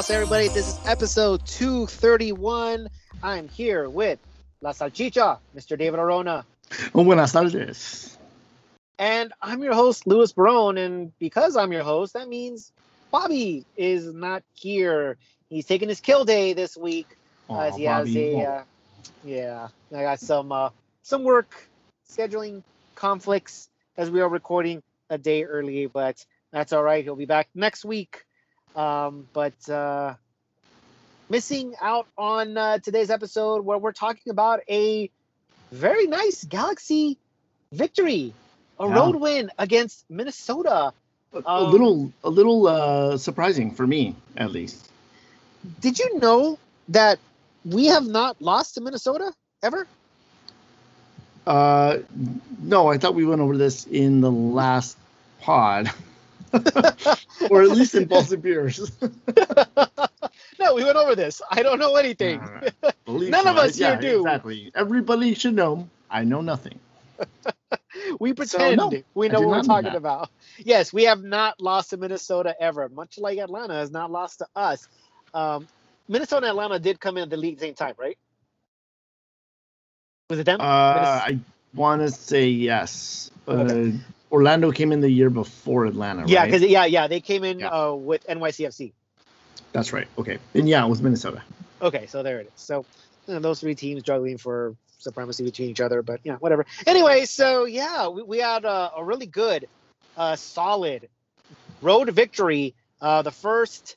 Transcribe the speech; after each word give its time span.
house, 0.00 0.08
everybody. 0.08 0.48
This 0.48 0.66
is 0.66 0.80
episode 0.86 1.44
231. 1.44 2.88
I'm 3.22 3.48
here 3.50 3.86
with 3.86 4.18
La 4.62 4.70
Salchicha, 4.72 5.36
Mr. 5.54 5.76
David 5.76 6.00
Arona. 6.00 6.46
Buenas 6.94 7.32
tardes. 7.32 8.16
And 8.98 9.30
I'm 9.42 9.62
your 9.62 9.74
host, 9.74 10.06
Louis 10.06 10.32
Barone. 10.32 10.78
And 10.78 11.12
because 11.18 11.54
I'm 11.54 11.70
your 11.70 11.82
host, 11.82 12.14
that 12.14 12.30
means 12.30 12.72
Bobby 13.10 13.66
is 13.76 14.06
not 14.06 14.42
here. 14.54 15.18
He's 15.50 15.66
taking 15.66 15.90
his 15.90 16.00
kill 16.00 16.24
day 16.24 16.54
this 16.54 16.78
week 16.78 17.08
Aw, 17.50 17.60
as 17.60 17.76
he 17.76 17.84
has 17.84 18.08
Bobby. 18.08 18.40
a 18.40 18.48
uh, 18.48 18.62
yeah. 19.22 19.68
I 19.94 20.00
got 20.00 20.18
some 20.18 20.50
uh, 20.50 20.70
some 21.02 21.24
work 21.24 21.54
scheduling 22.08 22.62
conflicts 22.94 23.68
as 23.98 24.10
we 24.10 24.22
are 24.22 24.30
recording 24.30 24.82
a 25.10 25.18
day 25.18 25.44
early, 25.44 25.84
but 25.84 26.24
that's 26.52 26.72
all 26.72 26.82
right. 26.82 27.04
He'll 27.04 27.16
be 27.16 27.26
back 27.26 27.50
next 27.54 27.84
week. 27.84 28.24
Um, 28.74 29.28
but 29.32 29.68
uh, 29.68 30.14
missing 31.28 31.74
out 31.80 32.08
on 32.16 32.56
uh, 32.56 32.78
today's 32.78 33.10
episode 33.10 33.64
where 33.64 33.78
we're 33.78 33.92
talking 33.92 34.30
about 34.30 34.60
a 34.68 35.10
very 35.72 36.06
nice 36.06 36.44
Galaxy 36.44 37.18
victory, 37.72 38.36
a 38.78 38.88
Yeah. 38.88 38.90
road 38.90 39.16
win 39.16 39.50
against 39.58 40.04
Minnesota. 40.10 40.92
a, 41.34 41.42
a 41.56 41.62
um, 41.62 41.64
little, 41.64 42.12
a 42.24 42.30
little 42.30 42.66
uh, 42.66 43.16
surprising 43.18 43.72
for 43.72 43.86
me, 43.86 44.16
at 44.36 44.50
least. 44.52 44.90
Did 45.80 45.98
you 45.98 46.18
know 46.18 46.58
that 46.88 47.20
we 47.64 47.86
have 47.86 48.06
not 48.06 48.40
lost 48.40 48.74
to 48.74 48.80
Minnesota 48.80 49.32
ever? 49.62 49.88
Uh, 51.46 51.98
no, 52.62 52.88
I 52.88 52.98
thought 52.98 53.14
we 53.14 53.24
went 53.24 53.40
over 53.40 53.56
this 53.56 53.86
in 53.86 54.20
the 54.20 54.30
last 54.30 54.96
pod, 55.40 55.90
or 57.50 57.62
at 57.62 57.70
least 57.70 57.94
in 57.94 58.06
Balls 58.06 58.32
and 58.32 58.42
Beers. 58.42 58.90
no, 60.58 60.74
we 60.74 60.84
went 60.84 60.96
over 60.96 61.14
this. 61.14 61.42
I 61.50 61.62
don't 61.62 61.78
know 61.78 61.96
anything. 61.96 62.40
Believe 63.04 63.30
None 63.30 63.46
of 63.46 63.56
so. 63.56 63.62
us 63.62 63.76
here 63.76 63.96
do. 63.96 64.26
Exactly. 64.26 64.72
Everybody 64.74 65.34
should 65.34 65.54
know. 65.54 65.88
I 66.10 66.24
know 66.24 66.40
nothing. 66.40 66.78
we 68.20 68.32
pretend 68.32 68.78
no, 68.78 68.92
we 69.14 69.28
know 69.28 69.40
what 69.40 69.58
we're 69.58 69.62
talking 69.62 69.94
about. 69.94 70.30
Yes, 70.58 70.92
we 70.92 71.04
have 71.04 71.22
not 71.22 71.60
lost 71.60 71.90
to 71.90 71.96
Minnesota 71.96 72.54
ever, 72.60 72.88
much 72.88 73.18
like 73.18 73.38
Atlanta 73.38 73.74
has 73.74 73.90
not 73.90 74.10
lost 74.10 74.38
to 74.38 74.46
us. 74.56 74.88
Um, 75.34 75.68
Minnesota 76.08 76.46
and 76.46 76.50
Atlanta 76.50 76.78
did 76.78 76.98
come 77.00 77.16
in 77.16 77.24
at 77.24 77.30
the 77.30 77.36
league 77.36 77.60
same 77.60 77.74
time, 77.74 77.94
right? 77.98 78.18
Was 80.30 80.38
it 80.38 80.44
them? 80.44 80.60
Uh, 80.60 80.64
I 80.64 81.38
want 81.74 82.02
to 82.02 82.10
say 82.10 82.48
yes. 82.48 83.30
Uh, 83.46 83.52
Okay. 83.52 83.92
Orlando 84.30 84.70
came 84.70 84.92
in 84.92 85.00
the 85.00 85.10
year 85.10 85.30
before 85.30 85.86
Atlanta. 85.86 86.24
yeah, 86.26 86.40
right? 86.40 86.50
because 86.50 86.62
yeah, 86.68 86.84
yeah, 86.84 87.06
they 87.08 87.20
came 87.20 87.44
in 87.44 87.60
Yeah. 87.60 87.68
uh, 87.68 87.94
with 87.94 88.26
NYCFC. 88.26 88.92
that's 89.72 89.92
right. 89.92 90.06
Okay, 90.18 90.38
and 90.54 90.68
yeah, 90.68 90.84
it 90.84 90.88
was 90.88 91.02
Minnesota. 91.02 91.42
Okay, 91.82 92.06
so 92.06 92.22
there 92.22 92.40
it 92.40 92.46
is. 92.46 92.52
So 92.56 92.84
you 93.26 93.34
know, 93.34 93.40
those 93.40 93.60
three 93.60 93.74
teams 93.74 94.02
struggling 94.02 94.38
for 94.38 94.74
supremacy 94.98 95.44
between 95.44 95.70
each 95.70 95.80
other, 95.80 96.02
but 96.02 96.20
yeah, 96.24 96.36
whatever. 96.36 96.66
Anyway, 96.86 97.24
so 97.24 97.64
yeah, 97.64 98.08
we, 98.08 98.22
we 98.22 98.38
had 98.38 98.64
a, 98.64 98.92
a 98.96 99.04
really 99.04 99.26
good, 99.26 99.66
uh, 100.16 100.36
solid 100.36 101.08
road 101.82 102.10
victory. 102.10 102.74
Uh, 103.00 103.22
the 103.22 103.30
first 103.30 103.96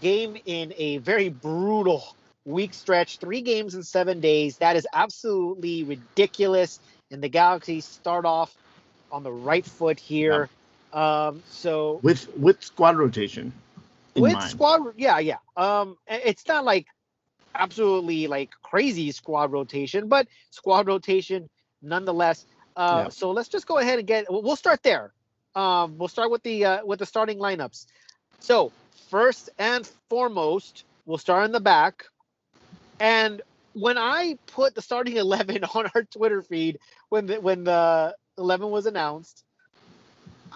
game 0.00 0.36
in 0.44 0.74
a 0.76 0.98
very 0.98 1.28
brutal 1.28 2.04
week 2.44 2.74
stretch, 2.74 3.18
three 3.18 3.40
games 3.42 3.74
in 3.74 3.82
seven 3.82 4.20
days. 4.20 4.58
That 4.58 4.76
is 4.76 4.86
absolutely 4.92 5.84
ridiculous. 5.84 6.80
And 7.10 7.22
the 7.22 7.28
Galaxy 7.28 7.80
start 7.80 8.24
off 8.24 8.54
on 9.14 9.22
the 9.22 9.32
right 9.32 9.64
foot 9.64 10.00
here. 10.00 10.50
Um, 10.92 11.42
so 11.46 12.00
with 12.02 12.28
with 12.36 12.62
squad 12.62 12.96
rotation 12.96 13.52
with 14.16 14.32
mind. 14.32 14.50
squad 14.50 14.80
yeah 14.96 15.18
yeah 15.18 15.38
um 15.56 15.96
it's 16.06 16.46
not 16.46 16.64
like 16.64 16.86
absolutely 17.54 18.26
like 18.26 18.50
crazy 18.62 19.10
squad 19.10 19.50
rotation 19.52 20.08
but 20.08 20.28
squad 20.50 20.86
rotation 20.86 21.48
nonetheless 21.82 22.46
uh 22.76 23.04
Yeah. 23.04 23.08
so 23.08 23.30
let's 23.30 23.48
just 23.48 23.66
go 23.66 23.78
ahead 23.78 23.98
and 23.98 24.06
get 24.06 24.26
we'll 24.28 24.56
start 24.56 24.82
there 24.82 25.12
um 25.54 25.96
we'll 25.98 26.08
start 26.08 26.30
with 26.30 26.42
the 26.42 26.64
uh 26.64 26.84
with 26.84 26.98
the 26.98 27.06
starting 27.06 27.38
lineups 27.38 27.86
so 28.40 28.72
first 29.10 29.50
and 29.58 29.86
foremost 30.10 30.84
we'll 31.06 31.18
start 31.18 31.44
in 31.44 31.52
the 31.52 31.60
back 31.60 32.04
and 33.00 33.42
when 33.72 33.98
i 33.98 34.36
put 34.46 34.74
the 34.74 34.82
starting 34.82 35.16
11 35.24 35.64
on 35.74 35.86
our 35.94 36.04
twitter 36.04 36.42
feed 36.42 36.78
when 37.08 37.26
the 37.26 37.40
when 37.40 37.64
the 37.64 38.14
11 38.38 38.70
was 38.70 38.86
announced 38.86 39.44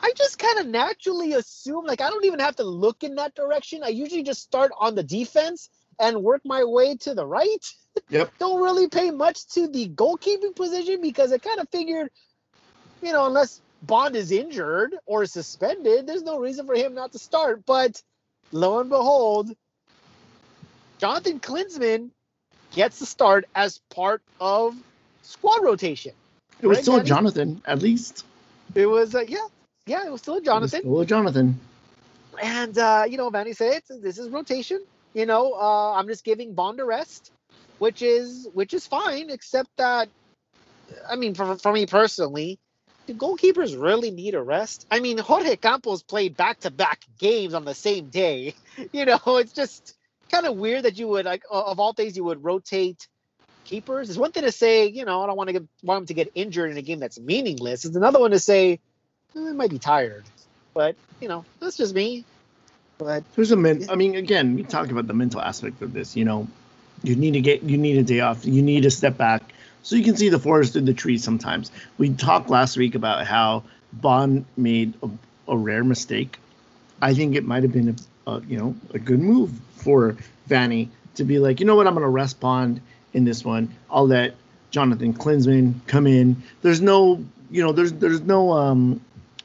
I 0.03 0.12
just 0.16 0.39
kind 0.39 0.59
of 0.59 0.66
naturally 0.66 1.33
assume, 1.33 1.84
like, 1.84 2.00
I 2.00 2.11
don't 2.11 2.25
even 2.25 2.41
have 2.41 2.56
to 2.56 2.65
look 2.65 3.03
in 3.03 3.16
that 3.16 3.34
direction. 3.34 3.83
I 3.83 3.89
usually 3.89 4.22
just 4.22 4.43
start 4.43 4.71
on 4.78 4.94
the 4.94 5.03
defense 5.03 5.69
and 5.99 6.22
work 6.22 6.43
my 6.44 6.65
way 6.65 6.97
to 6.99 7.15
the 7.15 7.27
right. 7.27 7.65
Yep. 8.11 8.33
don't 8.38 8.62
really 8.62 8.88
pay 8.88 9.11
much 9.11 9.49
to 9.55 9.67
the 9.67 9.88
goalkeeping 9.88 10.55
position 10.55 11.00
because 11.03 11.33
I 11.33 11.38
kind 11.38 11.59
of 11.59 11.69
figured, 11.69 12.11
you 13.03 13.12
know, 13.12 13.27
unless 13.27 13.61
Bond 13.83 14.15
is 14.15 14.31
injured 14.31 14.94
or 15.05 15.27
suspended, 15.27 16.06
there's 16.06 16.22
no 16.22 16.38
reason 16.38 16.65
for 16.65 16.77
him 16.77 16.94
not 16.94 17.12
to 17.12 17.19
start. 17.19 17.67
But 17.67 18.00
lo 18.53 18.78
and 18.78 18.88
behold, 18.88 19.50
Jonathan 20.99 21.41
Klinsmann 21.41 22.11
gets 22.71 23.00
the 23.00 23.06
start 23.06 23.47
as 23.55 23.81
part 23.91 24.22
of 24.41 24.77
squad 25.22 25.65
rotation. 25.65 26.12
It 26.60 26.66
was 26.66 26.78
Right, 26.78 26.84
still 26.84 26.96
a 26.96 27.04
Jonathan, 27.04 27.62
at 27.66 27.80
least. 27.80 28.24
It 28.74 28.86
was, 28.86 29.14
uh, 29.14 29.24
yeah, 29.28 29.46
yeah, 29.86 30.06
it 30.06 30.12
was 30.12 30.20
still 30.20 30.36
a 30.36 30.42
Jonathan. 30.42 30.80
Still 30.80 31.00
a 31.00 31.06
Jonathan. 31.06 31.60
And 32.42 32.76
uh, 32.78 33.04
you 33.08 33.16
know, 33.16 33.30
Vanney 33.30 33.54
said 33.54 33.82
this 33.88 34.19
is 34.19 34.28
rotation. 34.30 34.84
You 35.14 35.26
know, 35.26 35.54
uh, 35.54 35.92
I'm 35.94 36.06
just 36.06 36.24
giving 36.24 36.54
Bond 36.54 36.80
a 36.80 36.84
rest, 36.84 37.32
which 37.78 38.02
is 38.02 38.48
which 38.52 38.74
is 38.74 38.86
fine, 38.86 39.30
except 39.30 39.70
that 39.78 40.08
I 41.08 41.16
mean, 41.16 41.34
for, 41.34 41.56
for 41.56 41.72
me 41.72 41.86
personally, 41.86 42.58
do 43.06 43.14
goalkeepers 43.14 43.80
really 43.80 44.10
need 44.10 44.34
a 44.34 44.42
rest? 44.42 44.86
I 44.90 45.00
mean, 45.00 45.19
Jorge 45.19 45.56
Campos 45.56 46.02
played 46.02 46.36
back 46.36 46.60
to 46.60 46.70
back 46.70 47.00
games 47.19 47.54
on 47.54 47.64
the 47.64 47.75
same 47.75 48.08
day. 48.08 48.54
You 48.92 49.06
know, 49.06 49.19
it's 49.26 49.52
just 49.52 49.96
kind 50.30 50.46
of 50.46 50.56
weird 50.56 50.84
that 50.84 50.96
you 50.96 51.08
would 51.08 51.25
like 51.25 51.42
of 51.50 51.80
all 51.80 51.94
things 51.94 52.16
you 52.16 52.22
would 52.22 52.44
rotate 52.44 53.08
keepers. 53.69 54.09
It's 54.09 54.19
one 54.19 54.33
thing 54.33 54.45
to 54.45 54.53
say, 54.53 54.87
you 54.87 55.05
know, 55.05 55.23
I 55.23 55.27
don't 55.27 55.37
want 55.37 55.49
to 55.49 55.53
get 55.53 55.65
want 55.83 56.01
him 56.01 56.06
to 56.06 56.15
get 56.15 56.33
injured 56.34 56.71
in 56.71 56.77
a 56.77 56.83
game 56.83 56.99
that's 56.99 57.21
meaningless. 57.21 57.84
It's 57.84 57.97
another 57.97 58.19
one 58.19 58.33
to 58.33 58.39
say, 58.39 58.81
I 59.37 59.53
might 59.53 59.71
be 59.71 59.79
tired. 59.79 60.25
But 60.75 60.97
you 61.21 61.29
know, 61.29 61.45
that's 61.61 61.77
just 61.77 61.95
me. 61.95 62.25
But 62.97 63.23
There's 63.37 63.53
a 63.53 63.56
men. 63.56 63.87
I 63.89 63.95
mean, 63.95 64.17
again, 64.17 64.56
we 64.56 64.65
talk 64.65 64.91
about 64.91 65.06
the 65.06 65.15
mental 65.15 65.41
aspect 65.41 65.83
of 65.83 65.93
this. 65.93 66.17
You 66.17 66.25
know, 66.25 66.49
you 67.05 67.15
need 67.15 67.33
to 67.33 67.41
get, 67.41 67.62
you 67.62 67.79
need 67.79 67.97
a 67.99 68.03
day 68.03 68.21
off. 68.21 68.45
You 68.45 68.61
need 68.61 68.83
to 68.83 68.91
step 68.91 69.17
back 69.17 69.43
so 69.83 69.95
you 69.95 70.03
can 70.03 70.17
see 70.17 70.29
the 70.29 70.39
forest 70.39 70.73
through 70.73 70.83
the 70.83 70.94
trees. 70.94 71.23
Sometimes 71.23 71.71
we 71.97 72.11
talked 72.11 72.50
last 72.50 72.76
week 72.76 72.97
about 72.97 73.25
how 73.26 73.62
Bond 73.93 74.47
made 74.56 74.94
a, 75.03 75.09
a 75.47 75.56
rare 75.56 75.85
mistake. 75.85 76.38
I 77.00 77.14
think 77.14 77.37
it 77.37 77.44
might 77.44 77.62
have 77.62 77.73
been 77.73 77.97
a, 78.26 78.31
a, 78.31 78.41
you 78.43 78.59
know, 78.59 78.75
a 78.93 78.99
good 78.99 79.21
move 79.21 79.53
for 79.76 80.17
Vanney 80.49 80.88
to 81.14 81.25
be 81.25 81.38
like, 81.38 81.61
you 81.61 81.67
know 81.67 81.76
what, 81.76 81.87
I'm 81.87 81.94
going 81.94 82.03
to 82.03 82.09
rest 82.09 82.41
Bond 82.41 82.81
in 83.12 83.25
this 83.25 83.44
one. 83.44 83.75
I'll 83.90 84.06
let 84.06 84.34
Jonathan 84.70 85.14
Klinsmann 85.14 85.75
come 85.87 86.06
in. 86.06 86.43
There's 86.62 86.81
no, 86.81 87.25
you 87.50 87.62
know, 87.62 87.72
there's 87.72 87.93
there's 87.93 88.20
no 88.20 88.52
um, 88.52 89.00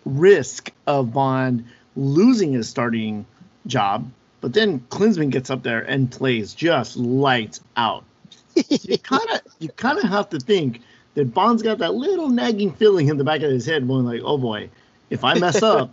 risk 0.05 0.71
of 0.87 1.13
Bond 1.13 1.65
losing 1.95 2.53
his 2.53 2.67
starting 2.67 3.25
job. 3.67 4.09
But 4.41 4.53
then 4.53 4.81
Klinsmann 4.89 5.31
gets 5.31 5.49
up 5.49 5.63
there 5.63 5.81
and 5.81 6.11
plays 6.11 6.53
just 6.53 6.97
lights 6.97 7.61
out. 7.77 8.03
You 8.55 8.97
kind 9.03 9.29
of 9.31 9.41
you 9.59 9.69
kind 9.69 9.97
of 9.97 10.05
have 10.05 10.29
to 10.31 10.39
think 10.39 10.81
that 11.15 11.33
Bond's 11.33 11.63
got 11.63 11.77
that 11.77 11.93
little 11.93 12.29
nagging 12.29 12.73
feeling 12.73 13.07
in 13.07 13.17
the 13.17 13.23
back 13.23 13.41
of 13.41 13.51
his 13.51 13.65
head, 13.65 13.87
going 13.87 14.05
like, 14.05 14.21
"Oh 14.23 14.37
boy, 14.37 14.69
if 15.09 15.23
I 15.23 15.35
mess 15.35 15.63
up, 15.63 15.91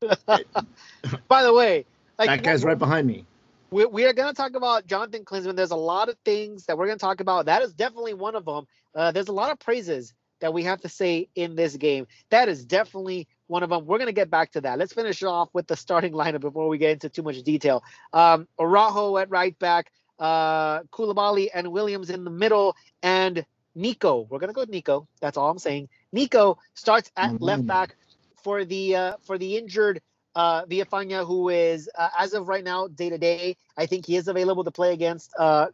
by 0.26 1.42
the 1.42 1.52
way, 1.52 1.84
like 2.18 2.28
that 2.28 2.42
guy's 2.42 2.64
right 2.64 2.78
behind 2.78 3.06
me." 3.06 3.24
We, 3.70 3.86
we 3.86 4.04
are 4.04 4.12
going 4.12 4.28
to 4.28 4.34
talk 4.34 4.56
about 4.56 4.86
Jonathan 4.86 5.24
Klinsmann. 5.24 5.54
There's 5.56 5.70
a 5.70 5.76
lot 5.76 6.08
of 6.08 6.16
things 6.24 6.66
that 6.66 6.76
we're 6.76 6.86
going 6.86 6.98
to 6.98 7.04
talk 7.04 7.20
about. 7.20 7.46
That 7.46 7.62
is 7.62 7.72
definitely 7.72 8.14
one 8.14 8.34
of 8.34 8.44
them. 8.44 8.66
Uh, 8.94 9.12
there's 9.12 9.28
a 9.28 9.32
lot 9.32 9.52
of 9.52 9.60
praises 9.60 10.12
that 10.40 10.52
we 10.52 10.64
have 10.64 10.80
to 10.80 10.88
say 10.88 11.28
in 11.36 11.54
this 11.54 11.76
game. 11.76 12.06
That 12.30 12.48
is 12.48 12.64
definitely 12.64 13.28
one 13.46 13.62
of 13.62 13.70
them. 13.70 13.86
We're 13.86 13.98
going 13.98 14.08
to 14.08 14.12
get 14.12 14.30
back 14.30 14.52
to 14.52 14.60
that. 14.62 14.78
Let's 14.78 14.92
finish 14.92 15.22
off 15.22 15.50
with 15.52 15.68
the 15.68 15.76
starting 15.76 16.12
lineup 16.14 16.40
before 16.40 16.68
we 16.68 16.78
get 16.78 16.92
into 16.92 17.08
too 17.08 17.22
much 17.22 17.42
detail. 17.42 17.84
Um, 18.12 18.48
Araujo 18.58 19.18
at 19.18 19.30
right 19.30 19.56
back, 19.60 19.92
uh, 20.18 20.80
Koulibaly 20.84 21.48
and 21.54 21.68
Williams 21.70 22.10
in 22.10 22.24
the 22.24 22.30
middle, 22.30 22.74
and 23.02 23.44
Nico. 23.76 24.26
We're 24.28 24.40
going 24.40 24.48
to 24.48 24.54
go 24.54 24.62
with 24.62 24.70
Nico. 24.70 25.06
That's 25.20 25.36
all 25.36 25.48
I'm 25.48 25.58
saying. 25.58 25.88
Nico 26.12 26.58
starts 26.74 27.12
at 27.16 27.32
Mhm. 27.32 27.38
left 27.40 27.66
back 27.66 27.96
for 28.42 28.64
the 28.64 28.96
uh, 28.96 29.16
for 29.22 29.38
the 29.38 29.56
injured 29.56 30.00
uh, 30.34 30.64
Villafana, 30.66 31.26
who 31.26 31.48
is 31.48 31.88
uh, 31.96 32.08
as 32.18 32.34
of 32.34 32.48
right 32.48 32.64
now 32.64 32.86
day 32.88 33.10
to 33.10 33.18
day. 33.18 33.56
I 33.76 33.86
think 33.86 34.06
he 34.06 34.16
is 34.16 34.28
available 34.28 34.64
to 34.64 34.70
play 34.70 34.92
against 34.92 35.32
uh, 35.38 35.68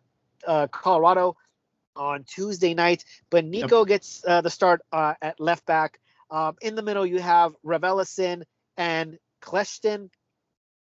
uh, 0.46 0.66
Colorado 0.68 1.36
on 1.94 2.24
Tuesday 2.24 2.74
night. 2.74 3.04
But 3.30 3.44
Nico 3.44 3.84
gets 3.84 4.22
uh, 4.26 4.40
the 4.40 4.50
start 4.50 4.82
uh, 4.92 5.14
at 5.20 5.40
left 5.40 5.66
back. 5.66 5.98
Um, 6.30 6.56
in 6.60 6.74
the 6.74 6.82
middle, 6.82 7.06
you 7.06 7.20
have 7.20 7.54
Raveloson 7.64 8.42
and 8.76 9.18
Kljestan. 9.42 10.10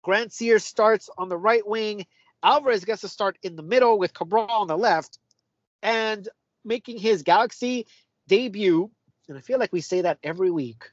Grandsir 0.05 0.61
starts 0.61 1.11
on 1.17 1.29
the 1.29 1.37
right 1.37 1.67
wing. 1.67 2.07
Alvarez 2.43 2.85
gets 2.85 3.03
to 3.03 3.09
start 3.09 3.39
in 3.43 3.55
the 3.55 3.63
middle 3.63 3.99
with 3.99 4.15
Cabral 4.15 4.51
on 4.51 4.67
the 4.67 4.79
left, 4.79 5.19
and 5.83 6.27
making 6.65 6.99
his 6.99 7.23
Galaxy 7.23 7.87
debut. 8.27 8.91
And 9.29 9.37
I 9.37 9.43
feel 9.43 9.59
like 9.59 9.73
we 9.73 9.83
say 9.83 10.03
that 10.03 10.19
every 10.23 10.51
week. 10.51 10.85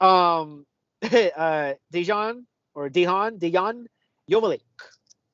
Um, 0.00 0.64
uh, 1.02 1.74
Dejan 1.92 2.44
or 2.74 2.88
Dejan 2.88 3.38
Dejan 3.38 3.86
Joveljic 4.30 4.60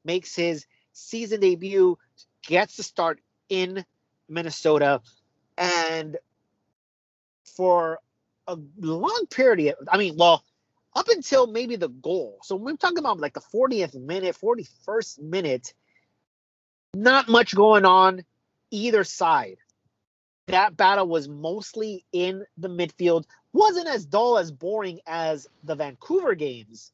makes 0.04 0.34
his 0.34 0.66
season 0.92 1.40
debut, 1.40 1.96
gets 2.46 2.76
the 2.76 2.82
start 2.82 3.20
in 3.48 3.84
Minnesota, 4.28 5.00
and 5.56 6.16
for 7.56 8.00
a 8.46 8.56
long 8.78 9.26
period, 9.30 9.76
I 9.88 9.98
mean, 9.98 10.16
well, 10.16 10.44
up 10.94 11.08
until 11.08 11.46
maybe 11.46 11.76
the 11.76 11.88
goal. 11.88 12.38
So 12.42 12.56
we're 12.56 12.76
talking 12.76 12.98
about 12.98 13.20
like 13.20 13.34
the 13.34 13.40
40th 13.40 13.94
minute, 13.94 14.36
41st 14.42 15.20
minute, 15.20 15.74
not 16.94 17.28
much 17.28 17.54
going 17.54 17.84
on 17.84 18.24
either 18.70 19.04
side. 19.04 19.56
That 20.48 20.76
battle 20.76 21.06
was 21.06 21.28
mostly 21.28 22.04
in 22.12 22.44
the 22.58 22.68
midfield. 22.68 23.24
Wasn't 23.52 23.88
as 23.88 24.06
dull 24.06 24.38
as 24.38 24.50
boring 24.50 25.00
as 25.06 25.48
the 25.64 25.74
Vancouver 25.74 26.34
games, 26.34 26.92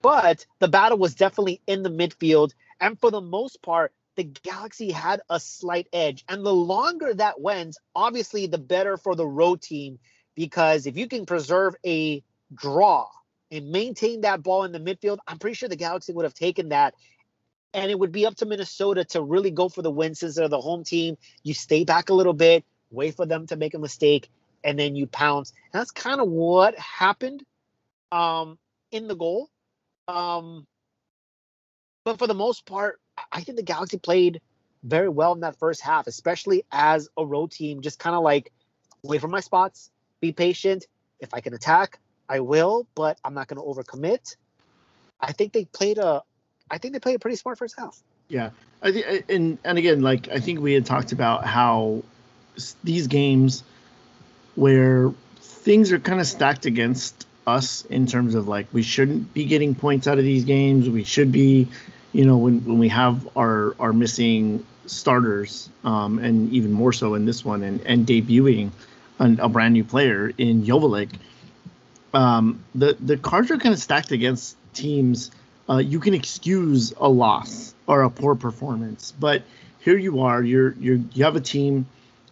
but 0.00 0.46
the 0.58 0.68
battle 0.68 0.98
was 0.98 1.14
definitely 1.14 1.60
in 1.66 1.82
the 1.82 1.90
midfield. 1.90 2.52
And 2.80 2.98
for 2.98 3.10
the 3.10 3.20
most 3.20 3.62
part, 3.62 3.92
the 4.16 4.24
Galaxy 4.24 4.90
had 4.90 5.20
a 5.30 5.38
slight 5.38 5.88
edge. 5.92 6.24
And 6.28 6.44
the 6.44 6.54
longer 6.54 7.14
that 7.14 7.40
went, 7.40 7.76
obviously, 7.94 8.46
the 8.46 8.58
better 8.58 8.96
for 8.96 9.14
the 9.14 9.26
road 9.26 9.62
team. 9.62 9.98
Because 10.34 10.86
if 10.86 10.96
you 10.96 11.08
can 11.08 11.26
preserve 11.26 11.76
a 11.84 12.22
draw 12.54 13.08
and 13.50 13.70
maintain 13.70 14.22
that 14.22 14.42
ball 14.42 14.64
in 14.64 14.72
the 14.72 14.80
midfield, 14.80 15.18
I'm 15.26 15.38
pretty 15.38 15.54
sure 15.54 15.68
the 15.68 15.76
Galaxy 15.76 16.12
would 16.12 16.24
have 16.24 16.34
taken 16.34 16.70
that. 16.70 16.94
And 17.74 17.90
it 17.90 17.98
would 17.98 18.12
be 18.12 18.26
up 18.26 18.34
to 18.36 18.46
Minnesota 18.46 19.04
to 19.06 19.22
really 19.22 19.50
go 19.50 19.68
for 19.68 19.82
the 19.82 19.90
win 19.90 20.14
since 20.14 20.34
they're 20.34 20.48
the 20.48 20.60
home 20.60 20.84
team. 20.84 21.16
You 21.42 21.54
stay 21.54 21.84
back 21.84 22.10
a 22.10 22.14
little 22.14 22.32
bit, 22.32 22.64
wait 22.90 23.14
for 23.14 23.26
them 23.26 23.46
to 23.46 23.56
make 23.56 23.74
a 23.74 23.78
mistake, 23.78 24.30
and 24.64 24.78
then 24.78 24.96
you 24.96 25.06
pounce. 25.06 25.52
And 25.72 25.80
that's 25.80 25.90
kind 25.90 26.20
of 26.20 26.28
what 26.28 26.78
happened 26.78 27.44
um, 28.10 28.58
in 28.90 29.08
the 29.08 29.16
goal. 29.16 29.48
Um, 30.08 30.66
but 32.04 32.18
for 32.18 32.26
the 32.26 32.34
most 32.34 32.66
part, 32.66 33.00
I 33.30 33.42
think 33.42 33.56
the 33.56 33.62
Galaxy 33.62 33.98
played 33.98 34.40
very 34.82 35.08
well 35.08 35.32
in 35.32 35.40
that 35.40 35.58
first 35.58 35.80
half, 35.80 36.06
especially 36.06 36.64
as 36.72 37.08
a 37.16 37.24
road 37.24 37.52
team. 37.52 37.80
Just 37.80 37.98
kind 37.98 38.16
of 38.16 38.22
like 38.22 38.52
wait 39.02 39.20
for 39.20 39.28
my 39.28 39.40
spots, 39.40 39.90
be 40.20 40.32
patient. 40.32 40.86
If 41.20 41.34
I 41.34 41.40
can 41.40 41.54
attack, 41.54 42.00
I 42.28 42.40
will, 42.40 42.86
but 42.94 43.18
I'm 43.24 43.34
not 43.34 43.46
going 43.46 43.60
to 43.60 43.62
overcommit. 43.62 44.36
I 45.20 45.32
think 45.32 45.52
they 45.52 45.66
played 45.66 45.98
a, 45.98 46.22
I 46.70 46.78
think 46.78 46.94
they 46.94 47.00
played 47.00 47.16
a 47.16 47.18
pretty 47.20 47.36
smart 47.36 47.58
first 47.58 47.76
half. 47.78 48.02
Yeah, 48.28 48.50
I 48.82 48.92
think, 48.92 49.24
and 49.28 49.58
and 49.62 49.78
again, 49.78 50.00
like 50.00 50.28
I 50.28 50.40
think 50.40 50.60
we 50.60 50.72
had 50.72 50.86
talked 50.86 51.12
about 51.12 51.44
how 51.44 52.02
these 52.82 53.06
games 53.06 53.62
where 54.54 55.12
things 55.40 55.92
are 55.92 55.98
kind 55.98 56.20
of 56.20 56.26
stacked 56.26 56.66
against 56.66 57.26
us 57.46 57.84
in 57.86 58.06
terms 58.06 58.34
of 58.34 58.48
like 58.48 58.66
we 58.72 58.82
shouldn't 58.82 59.32
be 59.34 59.44
getting 59.44 59.74
points 59.74 60.06
out 60.06 60.18
of 60.18 60.24
these 60.24 60.44
games. 60.44 60.88
We 60.88 61.04
should 61.04 61.32
be, 61.32 61.68
you 62.12 62.24
know, 62.24 62.36
when 62.36 62.64
when 62.64 62.78
we 62.78 62.88
have 62.88 63.28
our 63.36 63.74
our 63.78 63.92
missing 63.92 64.66
starters, 64.86 65.68
um, 65.84 66.18
and 66.18 66.52
even 66.52 66.72
more 66.72 66.92
so 66.92 67.14
in 67.14 67.24
this 67.24 67.44
one, 67.44 67.62
and 67.62 67.80
and 67.86 68.06
debuting 68.06 68.70
an, 69.18 69.40
a 69.40 69.48
brand 69.48 69.74
new 69.74 69.84
player 69.84 70.32
in 70.38 70.64
Joveljic 70.64 71.10
um, 72.14 72.64
the 72.74 72.96
the 73.00 73.16
cards 73.16 73.50
are 73.50 73.58
kind 73.58 73.74
of 73.74 73.80
stacked 73.80 74.12
against 74.12 74.56
teams. 74.74 75.30
Uh, 75.68 75.78
you 75.78 76.00
can 76.00 76.14
excuse 76.14 76.92
a 76.98 77.08
loss 77.08 77.74
or 77.86 78.02
a 78.02 78.10
poor 78.10 78.34
performance, 78.34 79.12
but 79.18 79.42
here 79.80 79.96
you 79.96 80.20
are. 80.20 80.42
You're 80.42 80.72
you're 80.74 81.00
you 81.12 81.24
have 81.24 81.36
a 81.36 81.40
team 81.40 81.86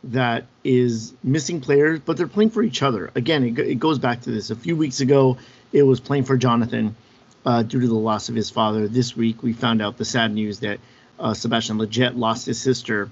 that 0.04 0.46
is 0.64 1.12
missing 1.22 1.60
players, 1.60 2.00
but 2.00 2.16
they're 2.16 2.26
playing 2.26 2.50
for 2.50 2.62
each 2.62 2.82
other. 2.82 3.10
Again, 3.14 3.44
it, 3.44 3.58
it 3.58 3.74
goes 3.78 3.98
back 3.98 4.22
to 4.22 4.30
this. 4.30 4.50
A 4.50 4.56
few 4.56 4.76
weeks 4.76 5.00
ago, 5.00 5.38
it 5.72 5.82
was 5.82 6.00
playing 6.00 6.24
for 6.24 6.36
Jonathan 6.36 6.96
uh, 7.44 7.62
due 7.62 7.80
to 7.80 7.86
the 7.86 7.94
loss 7.94 8.28
of 8.28 8.34
his 8.34 8.50
father. 8.50 8.88
This 8.88 9.16
week, 9.16 9.42
we 9.42 9.52
found 9.52 9.82
out 9.82 9.98
the 9.98 10.04
sad 10.04 10.32
news 10.32 10.60
that 10.60 10.80
uh, 11.18 11.34
Sebastian 11.34 11.78
Lletget 11.78 12.16
lost 12.16 12.46
his 12.46 12.60
sister, 12.60 13.10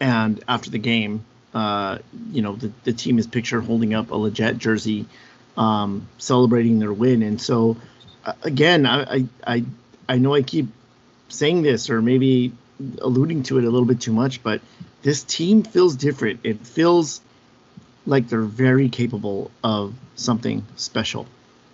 and 0.00 0.42
after 0.46 0.70
the 0.70 0.78
game, 0.78 1.24
uh, 1.54 1.98
you 2.30 2.42
know, 2.42 2.54
the, 2.54 2.70
the 2.84 2.92
team 2.92 3.18
is 3.18 3.26
pictured 3.26 3.62
holding 3.62 3.94
up 3.94 4.10
a 4.10 4.14
Lletget 4.14 4.58
jersey 4.58 5.06
um, 5.56 6.06
celebrating 6.18 6.78
their 6.78 6.92
win. 6.92 7.22
And 7.22 7.40
so, 7.40 7.76
uh, 8.24 8.34
again, 8.42 8.86
I, 8.86 9.24
I 9.44 9.64
I 10.08 10.18
know 10.18 10.34
I 10.34 10.42
keep 10.42 10.68
saying 11.28 11.62
this 11.62 11.90
or 11.90 12.00
maybe 12.00 12.52
alluding 13.00 13.42
to 13.44 13.58
it 13.58 13.64
a 13.64 13.70
little 13.70 13.84
bit 13.84 14.00
too 14.00 14.12
much, 14.12 14.42
but 14.42 14.60
this 15.02 15.22
team 15.22 15.62
feels 15.62 15.96
different. 15.96 16.40
It 16.44 16.66
feels 16.66 17.20
like 18.06 18.28
they're 18.28 18.42
very 18.42 18.88
capable 18.88 19.50
of 19.62 19.94
something 20.16 20.64
special 20.76 21.26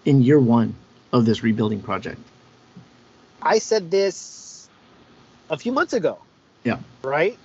in 0.05 0.23
year 0.23 0.39
one 0.39 0.75
of 1.13 1.25
this 1.25 1.43
rebuilding 1.43 1.81
project. 1.81 2.21
I 3.41 3.59
said 3.59 3.91
this 3.91 4.69
a 5.51 5.57
few 5.57 5.73
months 5.73 5.93
ago. 5.93 6.19
Yeah. 6.65 6.79
Right. 7.03 7.39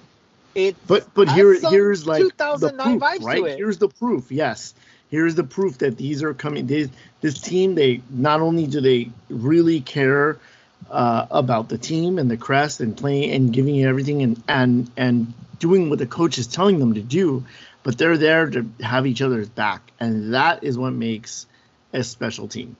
It. 0.55 0.75
But 0.87 1.13
but 1.13 1.29
here 1.29 1.53
here's 1.53 2.07
like 2.07 2.23
the 2.23 2.73
proof, 2.73 3.23
right? 3.23 3.57
Here's 3.57 3.77
the 3.77 3.89
proof. 3.89 4.31
Yes, 4.31 4.73
here's 5.11 5.35
the 5.35 5.43
proof 5.43 5.77
that 5.79 5.97
these 5.97 6.23
are 6.23 6.33
coming. 6.33 6.65
They, 6.65 6.89
this 7.21 7.39
team, 7.39 7.75
they 7.75 8.01
not 8.09 8.41
only 8.41 8.65
do 8.65 8.81
they 8.81 9.11
really 9.29 9.81
care 9.81 10.39
uh, 10.89 11.27
about 11.29 11.69
the 11.69 11.77
team 11.77 12.17
and 12.17 12.31
the 12.31 12.37
crest 12.37 12.79
and 12.79 12.97
playing 12.97 13.31
and 13.31 13.53
giving 13.53 13.75
you 13.75 13.87
everything 13.87 14.23
and 14.23 14.43
and 14.47 14.89
and 14.97 15.33
doing 15.59 15.89
what 15.89 15.99
the 15.99 16.07
coach 16.07 16.37
is 16.37 16.47
telling 16.47 16.79
them 16.79 16.93
to 16.95 17.01
do, 17.01 17.45
but 17.83 17.97
they're 17.97 18.17
there 18.17 18.49
to 18.49 18.69
have 18.81 19.05
each 19.05 19.21
other's 19.21 19.49
back, 19.49 19.91
and 19.99 20.33
that 20.33 20.63
is 20.63 20.77
what 20.77 20.91
makes 20.91 21.45
a 21.93 22.03
special 22.03 22.47
team. 22.47 22.75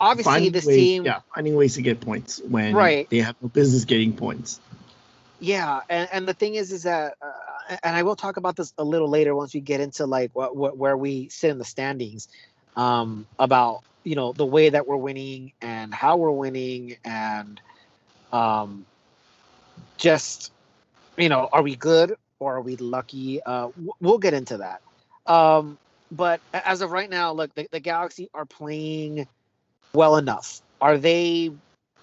Obviously, 0.00 0.32
finding 0.32 0.52
this 0.52 0.64
ways, 0.64 0.76
team, 0.76 1.04
yeah, 1.04 1.20
finding 1.34 1.54
ways 1.54 1.74
to 1.74 1.82
get 1.82 2.00
points 2.00 2.40
when 2.40 2.74
right. 2.74 3.08
they 3.10 3.18
have 3.18 3.36
no 3.42 3.48
business 3.48 3.84
getting 3.84 4.14
points. 4.14 4.58
Yeah, 5.40 5.80
and, 5.90 6.08
and 6.12 6.28
the 6.28 6.32
thing 6.32 6.54
is, 6.54 6.72
is 6.72 6.84
that 6.84 7.16
uh, 7.20 7.76
and 7.82 7.94
I 7.94 8.02
will 8.02 8.16
talk 8.16 8.36
about 8.36 8.56
this 8.56 8.72
a 8.78 8.84
little 8.84 9.08
later 9.08 9.34
once 9.34 9.54
we 9.54 9.60
get 9.60 9.80
into 9.80 10.06
like 10.06 10.30
what, 10.34 10.56
what 10.56 10.76
where 10.76 10.96
we 10.96 11.28
sit 11.28 11.50
in 11.50 11.58
the 11.58 11.64
standings 11.64 12.28
um, 12.76 13.26
about 13.38 13.82
you 14.04 14.16
know 14.16 14.32
the 14.32 14.46
way 14.46 14.70
that 14.70 14.86
we're 14.86 14.96
winning 14.96 15.52
and 15.60 15.94
how 15.94 16.16
we're 16.16 16.30
winning 16.30 16.96
and 17.04 17.60
um, 18.32 18.86
just 20.00 20.50
you 21.16 21.28
know 21.28 21.48
are 21.52 21.62
we 21.62 21.76
good 21.76 22.16
or 22.40 22.56
are 22.56 22.60
we 22.60 22.76
lucky? 22.76 23.40
Uh, 23.42 23.68
we'll 24.00 24.18
get 24.18 24.34
into 24.34 24.56
that. 24.56 24.80
Um, 25.26 25.78
but 26.10 26.40
as 26.52 26.80
of 26.80 26.90
right 26.90 27.08
now, 27.08 27.32
look, 27.32 27.54
the, 27.54 27.68
the 27.70 27.78
Galaxy 27.78 28.30
are 28.34 28.46
playing 28.46 29.28
well 29.92 30.16
enough. 30.16 30.60
Are 30.80 30.98
they 30.98 31.52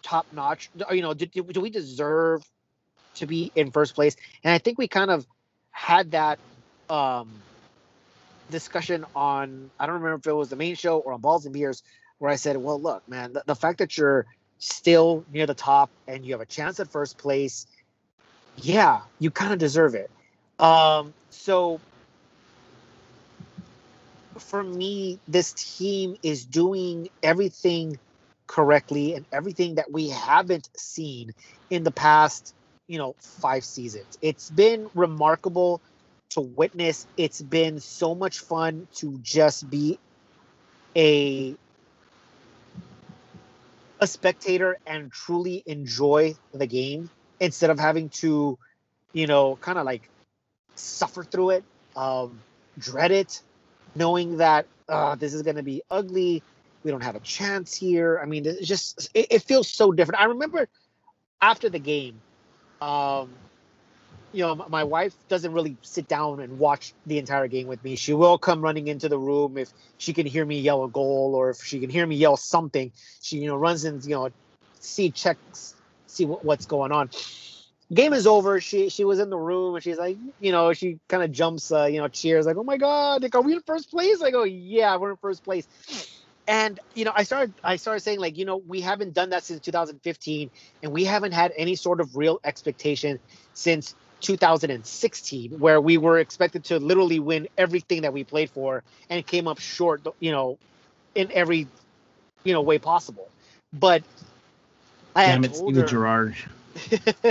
top 0.03 0.27
notch? 0.31 0.69
You 0.91 1.01
know, 1.01 1.13
do, 1.13 1.25
do 1.25 1.59
we 1.59 1.69
deserve 1.69 2.47
to 3.15 3.25
be 3.25 3.51
in 3.55 3.71
first 3.71 3.95
place? 3.95 4.15
And 4.43 4.53
I 4.53 4.59
think 4.59 4.77
we 4.77 4.87
kind 4.87 5.09
of 5.09 5.25
had 5.71 6.11
that 6.11 6.39
um, 6.89 7.29
discussion 8.49 9.05
on 9.15 9.69
I 9.79 9.87
don't 9.87 9.95
remember 9.95 10.19
if 10.19 10.27
it 10.27 10.33
was 10.33 10.49
the 10.49 10.55
main 10.55 10.75
show 10.75 10.99
or 10.99 11.13
on 11.13 11.21
Balls 11.21 11.45
and 11.45 11.53
Beers 11.53 11.83
where 12.19 12.31
I 12.31 12.35
said, 12.35 12.57
well, 12.57 12.81
look, 12.81 13.07
man, 13.07 13.33
the, 13.33 13.43
the 13.45 13.55
fact 13.55 13.79
that 13.79 13.97
you're 13.97 14.25
still 14.59 15.23
near 15.31 15.45
the 15.45 15.53
top 15.53 15.89
and 16.07 16.25
you 16.25 16.33
have 16.33 16.41
a 16.41 16.45
chance 16.45 16.79
at 16.79 16.87
first 16.87 17.17
place, 17.17 17.67
yeah, 18.57 19.01
you 19.19 19.31
kind 19.31 19.53
of 19.53 19.59
deserve 19.59 19.95
it. 19.95 20.09
Um, 20.59 21.13
so 21.29 21.79
for 24.37 24.63
me, 24.63 25.19
this 25.27 25.53
team 25.53 26.15
is 26.23 26.45
doing 26.45 27.09
everything 27.23 27.99
correctly 28.47 29.13
and 29.13 29.25
everything 29.31 29.75
that 29.75 29.91
we 29.91 30.09
haven't 30.09 30.69
seen 30.77 31.33
in 31.69 31.83
the 31.83 31.91
past 31.91 32.53
you 32.87 32.97
know, 32.97 33.15
five 33.19 33.63
seasons. 33.63 34.17
It's 34.21 34.49
been 34.49 34.89
remarkable 34.95 35.81
to 36.31 36.41
witness. 36.41 37.05
It's 37.17 37.41
been 37.41 37.79
so 37.79 38.15
much 38.15 38.39
fun 38.39 38.87
to 38.95 39.19
just 39.21 39.69
be 39.69 39.99
a 40.95 41.55
a 43.99 44.07
spectator 44.07 44.77
and 44.85 45.11
truly 45.11 45.63
enjoy 45.65 46.35
the 46.53 46.67
game 46.67 47.09
instead 47.39 47.69
of 47.69 47.79
having 47.79 48.09
to, 48.09 48.57
you 49.13 49.27
know, 49.27 49.55
kind 49.57 49.77
of 49.77 49.85
like 49.85 50.09
suffer 50.75 51.23
through 51.23 51.51
it, 51.51 51.63
um, 51.95 52.39
dread 52.77 53.11
it, 53.11 53.41
knowing 53.95 54.37
that 54.37 54.65
uh, 54.89 55.15
this 55.15 55.33
is 55.33 55.41
going 55.41 55.57
to 55.57 55.63
be 55.63 55.81
ugly. 55.89 56.43
We 56.83 56.91
don't 56.91 57.03
have 57.03 57.15
a 57.15 57.21
chance 57.21 57.75
here. 57.75 58.19
I 58.21 58.25
mean, 58.25 58.45
it's 58.45 58.67
just 58.67 59.09
it, 59.13 59.27
it 59.31 59.41
feels 59.43 59.67
so 59.67 59.91
different. 59.91 60.21
I 60.21 60.25
remember 60.25 60.67
after 61.41 61.69
the 61.69 61.79
game, 61.79 62.21
um, 62.81 63.29
you 64.33 64.43
know, 64.43 64.55
my 64.69 64.83
wife 64.83 65.13
doesn't 65.29 65.53
really 65.53 65.77
sit 65.81 66.07
down 66.07 66.41
and 66.41 66.59
watch 66.59 66.93
the 67.05 67.17
entire 67.17 67.47
game 67.47 67.67
with 67.67 67.83
me. 67.83 67.95
She 67.95 68.13
will 68.13 68.37
come 68.37 68.61
running 68.61 68.87
into 68.87 69.09
the 69.09 69.17
room 69.17 69.57
if 69.57 69.69
she 69.97 70.13
can 70.13 70.25
hear 70.25 70.45
me 70.45 70.59
yell 70.59 70.83
a 70.83 70.89
goal 70.89 71.33
or 71.35 71.49
if 71.49 71.63
she 71.63 71.79
can 71.79 71.89
hear 71.89 72.05
me 72.05 72.15
yell 72.15 72.37
something. 72.37 72.91
She, 73.21 73.37
you 73.37 73.47
know, 73.47 73.55
runs 73.55 73.85
in, 73.85 74.01
you 74.01 74.15
know, 74.15 74.29
see 74.79 75.11
checks, 75.11 75.75
see 76.07 76.25
what, 76.25 76.43
what's 76.43 76.65
going 76.65 76.91
on. 76.91 77.09
Game 77.93 78.11
is 78.11 78.27
over. 78.27 78.59
She 78.59 78.89
she 78.89 79.05
was 79.05 79.19
in 79.19 79.29
the 79.29 79.37
room 79.37 79.75
and 79.75 79.83
she's 79.83 79.97
like, 79.97 80.17
you 80.41 80.51
know, 80.51 80.73
she 80.73 80.99
kind 81.07 81.23
of 81.23 81.31
jumps, 81.31 81.71
uh, 81.71 81.85
you 81.85 81.99
know, 81.99 82.07
cheers 82.09 82.45
like, 82.45 82.57
oh 82.57 82.63
my 82.63 82.77
god, 82.77 83.23
like, 83.23 83.33
are 83.35 83.41
we 83.41 83.53
in 83.53 83.61
first 83.61 83.89
place? 83.89 84.21
I 84.21 84.31
go, 84.31 84.43
yeah, 84.43 84.97
we're 84.97 85.11
in 85.11 85.17
first 85.17 85.43
place. 85.43 85.67
And 86.47 86.79
you 86.95 87.05
know, 87.05 87.11
I 87.15 87.23
started 87.23 87.53
I 87.63 87.75
started 87.77 88.01
saying 88.01 88.19
like, 88.19 88.37
you 88.37 88.45
know, 88.45 88.57
we 88.57 88.81
haven't 88.81 89.13
done 89.13 89.29
that 89.29 89.43
since 89.43 89.61
2015, 89.61 90.49
and 90.83 90.91
we 90.91 91.05
haven't 91.05 91.33
had 91.33 91.53
any 91.57 91.75
sort 91.75 92.01
of 92.01 92.15
real 92.17 92.39
expectation 92.43 93.19
since 93.53 93.95
2016, 94.21 95.59
where 95.59 95.79
we 95.79 95.97
were 95.97 96.19
expected 96.19 96.63
to 96.65 96.79
literally 96.79 97.19
win 97.19 97.47
everything 97.57 98.01
that 98.01 98.13
we 98.13 98.23
played 98.23 98.49
for 98.49 98.83
and 99.09 99.25
came 99.25 99.47
up 99.47 99.59
short, 99.59 100.05
you 100.19 100.31
know, 100.31 100.57
in 101.15 101.31
every, 101.31 101.67
you 102.43 102.53
know, 102.53 102.61
way 102.61 102.79
possible. 102.79 103.29
But 103.73 104.03
I 105.17 105.25
Damn 105.25 105.43
it, 105.45 105.57
her, 105.57 105.83
Gerard. 105.83 106.35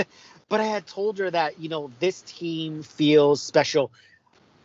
but 0.49 0.59
I 0.59 0.65
had 0.65 0.85
told 0.87 1.19
her 1.19 1.31
that 1.31 1.57
you 1.59 1.69
know 1.69 1.89
this 1.99 2.21
team 2.21 2.83
feels 2.83 3.41
special. 3.41 3.91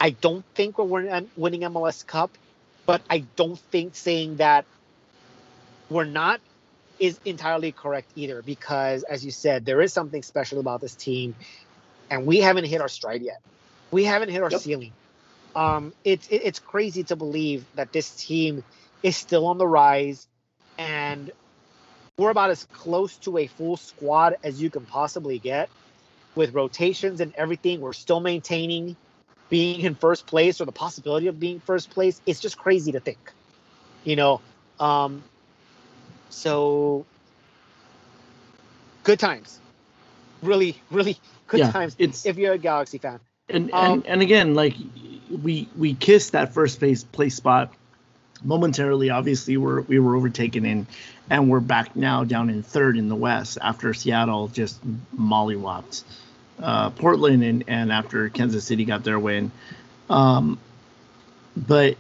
I 0.00 0.10
don't 0.10 0.44
think 0.56 0.76
we're 0.76 1.22
winning 1.36 1.60
MLS 1.60 2.04
Cup, 2.04 2.36
but 2.84 3.00
I 3.08 3.24
don't 3.36 3.58
think 3.58 3.94
saying 3.94 4.36
that 4.36 4.64
we're 5.88 6.04
not 6.04 6.40
is 6.98 7.20
entirely 7.24 7.70
correct 7.70 8.10
either 8.16 8.42
because 8.42 9.02
as 9.04 9.24
you 9.24 9.30
said 9.30 9.64
there 9.64 9.80
is 9.80 9.92
something 9.92 10.22
special 10.22 10.60
about 10.60 10.80
this 10.80 10.94
team 10.94 11.34
and 12.10 12.26
we 12.26 12.38
haven't 12.38 12.64
hit 12.64 12.80
our 12.80 12.88
stride 12.88 13.22
yet. 13.22 13.40
We 13.90 14.04
haven't 14.04 14.30
hit 14.30 14.42
our 14.42 14.50
yep. 14.50 14.60
ceiling. 14.60 14.92
Um, 15.54 15.92
it's 16.04 16.26
it, 16.28 16.42
it's 16.44 16.58
crazy 16.58 17.04
to 17.04 17.16
believe 17.16 17.64
that 17.76 17.92
this 17.92 18.10
team 18.10 18.64
is 19.02 19.16
still 19.16 19.46
on 19.46 19.58
the 19.58 19.66
rise, 19.66 20.26
and 20.76 21.30
we're 22.19 22.31
about 22.31 22.50
as 22.50 22.64
close 22.73 23.16
to 23.19 23.38
a 23.38 23.47
full 23.47 23.76
squad 23.76 24.37
as 24.45 24.61
you 24.61 24.71
can 24.71 24.85
possibly 24.85 25.38
get, 25.38 25.71
with 26.35 26.54
rotations 26.54 27.21
and 27.21 27.35
everything. 27.37 27.81
We're 27.81 27.92
still 27.92 28.21
maintaining 28.21 28.97
being 29.49 29.81
in 29.81 29.95
first 29.95 30.26
place 30.26 30.61
or 30.61 30.64
the 30.64 30.73
possibility 30.73 31.26
of 31.26 31.38
being 31.38 31.61
first 31.61 31.90
place. 31.90 32.21
It's 32.26 32.40
just 32.40 32.59
crazy 32.59 32.92
to 32.92 33.00
think, 33.00 33.33
you 34.04 34.16
know. 34.16 34.40
Um, 34.81 35.23
so 36.31 37.04
good 39.04 39.19
times, 39.19 39.61
really, 40.42 40.81
really 40.90 41.19
good 41.47 41.61
yeah, 41.61 41.71
times 41.71 41.97
it's, 41.99 42.26
if 42.26 42.37
you're 42.37 42.54
a 42.54 42.59
Galaxy 42.59 42.99
fan. 42.99 43.21
And, 43.49 43.71
um, 43.73 43.92
and 43.92 44.07
and 44.07 44.23
again, 44.23 44.54
like 44.54 44.75
we 45.31 45.69
we 45.76 45.95
kissed 45.95 46.33
that 46.33 46.54
first 46.54 46.78
place 46.78 47.04
place 47.04 47.35
spot 47.35 47.73
momentarily. 48.44 49.11
Obviously, 49.11 49.56
we're 49.56 49.82
we 49.82 49.99
were 49.99 50.16
overtaken 50.16 50.64
in, 50.64 50.87
and 51.30 51.49
we're 51.49 51.61
back 51.61 51.96
now 51.96 52.25
down 52.25 52.50
in 52.50 52.62
third 52.62 52.96
in 52.96 53.08
the 53.08 53.16
West 53.16 53.58
after 53.61 53.94
Seattle 53.94 54.49
just 54.49 54.80
mollywopped 55.16 56.04
uh, 56.61 56.90
Portland 56.90 57.42
and 57.42 57.64
and 57.66 57.92
after 57.92 58.28
Kansas 58.28 58.64
City 58.64 58.84
got 58.84 59.04
their 59.04 59.18
win. 59.18 59.50
Um, 60.08 60.58
but 61.56 61.96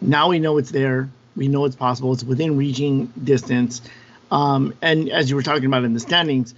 now 0.00 0.28
we 0.28 0.38
know 0.38 0.58
it's 0.58 0.70
there. 0.70 1.08
We 1.34 1.48
know 1.48 1.64
it's 1.64 1.76
possible. 1.76 2.12
It's 2.12 2.24
within 2.24 2.56
reaching 2.56 3.12
distance. 3.22 3.82
Um, 4.30 4.74
and 4.82 5.08
as 5.10 5.30
you 5.30 5.36
were 5.36 5.42
talking 5.42 5.66
about 5.66 5.84
in 5.84 5.94
the 5.94 6.00
standings, 6.00 6.54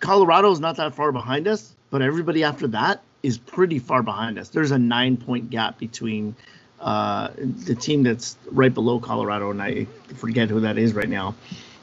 Colorado 0.00 0.50
is 0.50 0.60
not 0.60 0.76
that 0.76 0.94
far 0.94 1.12
behind 1.12 1.48
us, 1.48 1.74
but 1.90 2.02
everybody 2.02 2.44
after 2.44 2.68
that 2.68 3.02
is 3.22 3.38
pretty 3.38 3.78
far 3.78 4.02
behind 4.02 4.38
us. 4.38 4.50
There's 4.50 4.70
a 4.70 4.78
nine 4.78 5.16
point 5.16 5.50
gap 5.50 5.78
between 5.78 6.36
uh, 6.80 7.28
the 7.36 7.74
team 7.74 8.02
that's 8.02 8.36
right 8.50 8.72
below 8.72 9.00
Colorado, 9.00 9.50
and 9.50 9.62
I 9.62 9.86
forget 10.16 10.50
who 10.50 10.60
that 10.60 10.78
is 10.78 10.94
right 10.94 11.08
now. 11.08 11.34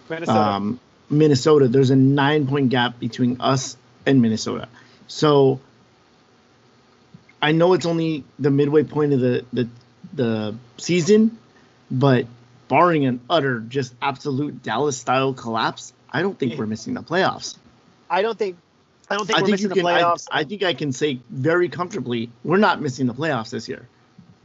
Minnesota. 0.09 0.39
Um, 0.39 0.79
Minnesota. 1.09 1.67
There's 1.67 1.89
a 1.89 1.95
nine 1.95 2.47
point 2.47 2.69
gap 2.69 2.99
between 2.99 3.39
us 3.39 3.77
and 4.05 4.21
Minnesota. 4.21 4.67
So 5.07 5.59
I 7.41 7.51
know 7.51 7.73
it's 7.73 7.85
only 7.85 8.23
the 8.39 8.51
midway 8.51 8.83
point 8.83 9.13
of 9.13 9.19
the 9.19 9.45
the, 9.51 9.69
the 10.13 10.55
season, 10.77 11.37
but 11.89 12.27
barring 12.67 13.05
an 13.05 13.19
utter, 13.29 13.59
just 13.59 13.93
absolute 14.01 14.63
Dallas 14.63 14.97
style 14.97 15.33
collapse, 15.33 15.93
I 16.11 16.21
don't 16.21 16.37
think 16.37 16.57
we're 16.57 16.65
missing 16.65 16.93
the 16.93 17.01
playoffs. 17.01 17.57
I 18.09 18.21
don't 18.21 18.37
think 18.37 18.57
I 19.09 19.15
don't 19.15 19.25
think 19.25 19.37
I 19.37 19.41
we're 19.41 19.45
think 19.47 19.53
missing 19.53 19.69
the 19.69 19.75
can, 19.75 19.85
playoffs. 19.85 20.27
I, 20.31 20.39
I, 20.39 20.43
think 20.43 20.63
I 20.63 20.73
can 20.73 20.91
say 20.91 21.19
very 21.29 21.69
comfortably 21.69 22.29
we're 22.43 22.57
not 22.57 22.81
missing 22.81 23.07
the 23.07 23.13
playoffs 23.13 23.49
this 23.49 23.67
year. 23.67 23.87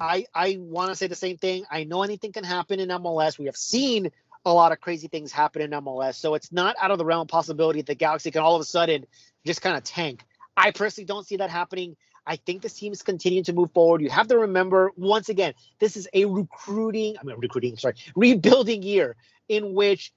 I 0.01 0.27
I 0.35 0.57
want 0.61 0.91
to 0.91 0.97
say 0.97 1.07
the 1.07 1.15
same 1.15 1.37
thing. 1.37 1.65
I 1.71 1.85
know 1.85 2.03
anything 2.03 2.33
can 2.33 2.45
happen 2.45 2.81
in 2.81 2.89
MLS. 2.89 3.39
We 3.39 3.47
have 3.47 3.57
seen 3.57 4.11
a 4.45 4.53
lot 4.53 4.73
of 4.73 4.81
crazy 4.81 5.09
things 5.09 5.33
happen 5.33 5.63
in 5.63 5.71
MLS, 5.71 6.15
so 6.15 6.35
it's 6.35 6.53
not 6.53 6.77
out 6.81 6.91
of 6.91 6.99
the 6.99 7.05
realm 7.05 7.23
of 7.23 7.29
possibility 7.29 7.81
that 7.81 7.87
the 7.87 7.95
Galaxy 7.95 8.31
can 8.31 8.43
all 8.43 8.55
of 8.55 8.61
a 8.61 8.65
sudden 8.65 9.07
just 9.45 9.63
kind 9.63 9.77
of 9.77 9.85
tank. 9.85 10.25
I 10.57 10.71
personally 10.71 11.07
don't 11.07 11.27
see 11.27 11.37
that 11.37 11.51
happening. 11.51 11.97
I 12.27 12.37
think 12.37 12.63
this 12.63 12.75
team 12.75 12.93
is 12.93 13.03
continuing 13.03 13.45
to 13.45 13.55
move 13.55 13.73
forward. 13.73 14.03
You 14.03 14.11
have 14.11 14.29
to 14.29 14.39
remember, 14.39 14.93
once 14.97 15.31
again, 15.31 15.55
this 15.79 15.97
is 15.97 16.07
a 16.13 16.27
recruiting, 16.27 17.17
I 17.19 17.25
mean, 17.25 17.37
recruiting, 17.39 17.77
sorry, 17.79 17.95
rebuilding 18.15 18.83
year 18.83 19.17
in 19.49 19.73
which 19.73 20.13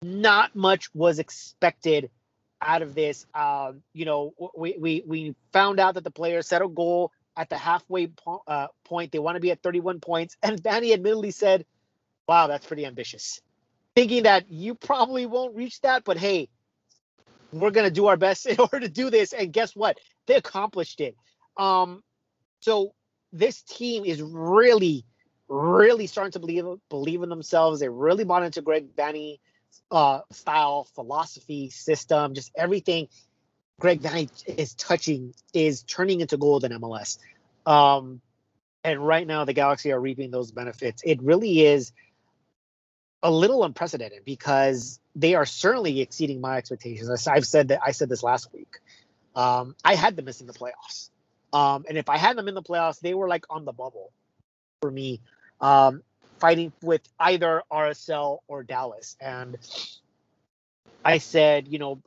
not 0.00 0.56
much 0.56 0.88
was 0.94 1.18
expected 1.18 2.10
out 2.62 2.82
of 2.82 2.94
this. 2.94 3.26
Um, 3.34 3.82
you 3.92 4.04
know, 4.04 4.32
we, 4.56 4.76
we 4.78 5.04
we 5.06 5.34
found 5.52 5.80
out 5.80 5.94
that 5.94 6.04
the 6.04 6.10
players 6.10 6.48
set 6.48 6.62
a 6.62 6.68
goal 6.68 7.12
at 7.36 7.48
the 7.48 7.56
halfway 7.56 8.08
po- 8.08 8.42
uh, 8.46 8.68
point. 8.84 9.12
They 9.12 9.18
want 9.18 9.36
to 9.36 9.40
be 9.40 9.50
at 9.50 9.62
31 9.62 10.00
points, 10.00 10.36
and 10.42 10.62
Vanney 10.62 10.92
admittedly 10.92 11.30
said, 11.30 11.66
"Wow, 12.28 12.46
that's 12.46 12.66
pretty 12.66 12.86
ambitious." 12.86 13.40
Thinking 13.96 14.24
that 14.24 14.50
you 14.50 14.74
probably 14.74 15.26
won't 15.26 15.56
reach 15.56 15.80
that, 15.80 16.04
but 16.04 16.16
hey, 16.16 16.48
we're 17.52 17.70
gonna 17.70 17.90
do 17.90 18.06
our 18.06 18.16
best 18.16 18.46
in 18.46 18.58
order 18.58 18.80
to 18.80 18.88
do 18.88 19.10
this. 19.10 19.32
And 19.32 19.52
guess 19.52 19.74
what? 19.74 19.98
They 20.26 20.34
accomplished 20.34 21.00
it. 21.00 21.16
Um, 21.56 22.02
so 22.60 22.94
this 23.32 23.62
team 23.62 24.04
is 24.04 24.22
really, 24.22 25.04
really 25.48 26.06
starting 26.06 26.32
to 26.32 26.38
believe 26.40 26.64
believe 26.88 27.22
in 27.22 27.28
themselves. 27.28 27.80
They 27.80 27.88
really 27.88 28.24
bought 28.24 28.42
into 28.42 28.62
Greg 28.62 28.94
Vanney 28.96 29.38
uh, 29.90 30.20
style, 30.30 30.88
philosophy, 30.94 31.70
system, 31.70 32.34
just 32.34 32.52
everything 32.56 33.08
Greg 33.80 34.02
Vanney 34.02 34.30
is 34.46 34.74
touching 34.74 35.34
is 35.52 35.82
turning 35.82 36.20
into 36.20 36.36
gold 36.36 36.64
in 36.64 36.72
MLS. 36.72 37.18
Um, 37.66 38.20
and 38.84 39.04
right 39.04 39.26
now, 39.26 39.44
the 39.44 39.52
Galaxy 39.52 39.90
are 39.92 40.00
reaping 40.00 40.30
those 40.30 40.52
benefits. 40.52 41.02
It 41.04 41.20
really 41.22 41.66
is 41.66 41.92
a 43.22 43.30
little 43.30 43.64
unprecedented 43.64 44.24
because 44.24 45.00
they 45.16 45.34
are 45.34 45.44
certainly 45.44 46.00
exceeding 46.00 46.40
my 46.40 46.56
expectations. 46.58 47.26
I've 47.26 47.44
said 47.44 47.68
that 47.68 47.80
I 47.84 47.90
said 47.90 48.08
this 48.08 48.22
last 48.22 48.52
week. 48.52 48.78
Um, 49.34 49.74
I 49.84 49.94
had 49.94 50.14
them 50.14 50.26
missing 50.26 50.46
the 50.46 50.52
playoffs, 50.52 51.10
um, 51.52 51.84
and 51.88 51.98
if 51.98 52.08
I 52.08 52.18
had 52.18 52.36
them 52.36 52.48
in 52.48 52.54
the 52.54 52.62
playoffs, 52.62 53.00
they 53.00 53.14
were 53.14 53.28
like 53.28 53.44
on 53.50 53.64
the 53.64 53.72
bubble 53.72 54.12
for 54.80 54.90
me. 54.90 55.20
Um, 55.60 56.02
fighting 56.40 56.72
with 56.82 57.02
either 57.18 57.62
RSL 57.70 58.38
or 58.48 58.62
Dallas. 58.62 59.16
And 59.20 59.58
I 61.04 61.18
said, 61.18 61.68
you 61.68 61.78
know, 61.78 62.00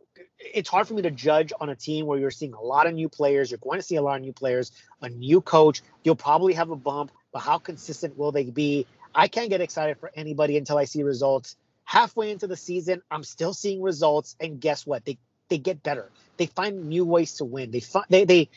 it's 0.54 0.70
hard 0.70 0.88
for 0.88 0.94
me 0.94 1.02
to 1.04 1.12
judge 1.12 1.54
on 1.60 1.70
a 1.70 1.76
team 1.76 2.06
where 2.06 2.20
you're 2.20 2.32
seeing 2.32 2.54
a 2.54 2.62
lot 2.62 2.88
of 2.88 2.94
new 2.94 3.10
players. 3.10 3.52
You're 3.52 3.60
going 3.60 3.80
to 3.80 3.84
see 3.84 3.96
a 3.96 4.02
lot 4.02 4.18
of 4.18 4.22
new 4.22 4.34
players, 4.34 4.72
a 5.02 5.10
new 5.10 5.42
coach. 5.42 5.82
You'll 6.04 6.16
probably 6.16 6.54
have 6.54 6.70
a 6.70 6.76
bump, 6.76 7.12
but 7.32 7.40
how 7.40 7.58
consistent 7.58 8.18
will 8.18 8.32
they 8.32 8.46
be? 8.46 8.86
I 9.16 9.28
can't 9.28 9.50
get 9.50 9.62
excited 9.62 10.00
for 10.00 10.12
anybody 10.16 10.58
until 10.58 10.78
I 10.78 10.86
see 10.86 11.04
results. 11.04 11.56
Halfway 11.86 12.32
into 12.32 12.48
the 12.48 12.58
season, 12.58 13.02
I'm 13.12 13.24
still 13.24 13.54
seeing 13.54 13.82
results, 13.82 14.36
and 14.40 14.60
guess 14.60 14.86
what? 14.86 15.06
They 15.06 15.18
they 15.50 15.58
get 15.58 15.84
better. 15.84 16.10
They 16.38 16.48
find 16.48 16.86
new 16.86 17.06
ways 17.06 17.34
to 17.34 17.46
win. 17.46 17.72
They 17.72 17.82
find 17.82 18.06
they 18.10 18.26
they 18.26 18.50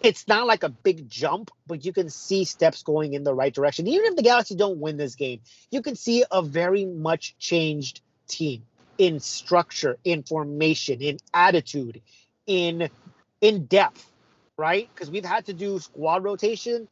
it's 0.00 0.28
not 0.28 0.46
like 0.46 0.62
a 0.62 0.68
big 0.68 1.08
jump, 1.08 1.50
but 1.66 1.84
you 1.84 1.92
can 1.92 2.10
see 2.10 2.44
steps 2.44 2.82
going 2.82 3.14
in 3.14 3.24
the 3.24 3.34
right 3.34 3.52
direction. 3.52 3.86
Even 3.88 4.06
if 4.06 4.16
the 4.16 4.22
Galaxy 4.22 4.54
don't 4.54 4.78
win 4.78 4.96
this 4.96 5.16
game, 5.16 5.40
you 5.70 5.82
can 5.82 5.96
see 5.96 6.24
a 6.30 6.42
very 6.42 6.84
much 6.84 7.36
changed 7.38 8.00
team 8.28 8.64
in 8.98 9.20
structure, 9.20 9.98
in 10.04 10.22
formation, 10.22 11.00
in 11.00 11.18
attitude, 11.32 12.00
in 12.46 12.88
in 13.40 13.66
depth, 13.66 14.10
right? 14.56 14.88
Because 14.94 15.10
we've 15.10 15.24
had 15.24 15.46
to 15.46 15.52
do 15.52 15.78
squad 15.78 16.24
rotation. 16.24 16.88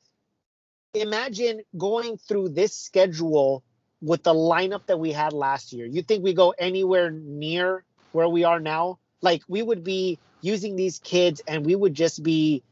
Imagine 0.94 1.62
going 1.76 2.18
through 2.18 2.50
this 2.50 2.76
schedule 2.76 3.62
with 4.02 4.22
the 4.24 4.34
lineup 4.34 4.86
that 4.86 4.98
we 4.98 5.12
had 5.12 5.32
last 5.32 5.72
year. 5.72 5.86
You 5.86 6.02
think 6.02 6.22
we 6.22 6.34
go 6.34 6.50
anywhere 6.58 7.10
near 7.10 7.84
where 8.10 8.28
we 8.28 8.44
are 8.44 8.60
now? 8.60 8.98
Like 9.22 9.42
we 9.48 9.62
would 9.62 9.84
be 9.84 10.18
using 10.42 10.76
these 10.76 10.98
kids 10.98 11.40
and 11.46 11.64
we 11.64 11.74
would 11.74 11.94
just 11.94 12.22
be 12.22 12.62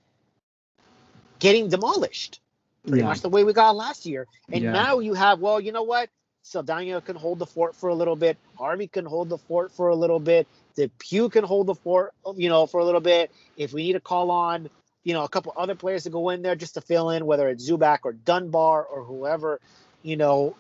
getting 1.38 1.68
demolished. 1.68 2.40
Pretty 2.86 3.00
yeah. 3.02 3.08
much 3.08 3.20
the 3.20 3.28
way 3.28 3.44
we 3.44 3.52
got 3.52 3.76
last 3.76 4.06
year. 4.06 4.26
And 4.52 4.64
yeah. 4.64 4.72
now 4.72 4.98
you 4.98 5.14
have, 5.14 5.40
well, 5.40 5.60
you 5.60 5.70
know 5.72 5.82
what? 5.82 6.10
Saldana 6.42 7.00
can 7.00 7.16
hold 7.16 7.38
the 7.38 7.46
fort 7.46 7.76
for 7.76 7.88
a 7.88 7.94
little 7.94 8.16
bit. 8.16 8.38
Harvey 8.58 8.86
can 8.86 9.04
hold 9.04 9.28
the 9.28 9.38
fort 9.38 9.72
for 9.72 9.88
a 9.88 9.94
little 9.94 10.20
bit. 10.20 10.46
DePuy 10.76 11.30
can 11.30 11.44
hold 11.44 11.66
the 11.66 11.74
fort, 11.74 12.12
you 12.36 12.48
know, 12.48 12.66
for 12.66 12.80
a 12.80 12.84
little 12.84 13.00
bit. 13.00 13.30
If 13.56 13.72
we 13.72 13.82
need 13.82 13.92
to 13.94 14.00
call 14.00 14.30
on, 14.30 14.70
you 15.04 15.14
know, 15.14 15.24
a 15.24 15.28
couple 15.28 15.52
other 15.56 15.74
players 15.74 16.04
to 16.04 16.10
go 16.10 16.30
in 16.30 16.42
there 16.42 16.54
just 16.54 16.74
to 16.74 16.80
fill 16.80 17.10
in, 17.10 17.26
whether 17.26 17.48
it's 17.48 17.68
Zubak 17.68 18.00
or 18.04 18.12
Dunbar 18.12 18.84
or 18.84 19.04
whoever, 19.04 19.60
you 20.02 20.16
know, 20.16 20.56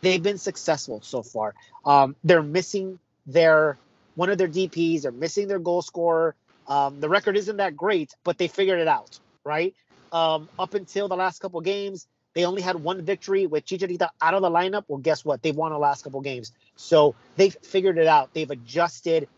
they've 0.00 0.22
been 0.22 0.38
successful 0.38 1.00
so 1.02 1.22
far. 1.22 1.54
Um, 1.84 2.16
they're 2.24 2.42
missing 2.42 2.98
their 3.26 3.78
one 4.14 4.30
of 4.30 4.38
their 4.38 4.48
DPs. 4.48 5.02
They're 5.02 5.12
missing 5.12 5.48
their 5.48 5.58
goal 5.58 5.82
scorer. 5.82 6.34
Um, 6.68 7.00
the 7.00 7.08
record 7.08 7.36
isn't 7.36 7.56
that 7.56 7.76
great, 7.76 8.14
but 8.24 8.38
they 8.38 8.48
figured 8.48 8.80
it 8.80 8.88
out, 8.88 9.18
right? 9.44 9.74
Um, 10.12 10.48
up 10.58 10.74
until 10.74 11.08
the 11.08 11.16
last 11.16 11.40
couple 11.40 11.60
games, 11.60 12.06
they 12.34 12.44
only 12.44 12.62
had 12.62 12.76
one 12.76 13.02
victory 13.02 13.46
with 13.46 13.66
Chicharito 13.66 14.08
out 14.20 14.34
of 14.34 14.42
the 14.42 14.50
lineup. 14.50 14.84
Well, 14.88 14.98
guess 14.98 15.24
what? 15.24 15.42
They've 15.42 15.54
won 15.54 15.72
the 15.72 15.78
last 15.78 16.04
couple 16.04 16.20
games. 16.20 16.52
So 16.76 17.14
they've 17.36 17.56
figured 17.62 17.98
it 17.98 18.06
out. 18.06 18.32
They've 18.32 18.50
adjusted. 18.50 19.28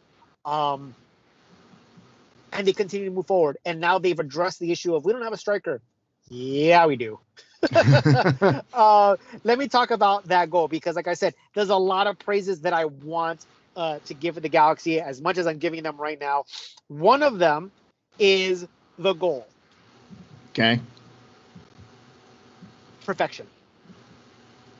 Um, 0.45 0.95
and 2.53 2.67
they 2.67 2.73
continue 2.73 3.09
to 3.09 3.15
move 3.15 3.27
forward. 3.27 3.59
And 3.65 3.81
now 3.81 3.99
they've 3.99 4.19
addressed 4.19 4.61
the 4.61 4.71
issue 4.71 4.95
of 4.95 5.05
we 5.05 5.13
don't 5.13 5.23
have 5.23 5.33
a 5.33 5.39
striker. 5.39 5.81
Yeah, 6.29 6.87
we 6.87 6.97
do. 6.97 7.19
uh, 8.73 9.17
let 9.43 9.59
me 9.59 9.69
talk 9.69 9.91
about 9.91 10.27
that 10.27 10.51
goal 10.51 10.69
because, 10.69 10.97
like 10.97 11.09
I 11.09 11.15
said, 11.15 11.35
there's 11.55 11.71
a 11.71 11.77
lot 11.77 12.07
of 12.07 12.19
praises 12.19 12.61
that 12.61 12.73
I 12.73 12.85
want 12.85 13.45
uh, 13.77 13.99
to 14.07 14.15
give 14.15 14.37
to 14.37 14.41
the 14.41 14.49
Galaxy 14.49 15.01
as 15.01 15.21
much 15.21 15.39
as 15.39 15.47
I'm 15.47 15.59
giving 15.59 15.83
them 15.83 15.97
right 15.97 16.21
now. 16.21 16.45
One 16.89 17.23
of 17.23 17.39
them 17.39 17.73
is 18.19 18.67
the 18.99 19.15
goal. 19.15 19.47
Okay. 20.51 20.81
Perfection. 23.05 23.47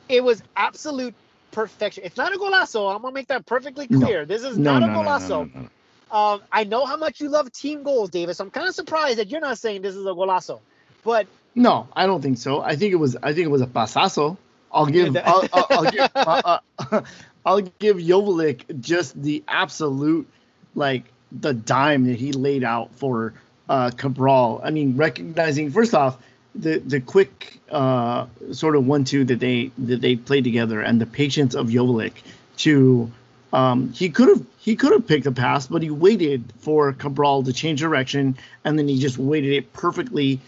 It 0.09 0.23
was 0.23 0.43
absolute 0.55 1.15
perfection. 1.51 2.03
It's 2.05 2.17
not 2.17 2.33
a 2.33 2.37
golazo. 2.37 2.93
I'm 2.93 3.01
gonna 3.01 3.13
make 3.13 3.27
that 3.27 3.45
perfectly 3.45 3.87
clear. 3.87 4.19
No. 4.19 4.25
This 4.25 4.43
is 4.43 4.57
no, 4.57 4.77
not 4.77 4.91
no, 4.91 5.01
a 5.01 5.03
golazo. 5.03 5.69
Um, 6.11 6.41
I 6.51 6.63
know 6.63 6.85
how 6.85 6.97
much 6.97 7.19
you 7.19 7.29
love 7.29 7.51
team 7.51 7.83
goals, 7.83 8.09
Davis. 8.09 8.39
I'm 8.39 8.51
kind 8.51 8.67
of 8.67 8.75
surprised 8.75 9.17
that 9.17 9.29
you're 9.29 9.41
not 9.41 9.57
saying 9.57 9.81
this 9.81 9.95
is 9.95 10.05
a 10.05 10.09
golazo, 10.09 10.59
but 11.03 11.27
no, 11.55 11.87
I 11.93 12.05
don't 12.05 12.21
think 12.21 12.37
so. 12.37 12.61
I 12.61 12.75
think 12.75 12.91
it 12.91 12.97
was. 12.97 13.15
I 13.23 13.33
think 13.33 13.45
it 13.45 13.51
was 13.51 13.61
a 13.61 13.67
pasazo. 13.67 14.37
I'll 14.71 14.85
give. 14.85 15.15
I'll, 15.25 15.47
I'll, 15.53 15.67
I'll, 15.69 15.91
give. 15.91 16.11
Uh, 16.13 16.59
uh, 16.79 17.01
I'll 17.45 17.61
give 17.61 17.97
Joveljic 17.97 18.81
just 18.81 19.21
the 19.21 19.43
absolute, 19.47 20.27
like 20.75 21.05
the 21.31 21.53
dime 21.53 22.05
that 22.07 22.17
he 22.17 22.33
laid 22.33 22.63
out 22.63 22.93
for 22.95 23.33
uh, 23.69 23.91
Cabral. 23.91 24.61
I 24.63 24.71
mean, 24.71 24.97
recognizing 24.97 25.71
first 25.71 25.93
off 25.93 26.17
the 26.55 26.79
the 26.79 27.01
quick 27.01 27.59
uh, 27.69 28.27
sort 28.51 28.75
of 28.75 28.87
one-two 28.87 29.25
that 29.25 29.39
they 29.39 29.71
that 29.77 30.01
they 30.01 30.15
played 30.15 30.43
together 30.43 30.81
and 30.81 30.99
the 30.99 31.05
patience 31.05 31.53
of 31.53 31.67
Joveljic 31.67 32.13
to 32.57 33.11
um, 33.53 33.91
he 33.93 34.09
could 34.09 34.29
have 34.29 34.45
he 34.59 34.75
could 34.75 34.91
have 34.91 35.07
picked 35.07 35.25
a 35.25 35.31
pass, 35.31 35.67
but 35.67 35.81
he 35.81 35.89
waited 35.89 36.43
for 36.59 36.91
Cabral 36.93 37.43
to 37.43 37.53
change 37.53 37.79
direction, 37.79 38.37
and 38.63 38.79
then 38.79 38.87
he 38.87 38.99
just 38.99 39.17
waited 39.17 39.53
it 39.53 39.73
perfectly 39.73 40.39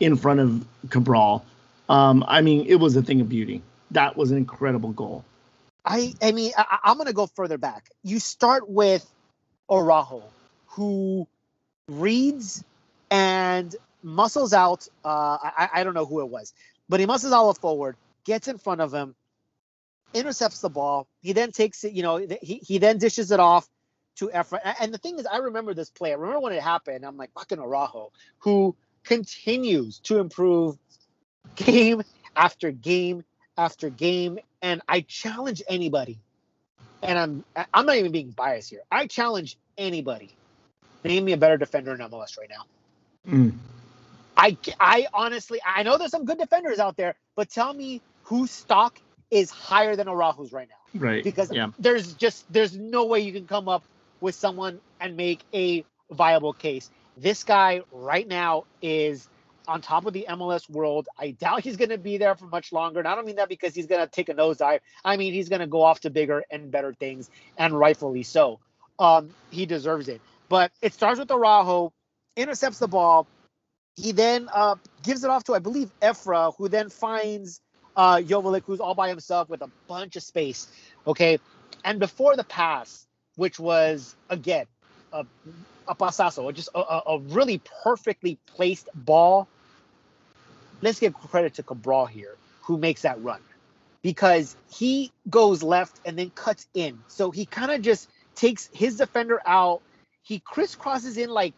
in 0.00 0.16
front 0.16 0.40
of 0.40 0.66
Cabral. 0.90 1.44
Um, 1.88 2.24
I 2.26 2.40
mean, 2.40 2.66
it 2.66 2.76
was 2.76 2.96
a 2.96 3.02
thing 3.02 3.20
of 3.20 3.28
beauty. 3.28 3.62
That 3.90 4.16
was 4.16 4.30
an 4.30 4.36
incredible 4.36 4.92
goal. 4.92 5.24
I 5.84 6.14
I 6.22 6.32
mean, 6.32 6.52
I, 6.56 6.78
am 6.84 7.04
to 7.04 7.12
go 7.12 7.26
further 7.26 7.58
back. 7.58 7.90
You 8.02 8.18
start 8.18 8.68
with 8.68 9.04
Araujo, 9.70 10.22
who 10.68 11.26
reads 11.88 12.64
and 13.10 13.74
muscles 14.04 14.52
out. 14.52 14.86
Uh, 15.04 15.38
I, 15.42 15.68
I 15.74 15.84
don't 15.84 15.94
know 15.94 16.06
who 16.06 16.20
it 16.20 16.28
was, 16.28 16.52
but 16.88 17.00
he 17.00 17.06
muscles 17.06 17.32
out 17.32 17.58
forward, 17.58 17.96
gets 18.24 18.46
in 18.46 18.58
front 18.58 18.80
of 18.80 18.92
him, 18.92 19.16
intercepts 20.12 20.60
the 20.60 20.68
ball. 20.68 21.08
He 21.22 21.32
then 21.32 21.50
takes 21.50 21.82
it, 21.84 21.92
you 21.92 22.02
know, 22.02 22.18
he, 22.18 22.60
he 22.64 22.78
then 22.78 22.98
dishes 22.98 23.32
it 23.32 23.40
off 23.40 23.68
to 24.16 24.28
Efra. 24.28 24.60
And 24.80 24.94
the 24.94 24.98
thing 24.98 25.18
is, 25.18 25.26
I 25.26 25.38
remember 25.38 25.74
this 25.74 25.90
play. 25.90 26.10
I 26.10 26.14
remember 26.14 26.40
when 26.40 26.52
it 26.52 26.62
happened. 26.62 27.04
I'm 27.04 27.16
like, 27.16 27.32
fucking 27.32 27.58
Araujo, 27.58 28.12
who 28.38 28.76
continues 29.02 29.98
to 30.00 30.18
improve 30.18 30.76
game 31.56 32.02
after 32.36 32.70
game 32.70 33.24
after 33.56 33.90
game. 33.90 34.38
And 34.62 34.82
I 34.88 35.00
challenge 35.02 35.62
anybody, 35.68 36.18
and 37.02 37.18
I'm 37.18 37.44
I'm 37.74 37.86
not 37.86 37.96
even 37.96 38.12
being 38.12 38.30
biased 38.30 38.70
here. 38.70 38.82
I 38.90 39.06
challenge 39.06 39.58
anybody. 39.76 40.30
Name 41.04 41.26
me 41.26 41.32
a 41.32 41.36
better 41.36 41.58
defender 41.58 41.92
in 41.92 41.98
MLS 41.98 42.38
right 42.38 42.48
now. 42.48 42.64
Mm. 43.30 43.58
I, 44.36 44.56
I 44.80 45.06
honestly, 45.12 45.60
I 45.64 45.82
know 45.82 45.98
there's 45.98 46.10
some 46.10 46.24
good 46.24 46.38
defenders 46.38 46.78
out 46.78 46.96
there, 46.96 47.14
but 47.36 47.50
tell 47.50 47.72
me 47.72 48.00
whose 48.24 48.50
stock 48.50 49.00
is 49.30 49.50
higher 49.50 49.96
than 49.96 50.08
Araujo's 50.08 50.52
right 50.52 50.68
now. 50.68 51.00
Right. 51.00 51.24
Because 51.24 51.52
yeah. 51.52 51.68
there's 51.78 52.14
just 52.14 52.50
there's 52.52 52.76
no 52.76 53.06
way 53.06 53.20
you 53.20 53.32
can 53.32 53.46
come 53.46 53.68
up 53.68 53.84
with 54.20 54.34
someone 54.34 54.80
and 55.00 55.16
make 55.16 55.40
a 55.52 55.84
viable 56.10 56.52
case. 56.52 56.90
This 57.16 57.44
guy 57.44 57.82
right 57.92 58.26
now 58.26 58.64
is 58.80 59.28
on 59.66 59.80
top 59.80 60.06
of 60.06 60.12
the 60.12 60.26
MLS 60.30 60.68
world. 60.68 61.08
I 61.18 61.30
doubt 61.32 61.62
he's 61.62 61.76
going 61.76 61.90
to 61.90 61.98
be 61.98 62.18
there 62.18 62.34
for 62.34 62.46
much 62.46 62.72
longer. 62.72 63.00
And 63.00 63.08
I 63.08 63.14
don't 63.14 63.26
mean 63.26 63.36
that 63.36 63.48
because 63.48 63.74
he's 63.74 63.86
going 63.86 64.00
to 64.00 64.10
take 64.10 64.28
a 64.28 64.34
nosedive. 64.34 64.80
I 65.04 65.16
mean 65.16 65.32
he's 65.32 65.48
going 65.48 65.60
to 65.60 65.66
go 65.66 65.82
off 65.82 66.00
to 66.00 66.10
bigger 66.10 66.44
and 66.50 66.70
better 66.70 66.92
things, 66.92 67.30
and 67.56 67.78
rightfully 67.78 68.22
so. 68.22 68.60
Um, 68.98 69.30
he 69.50 69.66
deserves 69.66 70.08
it. 70.08 70.20
But 70.48 70.70
it 70.82 70.92
starts 70.92 71.18
with 71.18 71.30
Araujo, 71.30 71.92
intercepts 72.36 72.78
the 72.78 72.88
ball. 72.88 73.26
He 73.96 74.12
then 74.12 74.48
uh, 74.52 74.76
gives 75.02 75.24
it 75.24 75.30
off 75.30 75.44
to 75.44 75.54
I 75.54 75.58
believe 75.60 75.90
Efra, 76.02 76.54
who 76.56 76.68
then 76.68 76.88
finds 76.88 77.60
uh, 77.96 78.20
who's 78.20 78.80
all 78.80 78.94
by 78.94 79.08
himself 79.08 79.48
with 79.48 79.62
a 79.62 79.70
bunch 79.86 80.16
of 80.16 80.22
space. 80.22 80.66
Okay, 81.06 81.38
and 81.84 82.00
before 82.00 82.36
the 82.36 82.44
pass, 82.44 83.06
which 83.36 83.58
was 83.60 84.16
again 84.30 84.66
a, 85.12 85.24
a 85.86 85.94
pasazo, 85.94 86.52
just 86.52 86.70
a, 86.74 86.78
a 86.78 87.18
really 87.30 87.60
perfectly 87.82 88.38
placed 88.46 88.88
ball. 88.94 89.48
Let's 90.82 90.98
give 90.98 91.14
credit 91.14 91.54
to 91.54 91.62
Cabral 91.62 92.06
here, 92.06 92.36
who 92.62 92.76
makes 92.76 93.02
that 93.02 93.22
run, 93.22 93.40
because 94.02 94.56
he 94.70 95.12
goes 95.30 95.62
left 95.62 96.00
and 96.04 96.18
then 96.18 96.30
cuts 96.30 96.66
in. 96.74 96.98
So 97.06 97.30
he 97.30 97.46
kind 97.46 97.70
of 97.70 97.80
just 97.80 98.10
takes 98.34 98.68
his 98.72 98.96
defender 98.96 99.40
out. 99.46 99.82
He 100.22 100.40
crisscrosses 100.40 101.16
in 101.16 101.30
like 101.30 101.54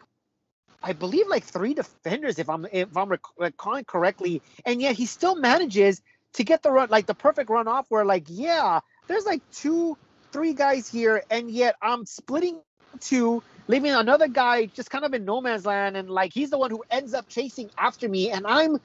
I 0.83 0.93
believe 0.93 1.27
like 1.29 1.45
three 1.45 1.75
defenders, 1.75 2.39
if 2.39 2.49
I'm 2.49 2.67
if 2.71 2.97
I'm 2.97 3.13
recalling 3.39 3.85
correctly, 3.85 4.43
and 4.65 4.81
yet 4.81 4.97
he 4.97 5.07
still 5.07 5.35
manages 5.37 6.03
to 6.35 6.45
get 6.45 6.63
the 6.63 6.71
run, 6.71 6.89
like 6.91 7.07
the 7.07 7.15
perfect 7.15 7.51
run 7.51 7.69
off, 7.69 7.87
where 7.89 8.05
like 8.05 8.25
yeah, 8.29 8.81
there's 9.07 9.27
like 9.27 9.43
two, 9.53 9.97
three 10.33 10.53
guys 10.53 10.89
here, 10.89 11.23
and 11.31 11.51
yet 11.51 11.77
I'm 11.81 12.07
splitting 12.07 12.61
two, 13.01 13.43
leaving 13.69 13.93
another 13.93 14.29
guy 14.29 14.67
just 14.67 14.91
kind 14.91 15.05
of 15.05 15.15
in 15.15 15.25
no 15.25 15.41
man's 15.41 15.67
land, 15.67 15.97
and 15.97 16.11
like 16.11 16.33
he's 16.33 16.51
the 16.51 16.59
one 16.59 16.71
who 16.71 16.85
ends 16.91 17.15
up 17.15 17.29
chasing 17.29 17.71
after 17.79 18.09
me, 18.09 18.31
and 18.31 18.47
I'm 18.47 18.79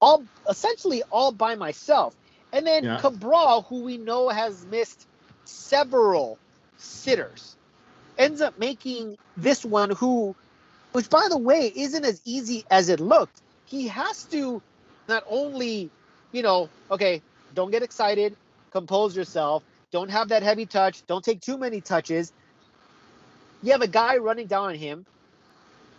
all 0.00 0.24
essentially 0.48 1.02
all 1.10 1.32
by 1.32 1.54
myself. 1.54 2.14
And 2.52 2.66
then 2.66 2.84
yeah. 2.84 2.98
Cabral, 2.98 3.62
who 3.62 3.82
we 3.82 3.98
know 3.98 4.28
has 4.28 4.64
missed 4.66 5.06
several 5.44 6.38
sitters, 6.78 7.56
ends 8.16 8.40
up 8.40 8.58
making 8.58 9.18
this 9.36 9.64
one 9.64 9.90
who, 9.90 10.34
which 10.92 11.10
by 11.10 11.26
the 11.30 11.38
way, 11.38 11.72
isn't 11.74 12.04
as 12.04 12.22
easy 12.24 12.64
as 12.70 12.88
it 12.88 13.00
looked. 13.00 13.42
He 13.64 13.88
has 13.88 14.26
to 14.28 14.62
not 15.08 15.24
only 15.28 15.92
you 16.32 16.42
know, 16.42 16.72
okay, 16.90 17.22
don't 17.54 17.70
get 17.70 17.82
excited, 17.82 18.36
compose 18.72 19.16
yourself, 19.16 19.64
don't 19.92 20.10
have 20.10 20.28
that 20.30 20.42
heavy 20.42 20.66
touch, 20.66 21.04
don't 21.06 21.24
take 21.24 21.40
too 21.40 21.58
many 21.58 21.80
touches. 21.80 22.32
You 23.62 23.72
have 23.72 23.82
a 23.82 23.88
guy 23.88 24.18
running 24.18 24.48
down 24.48 24.70
on 24.70 24.74
him, 24.76 25.06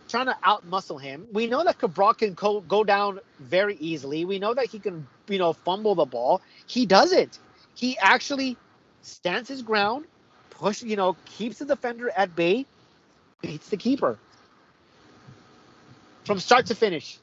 trying 0.09 0.27
to 0.27 0.37
out 0.43 0.65
muscle 0.65 0.99
him. 0.99 1.27
We 1.33 1.47
know 1.47 1.63
that 1.65 1.79
Cabral 1.79 2.15
can 2.15 2.35
co- 2.35 2.61
go 2.61 2.83
down 2.85 3.19
very 3.39 3.75
easily. 3.77 4.25
We 4.25 4.39
know 4.39 4.53
that 4.55 4.67
he 4.67 4.79
can, 4.81 5.09
you 5.29 5.39
know, 5.39 5.53
fumble 5.53 5.95
the 5.95 6.05
ball. 6.05 6.41
He 6.67 6.85
does 6.87 7.13
it. 7.13 7.39
He 7.75 7.97
actually 7.99 8.59
stands 9.01 9.49
his 9.49 9.63
ground, 9.63 10.05
push, 10.51 10.83
you 10.83 10.97
know, 10.97 11.17
keeps 11.25 11.59
the 11.59 11.65
defender 11.65 12.11
at 12.15 12.35
bay, 12.35 12.67
beats 13.41 13.69
the 13.69 13.77
keeper. 13.77 14.21
From 16.25 16.39
start 16.39 16.67
to 16.67 16.75
finish, 16.75 17.17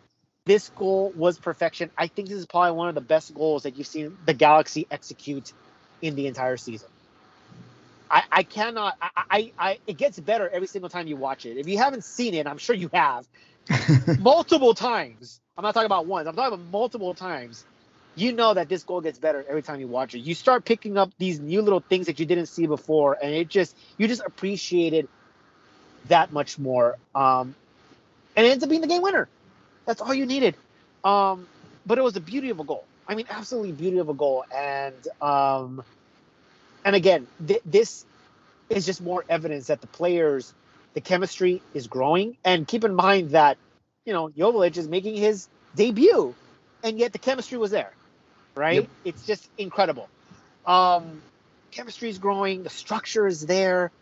this 0.46 0.68
goal 0.70 1.12
was 1.16 1.38
perfection. 1.38 1.90
I 1.96 2.06
think 2.06 2.28
this 2.28 2.38
is 2.38 2.46
probably 2.46 2.72
one 2.72 2.88
of 2.88 2.94
the 2.94 3.00
best 3.00 3.35
goals 3.35 3.64
that 3.64 3.76
you've 3.76 3.87
seen 3.87 4.16
the 4.26 4.35
Galaxy 4.35 4.87
execute 4.90 5.52
in 6.02 6.14
the 6.14 6.26
entire 6.26 6.56
season. 6.56 6.88
I, 8.11 8.22
I 8.30 8.42
cannot. 8.44 8.96
I, 9.02 9.11
I, 9.16 9.52
I, 9.59 9.78
it 9.87 9.96
gets 9.96 10.18
better 10.20 10.48
every 10.48 10.68
single 10.68 10.88
time 10.88 11.06
you 11.09 11.16
watch 11.16 11.46
it. 11.46 11.59
If 11.59 11.68
you 11.68 11.78
haven't 11.78 12.04
seen 12.04 12.35
it, 12.35 12.46
I'm 12.46 12.59
sure 12.59 12.76
you 12.76 12.90
have, 12.92 13.26
multiple 14.20 14.74
times. 14.74 15.40
I'm 15.56 15.62
not 15.62 15.74
talking 15.74 15.87
about 15.87 16.06
once. 16.06 16.28
I'm 16.28 16.37
talking 16.37 16.54
about 16.54 16.70
multiple 16.70 17.14
times. 17.14 17.64
You 18.14 18.32
know 18.32 18.54
that 18.54 18.68
this 18.68 18.85
goal 18.85 19.00
gets 19.00 19.18
better 19.18 19.44
every 19.48 19.62
time 19.62 19.80
you 19.80 19.88
watch 19.88 20.14
it. 20.14 20.20
You 20.20 20.35
start 20.35 20.64
picking 20.64 20.96
up 20.96 21.11
these 21.18 21.40
new 21.40 21.61
little 21.61 21.80
things 21.80 22.06
that 22.06 22.18
you 22.18 22.26
didn't 22.26 22.46
see 22.46 22.66
before, 22.66 23.18
and 23.20 23.35
it 23.35 23.48
just 23.48 23.76
you 23.98 24.09
just 24.09 24.22
appreciate 24.24 24.94
it 24.94 25.09
that 26.09 26.32
much 26.32 26.59
more. 26.59 26.96
Um, 27.14 27.54
and 28.37 28.46
it 28.46 28.51
ends 28.51 28.64
up 28.64 28.70
being 28.70 28.83
the 28.83 28.88
game 28.88 29.03
winner. 29.03 29.31
That's 29.87 30.03
all 30.03 30.14
you 30.14 30.27
needed. 30.27 30.59
Um, 31.05 31.49
but 31.87 31.99
it 31.99 32.05
was 32.05 32.16
a 32.16 32.20
beauty 32.22 32.51
of 32.51 32.61
a 32.61 32.64
goal. 32.64 32.88
I 33.09 33.16
mean, 33.16 33.27
absolutely 33.31 33.72
beauty 33.72 33.99
of 33.99 34.09
a 34.11 34.14
goal. 34.14 34.44
And 34.51 35.07
um, 35.20 35.85
and 36.85 36.96
again, 36.96 37.29
th- 37.46 37.62
this 37.64 38.07
is 38.70 38.87
just 38.87 39.03
more 39.03 39.25
evidence 39.29 39.68
that 39.68 39.81
the 39.81 39.88
players, 39.88 40.55
the 40.94 41.01
chemistry 41.03 41.64
is 41.75 41.88
growing. 41.88 42.38
And 42.44 42.66
keep 42.68 42.85
in 42.85 42.94
mind 42.94 43.33
that, 43.33 43.59
you 44.07 44.12
know, 44.12 44.29
Joveljic 44.31 44.79
is 44.79 44.88
making 44.88 45.16
his 45.16 45.49
debut, 45.75 46.37
and 46.83 46.99
yet 46.99 47.12
the 47.12 47.18
chemistry 47.18 47.59
was 47.59 47.70
there, 47.70 47.96
right? 48.57 48.83
Yep. 48.83 48.90
It's 49.05 49.25
just 49.25 49.51
incredible. 49.59 50.11
Um, 50.66 51.25
chemistry 51.72 52.11
is 52.11 52.18
growing, 52.18 52.62
the 52.64 52.70
structure 52.70 53.27
is 53.27 53.46
there, 53.46 53.92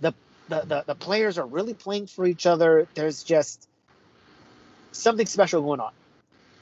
the, 0.00 0.14
the 0.48 0.62
the 0.66 0.84
the 0.88 0.96
players 0.96 1.38
are 1.38 1.46
really 1.46 1.74
playing 1.74 2.06
for 2.08 2.26
each 2.26 2.46
other. 2.46 2.88
There's 2.94 3.24
just 3.24 3.68
something 4.94 5.26
special 5.26 5.62
going 5.62 5.80
on. 5.80 5.92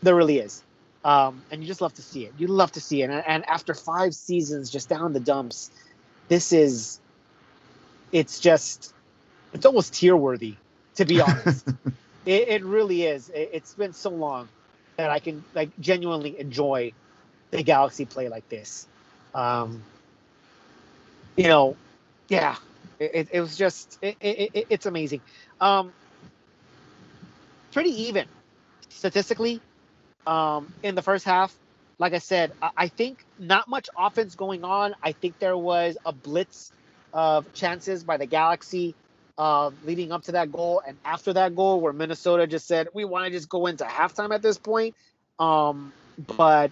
There 0.02 0.14
really 0.14 0.38
is. 0.38 0.62
Um, 1.04 1.42
and 1.50 1.60
you 1.60 1.66
just 1.66 1.80
love 1.80 1.94
to 1.94 2.02
see 2.02 2.24
it. 2.24 2.34
You 2.38 2.46
love 2.46 2.72
to 2.72 2.80
see 2.80 3.02
it. 3.02 3.10
And, 3.10 3.24
and 3.26 3.48
after 3.48 3.74
five 3.74 4.14
seasons 4.14 4.70
just 4.70 4.88
down 4.88 5.12
the 5.12 5.20
dumps, 5.20 5.70
this 6.28 6.52
is, 6.52 7.00
it's 8.12 8.40
just, 8.40 8.94
it's 9.52 9.66
almost 9.66 9.94
tear 9.94 10.16
worthy, 10.16 10.54
to 10.96 11.04
be 11.04 11.20
honest. 11.20 11.68
it, 12.26 12.48
it, 12.48 12.64
really 12.64 13.02
is. 13.02 13.28
It, 13.30 13.50
it's 13.52 13.74
been 13.74 13.92
so 13.92 14.10
long 14.10 14.48
that 14.96 15.10
I 15.10 15.18
can 15.18 15.44
like 15.54 15.70
genuinely 15.80 16.38
enjoy 16.38 16.92
the 17.50 17.62
Galaxy 17.62 18.04
play 18.04 18.28
like 18.28 18.48
this. 18.48 18.86
Um, 19.34 19.82
you 21.36 21.48
know, 21.48 21.76
yeah, 22.28 22.56
it, 23.00 23.28
it 23.32 23.40
was 23.40 23.56
just, 23.56 23.98
it, 24.02 24.16
it, 24.20 24.66
it's 24.70 24.86
amazing. 24.86 25.20
Um, 25.60 25.92
pretty 27.72 27.90
even 28.04 28.26
statistically 28.88 29.60
um, 30.26 30.72
in 30.82 30.94
the 30.94 31.02
first 31.02 31.24
half. 31.24 31.54
Like 31.98 32.14
I 32.14 32.18
said, 32.18 32.52
I, 32.60 32.70
I 32.76 32.88
think 32.88 33.24
not 33.38 33.68
much 33.68 33.88
offense 33.96 34.34
going 34.34 34.64
on. 34.64 34.94
I 35.02 35.12
think 35.12 35.38
there 35.38 35.56
was 35.56 35.96
a 36.04 36.12
blitz 36.12 36.72
of 37.12 37.52
chances 37.54 38.04
by 38.04 38.16
the 38.16 38.26
Galaxy 38.26 38.94
uh, 39.38 39.70
leading 39.84 40.12
up 40.12 40.22
to 40.24 40.32
that 40.32 40.52
goal 40.52 40.82
and 40.86 40.96
after 41.04 41.32
that 41.32 41.56
goal, 41.56 41.80
where 41.80 41.92
Minnesota 41.92 42.46
just 42.46 42.66
said 42.66 42.88
we 42.94 43.04
want 43.04 43.26
to 43.26 43.30
just 43.30 43.48
go 43.48 43.66
into 43.66 43.84
halftime 43.84 44.34
at 44.34 44.42
this 44.42 44.58
point. 44.58 44.94
Um, 45.38 45.92
but 46.36 46.70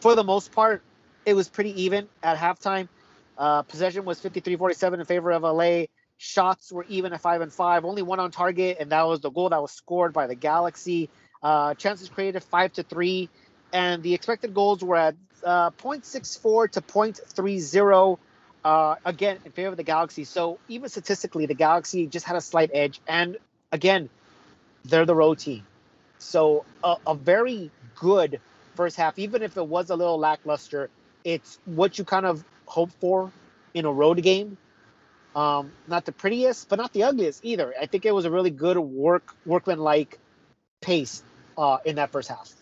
for 0.00 0.14
the 0.14 0.24
most 0.24 0.52
part, 0.52 0.82
it 1.24 1.34
was 1.34 1.48
pretty 1.48 1.82
even 1.82 2.08
at 2.22 2.36
halftime. 2.36 2.88
Uh, 3.36 3.62
possession 3.62 4.04
was 4.04 4.20
53-47 4.20 5.00
in 5.00 5.04
favor 5.04 5.32
of 5.32 5.42
LA. 5.42 5.84
Shots 6.16 6.72
were 6.72 6.84
even 6.88 7.12
at 7.12 7.20
five 7.20 7.40
and 7.40 7.52
five, 7.52 7.84
only 7.84 8.02
one 8.02 8.20
on 8.20 8.30
target, 8.30 8.78
and 8.80 8.90
that 8.92 9.02
was 9.02 9.20
the 9.20 9.30
goal 9.30 9.48
that 9.50 9.60
was 9.60 9.72
scored 9.72 10.12
by 10.12 10.26
the 10.26 10.34
Galaxy. 10.34 11.10
Uh, 11.42 11.74
chances 11.74 12.08
created 12.08 12.42
five 12.42 12.72
to 12.74 12.82
three, 12.82 13.28
and 13.72 14.02
the 14.02 14.14
expected 14.14 14.54
goals 14.54 14.82
were 14.82 14.96
at 14.96 15.14
uh, 15.44 15.70
0.64 15.70 16.70
to 16.72 16.80
0.30. 16.80 18.18
Uh, 18.64 18.94
again, 19.04 19.38
in 19.44 19.52
favor 19.52 19.68
of 19.68 19.76
the 19.76 19.82
Galaxy. 19.82 20.24
So 20.24 20.58
even 20.68 20.88
statistically, 20.88 21.44
the 21.44 21.54
Galaxy 21.54 22.06
just 22.06 22.24
had 22.24 22.36
a 22.36 22.40
slight 22.40 22.70
edge. 22.72 23.00
And 23.06 23.36
again, 23.70 24.08
they're 24.86 25.04
the 25.04 25.14
road 25.14 25.38
team. 25.38 25.66
So 26.18 26.64
a, 26.82 26.96
a 27.06 27.14
very 27.14 27.70
good 27.96 28.40
first 28.74 28.96
half, 28.96 29.18
even 29.18 29.42
if 29.42 29.56
it 29.56 29.66
was 29.66 29.90
a 29.90 29.96
little 29.96 30.18
lackluster. 30.18 30.88
It's 31.24 31.58
what 31.64 31.98
you 31.98 32.04
kind 32.04 32.26
of 32.26 32.44
hope 32.66 32.90
for 33.00 33.30
in 33.74 33.84
a 33.84 33.92
road 33.92 34.22
game. 34.22 34.56
Um, 35.34 35.72
not 35.88 36.04
the 36.04 36.12
prettiest, 36.12 36.68
but 36.68 36.76
not 36.76 36.92
the 36.92 37.04
ugliest 37.04 37.44
either. 37.44 37.74
I 37.80 37.86
think 37.86 38.06
it 38.06 38.14
was 38.14 38.24
a 38.24 38.30
really 38.30 38.50
good 38.50 38.78
work 38.78 39.34
workman-like 39.44 40.18
pace 40.80 41.22
uh, 41.58 41.78
in 41.84 41.96
that 41.96 42.10
first 42.10 42.28
half. 42.28 42.52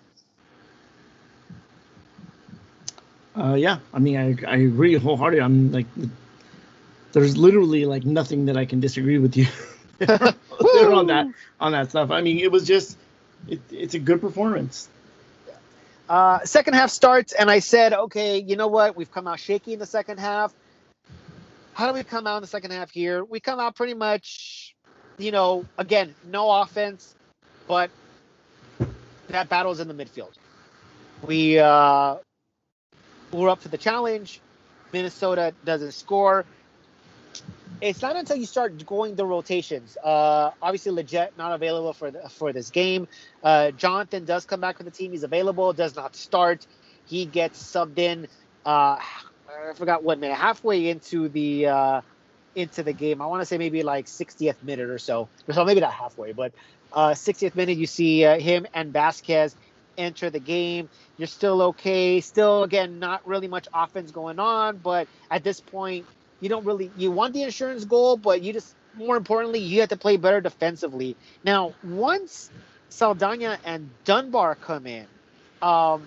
Uh, 3.36 3.54
yeah, 3.54 3.78
I 3.92 3.98
mean, 3.98 4.16
I, 4.16 4.50
I 4.50 4.56
agree 4.56 4.94
wholeheartedly. 4.94 5.42
I'm 5.42 5.72
like, 5.72 5.86
there's 7.12 7.36
literally 7.36 7.84
like 7.84 8.04
nothing 8.04 8.46
that 8.46 8.56
I 8.56 8.64
can 8.64 8.80
disagree 8.80 9.18
with 9.18 9.36
you 9.36 9.46
on 10.08 11.06
that 11.06 11.26
on 11.60 11.72
that 11.72 11.90
stuff. 11.90 12.10
I 12.10 12.20
mean, 12.22 12.38
it 12.38 12.50
was 12.50 12.66
just, 12.66 12.96
it, 13.48 13.60
it's 13.70 13.94
a 13.94 13.98
good 13.98 14.20
performance. 14.20 14.88
Uh, 16.08 16.40
second 16.44 16.74
half 16.74 16.90
starts, 16.90 17.32
and 17.32 17.50
I 17.50 17.60
said, 17.60 17.92
okay, 17.92 18.38
you 18.38 18.56
know 18.56 18.66
what? 18.66 18.96
We've 18.96 19.10
come 19.10 19.26
out 19.26 19.40
shaky 19.40 19.72
in 19.72 19.78
the 19.78 19.86
second 19.86 20.18
half 20.18 20.52
how 21.74 21.88
do 21.88 21.94
we 21.94 22.04
come 22.04 22.26
out 22.26 22.36
in 22.36 22.42
the 22.42 22.48
second 22.48 22.70
half 22.72 22.90
here? 22.90 23.24
We 23.24 23.40
come 23.40 23.58
out 23.58 23.74
pretty 23.74 23.94
much, 23.94 24.74
you 25.18 25.32
know, 25.32 25.64
again, 25.78 26.14
no 26.26 26.50
offense, 26.50 27.14
but 27.66 27.90
that 29.28 29.48
battle's 29.48 29.80
in 29.80 29.88
the 29.88 29.94
midfield. 29.94 30.32
We 31.26 31.58
uh, 31.58 32.16
we're 33.30 33.48
up 33.48 33.62
to 33.62 33.68
the 33.68 33.78
challenge. 33.78 34.40
Minnesota 34.92 35.54
doesn't 35.64 35.92
score. 35.92 36.44
It's 37.80 38.02
not 38.02 38.14
until 38.14 38.36
you 38.36 38.46
start 38.46 38.84
going 38.86 39.16
the 39.16 39.26
rotations. 39.26 39.96
Uh, 39.96 40.50
obviously, 40.60 40.92
Lletget 40.92 41.30
not 41.36 41.52
available 41.52 41.92
for 41.92 42.10
the, 42.10 42.28
for 42.28 42.52
this 42.52 42.70
game. 42.70 43.08
Uh, 43.42 43.72
Jonathan 43.72 44.24
does 44.24 44.44
come 44.44 44.60
back 44.60 44.76
for 44.76 44.84
the 44.84 44.90
team. 44.90 45.10
He's 45.10 45.24
available. 45.24 45.72
Does 45.72 45.96
not 45.96 46.14
start. 46.14 46.66
He 47.06 47.24
gets 47.24 47.60
subbed 47.60 47.98
in. 47.98 48.28
Uh, 48.64 48.98
I 49.70 49.74
forgot 49.74 50.02
what 50.02 50.18
minute, 50.18 50.36
halfway 50.36 50.88
into 50.88 51.28
the 51.28 51.66
uh, 51.66 52.00
into 52.54 52.82
the 52.82 52.92
game. 52.92 53.22
I 53.22 53.26
want 53.26 53.42
to 53.42 53.46
say 53.46 53.58
maybe 53.58 53.82
like 53.82 54.06
60th 54.06 54.62
minute 54.62 54.90
or 54.90 54.98
so. 54.98 55.28
So 55.50 55.64
maybe 55.64 55.80
not 55.80 55.92
halfway, 55.92 56.32
but 56.32 56.52
uh, 56.92 57.10
60th 57.10 57.54
minute, 57.54 57.78
you 57.78 57.86
see 57.86 58.24
uh, 58.24 58.38
him 58.38 58.66
and 58.74 58.92
Vasquez 58.92 59.56
enter 59.96 60.30
the 60.30 60.40
game. 60.40 60.88
You're 61.16 61.28
still 61.28 61.62
okay. 61.62 62.20
Still, 62.20 62.64
again, 62.64 62.98
not 62.98 63.26
really 63.26 63.48
much 63.48 63.68
offense 63.72 64.10
going 64.10 64.38
on, 64.38 64.78
but 64.78 65.08
at 65.30 65.44
this 65.44 65.60
point, 65.60 66.06
you 66.40 66.48
don't 66.48 66.64
really 66.64 66.90
you 66.96 67.10
want 67.10 67.34
the 67.34 67.42
insurance 67.42 67.84
goal, 67.84 68.16
but 68.16 68.42
you 68.42 68.52
just 68.52 68.74
more 68.94 69.16
importantly, 69.16 69.60
you 69.60 69.80
have 69.80 69.88
to 69.88 69.96
play 69.96 70.16
better 70.16 70.40
defensively. 70.40 71.16
Now, 71.44 71.72
once 71.82 72.50
Saldana 72.88 73.58
and 73.64 73.88
Dunbar 74.04 74.54
come 74.56 74.86
in, 74.86 75.06
um, 75.62 76.06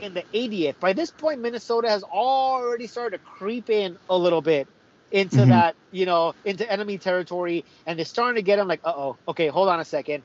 in 0.00 0.14
the 0.14 0.22
80th. 0.34 0.80
By 0.80 0.92
this 0.92 1.10
point, 1.10 1.40
Minnesota 1.40 1.88
has 1.88 2.02
already 2.02 2.86
started 2.86 3.18
to 3.18 3.24
creep 3.24 3.70
in 3.70 3.98
a 4.08 4.16
little 4.16 4.42
bit 4.42 4.66
into 5.12 5.36
mm-hmm. 5.36 5.50
that, 5.50 5.74
you 5.90 6.06
know, 6.06 6.34
into 6.44 6.70
enemy 6.70 6.98
territory, 6.98 7.64
and 7.86 7.98
they're 7.98 8.06
starting 8.06 8.36
to 8.36 8.42
get 8.42 8.56
them 8.56 8.68
like, 8.68 8.80
uh 8.84 8.92
oh, 8.94 9.16
okay, 9.28 9.48
hold 9.48 9.68
on 9.68 9.80
a 9.80 9.84
second. 9.84 10.22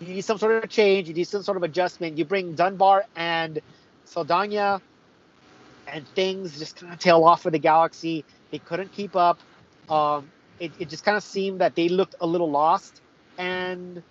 You 0.00 0.14
need 0.14 0.24
some 0.24 0.38
sort 0.38 0.62
of 0.62 0.68
change. 0.68 1.08
You 1.08 1.14
need 1.14 1.24
some 1.24 1.42
sort 1.42 1.56
of 1.56 1.62
adjustment. 1.62 2.18
You 2.18 2.24
bring 2.24 2.54
Dunbar 2.54 3.06
and 3.16 3.60
Saldana, 4.04 4.80
and 5.88 6.06
things 6.08 6.58
just 6.58 6.76
kind 6.76 6.92
of 6.92 6.98
tail 6.98 7.24
off 7.24 7.42
for 7.42 7.50
the 7.50 7.58
Galaxy. 7.58 8.24
They 8.50 8.58
couldn't 8.58 8.92
keep 8.92 9.16
up. 9.16 9.38
Um, 9.88 10.30
it, 10.58 10.72
it 10.78 10.88
just 10.88 11.04
kind 11.04 11.16
of 11.16 11.22
seemed 11.22 11.60
that 11.60 11.74
they 11.74 11.88
looked 11.88 12.16
a 12.20 12.26
little 12.26 12.50
lost, 12.50 13.00
and 13.38 14.02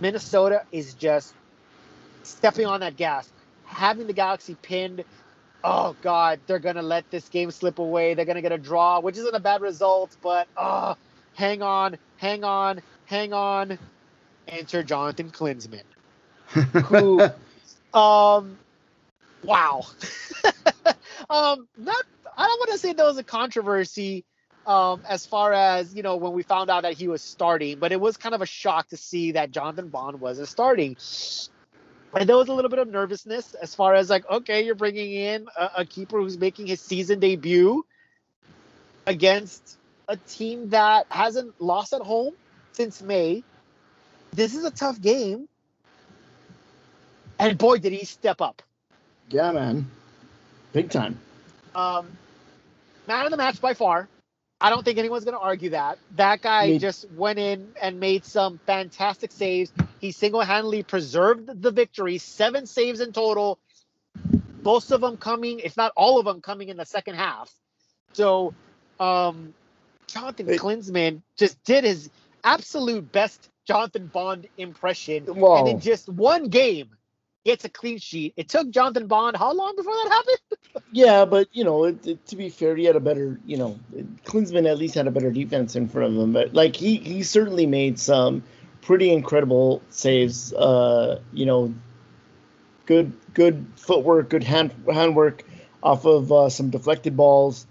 Minnesota 0.00 0.64
is 0.72 0.94
just 0.94 1.34
stepping 2.22 2.66
on 2.66 2.80
that 2.80 2.96
gas 2.96 3.30
having 3.74 4.06
the 4.06 4.12
Galaxy 4.12 4.56
pinned, 4.62 5.04
oh 5.62 5.96
god, 6.02 6.40
they're 6.46 6.58
gonna 6.58 6.82
let 6.82 7.10
this 7.10 7.28
game 7.28 7.50
slip 7.50 7.78
away. 7.78 8.14
They're 8.14 8.24
gonna 8.24 8.42
get 8.42 8.52
a 8.52 8.58
draw, 8.58 9.00
which 9.00 9.16
isn't 9.18 9.34
a 9.34 9.40
bad 9.40 9.60
result, 9.60 10.16
but 10.22 10.46
oh, 10.56 10.96
hang 11.34 11.62
on, 11.62 11.96
hang 12.16 12.44
on, 12.44 12.80
hang 13.06 13.32
on. 13.32 13.78
Enter 14.46 14.82
Jonathan 14.82 15.30
Klinsmann, 15.30 15.82
who, 16.46 17.20
um, 17.98 18.58
wow, 19.42 19.82
um, 21.30 21.66
not. 21.76 22.04
I 22.36 22.46
don't 22.46 22.58
want 22.58 22.72
to 22.72 22.78
say 22.78 22.92
there 22.92 23.06
was 23.06 23.18
a 23.18 23.24
controversy. 23.24 24.24
Um, 24.66 25.02
as 25.06 25.26
far 25.26 25.52
as 25.52 25.94
you 25.94 26.02
know, 26.02 26.16
when 26.16 26.32
we 26.32 26.42
found 26.42 26.70
out 26.70 26.84
that 26.84 26.94
he 26.94 27.06
was 27.06 27.20
starting, 27.20 27.78
but 27.78 27.92
it 27.92 28.00
was 28.00 28.16
kind 28.16 28.34
of 28.34 28.40
a 28.40 28.46
shock 28.46 28.88
to 28.88 28.96
see 28.96 29.32
that 29.32 29.50
Jonathan 29.50 29.88
Bond 29.88 30.20
wasn't 30.22 30.48
starting 30.48 30.96
and 32.16 32.28
there 32.28 32.36
was 32.36 32.48
a 32.48 32.54
little 32.54 32.68
bit 32.68 32.78
of 32.78 32.88
nervousness 32.88 33.54
as 33.54 33.74
far 33.74 33.94
as 33.94 34.10
like, 34.10 34.28
okay, 34.30 34.64
you're 34.64 34.74
bringing 34.74 35.12
in 35.12 35.46
a, 35.56 35.70
a 35.78 35.84
keeper 35.84 36.18
who's 36.18 36.38
making 36.38 36.66
his 36.66 36.80
season 36.80 37.18
debut 37.20 37.84
against 39.06 39.78
a 40.08 40.16
team 40.16 40.70
that 40.70 41.06
hasn't 41.10 41.60
lost 41.60 41.92
at 41.92 42.02
home 42.02 42.34
since 42.72 43.02
May. 43.02 43.42
This 44.32 44.54
is 44.54 44.64
a 44.64 44.70
tough 44.70 45.00
game. 45.00 45.48
And 47.38 47.58
boy, 47.58 47.78
did 47.78 47.92
he 47.92 48.04
step 48.04 48.40
up. 48.40 48.62
Yeah, 49.30 49.52
man. 49.52 49.90
Big 50.72 50.90
time. 50.90 51.18
Um, 51.74 52.06
man 53.08 53.24
of 53.24 53.30
the 53.30 53.36
match 53.36 53.60
by 53.60 53.74
far. 53.74 54.08
I 54.64 54.70
don't 54.70 54.82
think 54.82 54.96
anyone's 54.96 55.24
going 55.24 55.36
to 55.36 55.42
argue 55.42 55.68
that. 55.70 55.98
That 56.16 56.40
guy 56.40 56.68
Me. 56.68 56.78
just 56.78 57.04
went 57.12 57.38
in 57.38 57.74
and 57.82 58.00
made 58.00 58.24
some 58.24 58.58
fantastic 58.64 59.30
saves. 59.30 59.70
He 60.00 60.10
single-handedly 60.10 60.84
preserved 60.84 61.60
the 61.60 61.70
victory. 61.70 62.16
Seven 62.16 62.64
saves 62.64 63.00
in 63.00 63.12
total. 63.12 63.58
Most 64.62 64.90
of 64.90 65.02
them 65.02 65.18
coming, 65.18 65.58
if 65.58 65.76
not 65.76 65.92
all 65.98 66.18
of 66.18 66.24
them, 66.24 66.40
coming 66.40 66.70
in 66.70 66.78
the 66.78 66.86
second 66.86 67.16
half. 67.16 67.52
So, 68.14 68.54
um, 68.98 69.52
Jonathan 70.06 70.46
Wait. 70.46 70.58
Klinsmann 70.58 71.20
just 71.36 71.62
did 71.64 71.84
his 71.84 72.08
absolute 72.42 73.12
best 73.12 73.50
Jonathan 73.66 74.06
Bond 74.06 74.46
impression, 74.56 75.24
Whoa. 75.24 75.58
and 75.58 75.68
in 75.68 75.80
just 75.80 76.08
one 76.08 76.48
game, 76.48 76.88
gets 77.44 77.64
a 77.64 77.68
clean 77.68 77.98
sheet. 77.98 78.34
It 78.36 78.48
took 78.48 78.70
Jonathan 78.70 79.06
Bond 79.06 79.36
how 79.36 79.52
long 79.52 79.74
before 79.76 79.94
that 79.94 80.08
happened? 80.10 80.38
Yeah, 80.90 81.24
but 81.24 81.48
you 81.52 81.62
know, 81.64 81.84
it, 81.84 82.04
it, 82.06 82.26
to 82.26 82.36
be 82.36 82.48
fair, 82.48 82.74
he 82.74 82.84
had 82.84 82.96
a 82.96 83.00
better, 83.00 83.38
you 83.46 83.56
know, 83.56 83.78
Klinsmann 84.24 84.68
at 84.68 84.76
least 84.78 84.94
had 84.94 85.06
a 85.06 85.10
better 85.10 85.30
defense 85.30 85.76
in 85.76 85.88
front 85.88 86.12
of 86.14 86.20
him. 86.20 86.32
But 86.32 86.52
like 86.54 86.74
he 86.74 86.96
he 86.96 87.22
certainly 87.22 87.66
made 87.66 87.98
some 87.98 88.42
pretty 88.80 89.12
incredible 89.12 89.82
saves. 89.90 90.52
Uh, 90.52 91.20
you 91.32 91.46
know, 91.46 91.74
good 92.86 93.12
good 93.34 93.66
footwork, 93.76 94.30
good 94.30 94.42
hand 94.42 94.72
handwork 94.92 95.44
off 95.82 96.04
of 96.06 96.32
uh, 96.32 96.48
some 96.48 96.70
deflected 96.70 97.16
balls. 97.16 97.66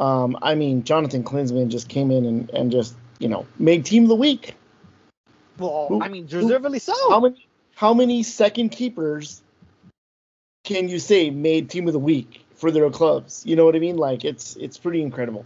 Um, 0.00 0.36
I 0.42 0.54
mean, 0.54 0.84
Jonathan 0.84 1.24
Klinsmann 1.24 1.68
just 1.68 1.88
came 1.88 2.10
in 2.10 2.24
and, 2.26 2.50
and 2.50 2.70
just 2.72 2.94
you 3.18 3.28
know 3.28 3.46
made 3.58 3.84
team 3.86 4.04
of 4.04 4.08
the 4.10 4.16
week. 4.16 4.54
Well, 5.58 5.86
Who- 5.88 6.02
I 6.02 6.08
mean, 6.08 6.26
deservedly 6.26 6.78
so. 6.80 6.94
How 7.10 7.20
many 7.20 7.46
how 7.74 7.94
many 7.94 8.22
second 8.22 8.70
keepers 8.70 9.42
can 10.64 10.88
you 10.88 10.98
say 10.98 11.30
made 11.30 11.70
team 11.70 11.86
of 11.86 11.92
the 11.92 11.98
week 11.98 12.44
for 12.54 12.70
their 12.70 12.88
clubs? 12.90 13.42
You 13.44 13.56
know 13.56 13.64
what 13.64 13.76
I 13.76 13.80
mean? 13.80 13.96
Like 13.96 14.24
it's 14.24 14.56
it's 14.56 14.78
pretty 14.78 15.02
incredible. 15.02 15.44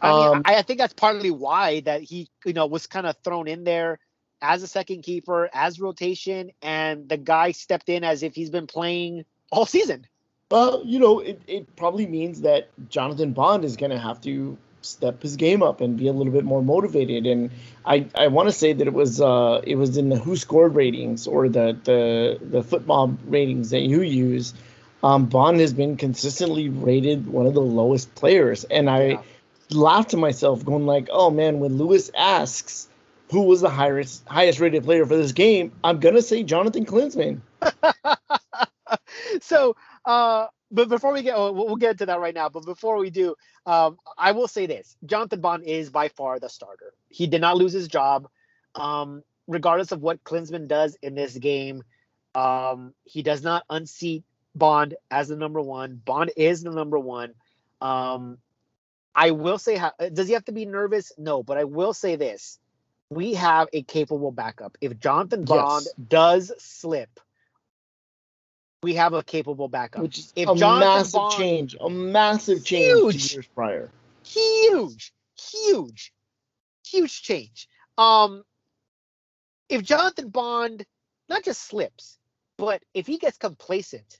I 0.00 0.12
mean, 0.12 0.36
Um, 0.36 0.42
I, 0.44 0.56
I 0.56 0.62
think 0.62 0.78
that's 0.78 0.94
partly 0.94 1.30
why 1.30 1.80
that 1.80 2.02
he, 2.02 2.28
you 2.44 2.52
know, 2.52 2.66
was 2.66 2.86
kind 2.86 3.06
of 3.06 3.16
thrown 3.22 3.48
in 3.48 3.64
there 3.64 3.98
as 4.42 4.62
a 4.62 4.66
second 4.66 5.02
keeper, 5.02 5.50
as 5.52 5.80
rotation, 5.80 6.50
and 6.62 7.08
the 7.08 7.18
guy 7.18 7.52
stepped 7.52 7.88
in 7.88 8.04
as 8.04 8.22
if 8.22 8.34
he's 8.34 8.50
been 8.50 8.66
playing 8.66 9.24
all 9.52 9.66
season. 9.66 10.06
Well, 10.50 10.82
you 10.84 10.98
know, 10.98 11.20
it, 11.20 11.42
it 11.46 11.76
probably 11.76 12.06
means 12.06 12.40
that 12.40 12.70
Jonathan 12.88 13.32
Bond 13.32 13.64
is 13.64 13.76
going 13.76 13.90
to 13.90 13.98
have 13.98 14.20
to 14.22 14.56
step 14.82 15.22
his 15.22 15.36
game 15.36 15.62
up 15.62 15.80
and 15.80 15.96
be 15.96 16.08
a 16.08 16.12
little 16.12 16.32
bit 16.32 16.44
more 16.44 16.62
motivated. 16.62 17.26
And 17.26 17.50
I, 17.84 18.06
I 18.14 18.28
want 18.28 18.48
to 18.48 18.52
say 18.52 18.72
that 18.72 18.86
it 18.86 18.92
was 18.94 19.20
uh 19.20 19.60
it 19.64 19.76
was 19.76 19.96
in 19.96 20.08
the 20.08 20.16
Who 20.18 20.36
Scored 20.36 20.74
ratings 20.74 21.26
or 21.26 21.48
the 21.48 21.76
the 21.84 22.38
the 22.42 22.62
football 22.62 23.16
ratings 23.26 23.70
that 23.70 23.80
you 23.82 24.02
use. 24.02 24.54
Um, 25.02 25.26
Bond 25.26 25.60
has 25.60 25.72
been 25.72 25.96
consistently 25.96 26.68
rated 26.68 27.26
one 27.26 27.46
of 27.46 27.54
the 27.54 27.60
lowest 27.62 28.14
players, 28.14 28.64
and 28.64 28.90
I 28.90 29.02
Yeah. 29.06 29.22
laughed 29.70 30.10
to 30.10 30.16
myself, 30.18 30.64
going 30.64 30.86
like, 30.86 31.08
"Oh 31.10 31.30
man!" 31.30 31.60
When 31.60 31.78
Lewis 31.78 32.10
asks 32.16 32.88
who 33.30 33.42
was 33.42 33.60
the 33.60 33.70
highest 33.70 34.26
highest 34.28 34.60
rated 34.60 34.84
player 34.84 35.06
for 35.06 35.16
this 35.16 35.32
game, 35.32 35.72
I'm 35.84 36.00
gonna 36.00 36.22
say 36.22 36.42
Jonathan 36.42 36.84
Klinsmann. 36.84 37.40
so, 39.40 39.76
uh, 40.04 40.46
but 40.70 40.88
before 40.88 41.12
we 41.12 41.22
get, 41.22 41.34
oh, 41.36 41.52
we'll 41.52 41.76
get 41.76 41.98
to 41.98 42.06
that 42.06 42.20
right 42.20 42.34
now. 42.34 42.48
But 42.48 42.64
before 42.64 42.98
we 42.98 43.10
do, 43.10 43.34
um, 43.66 43.98
I 44.18 44.32
will 44.32 44.48
say 44.48 44.66
this: 44.66 44.96
Jonathan 45.04 45.40
Bond 45.40 45.64
is 45.64 45.90
by 45.90 46.08
far 46.08 46.38
the 46.38 46.48
starter. 46.48 46.94
He 47.08 47.26
did 47.26 47.40
not 47.40 47.56
lose 47.56 47.72
his 47.72 47.88
job, 47.88 48.28
um, 48.74 49.22
regardless 49.46 49.92
of 49.92 50.02
what 50.02 50.22
Klinsmann 50.24 50.68
does 50.68 50.96
in 51.02 51.14
this 51.14 51.36
game. 51.36 51.82
Um, 52.34 52.94
he 53.04 53.22
does 53.22 53.42
not 53.42 53.64
unseat 53.70 54.24
Bond 54.54 54.94
as 55.10 55.28
the 55.28 55.36
number 55.36 55.60
one. 55.60 56.00
Bond 56.04 56.30
is 56.36 56.62
the 56.62 56.70
number 56.70 56.98
one. 56.98 57.34
Um, 57.80 58.38
I 59.14 59.32
will 59.32 59.58
say, 59.58 59.76
how, 59.76 59.92
does 60.12 60.28
he 60.28 60.34
have 60.34 60.44
to 60.46 60.52
be 60.52 60.66
nervous? 60.66 61.12
No, 61.18 61.42
but 61.42 61.58
I 61.58 61.64
will 61.64 61.92
say 61.94 62.16
this: 62.16 62.58
we 63.10 63.34
have 63.34 63.68
a 63.72 63.82
capable 63.82 64.32
backup. 64.32 64.78
If 64.80 64.98
Jonathan 64.98 65.46
Bond 65.46 65.86
Yes. 65.86 65.94
does 66.08 66.52
slip, 66.58 67.10
we 68.82 68.94
have 68.94 69.12
a 69.12 69.22
capable 69.22 69.68
backup. 69.68 70.02
which 70.02 70.18
is 70.18 70.32
If 70.36 70.48
a 70.48 70.54
Jonathan 70.54 70.80
massive 70.80 71.12
Bond- 71.12 71.34
change, 71.36 71.76
a 71.80 71.90
massive 71.90 72.64
change 72.64 72.98
Huge. 72.98 73.32
years 73.34 73.46
prior. 73.54 73.90
huge, 74.24 75.12
huge, 75.38 76.12
huge 76.86 77.22
change. 77.22 77.68
Um, 77.98 78.42
if 79.68 79.82
Jonathan 79.82 80.28
Bond 80.30 80.84
not 81.28 81.44
just 81.44 81.62
slips, 81.62 82.18
but 82.56 82.82
if 82.94 83.06
he 83.06 83.18
gets 83.18 83.36
complacent, 83.38 84.18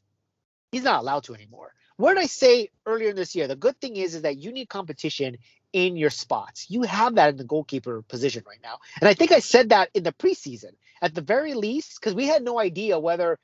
he's 0.72 0.82
not 0.84 1.00
allowed 1.00 1.24
to 1.24 1.34
anymore. 1.34 1.72
What 1.96 2.14
did 2.14 2.22
I 2.22 2.26
say 2.26 2.70
earlier 2.86 3.10
in 3.10 3.16
this 3.16 3.34
year? 3.34 3.46
The 3.46 3.56
good 3.56 3.78
thing 3.80 3.96
is, 3.96 4.14
is 4.14 4.22
that 4.22 4.38
you 4.38 4.52
need 4.52 4.68
competition 4.68 5.36
in 5.72 5.96
your 5.96 6.10
spots. 6.10 6.66
You 6.70 6.82
have 6.82 7.14
that 7.16 7.30
in 7.30 7.36
the 7.36 7.44
goalkeeper 7.44 8.02
position 8.02 8.42
right 8.46 8.58
now, 8.62 8.78
and 9.00 9.08
I 9.08 9.14
think 9.14 9.32
I 9.32 9.38
said 9.40 9.68
that 9.70 9.90
in 9.94 10.02
the 10.02 10.12
preseason. 10.12 10.72
At 11.02 11.14
the 11.14 11.20
very 11.22 11.54
least, 11.54 11.98
because 11.98 12.14
we 12.14 12.26
had 12.26 12.42
no 12.42 12.58
idea 12.60 12.98
whether 12.98 13.38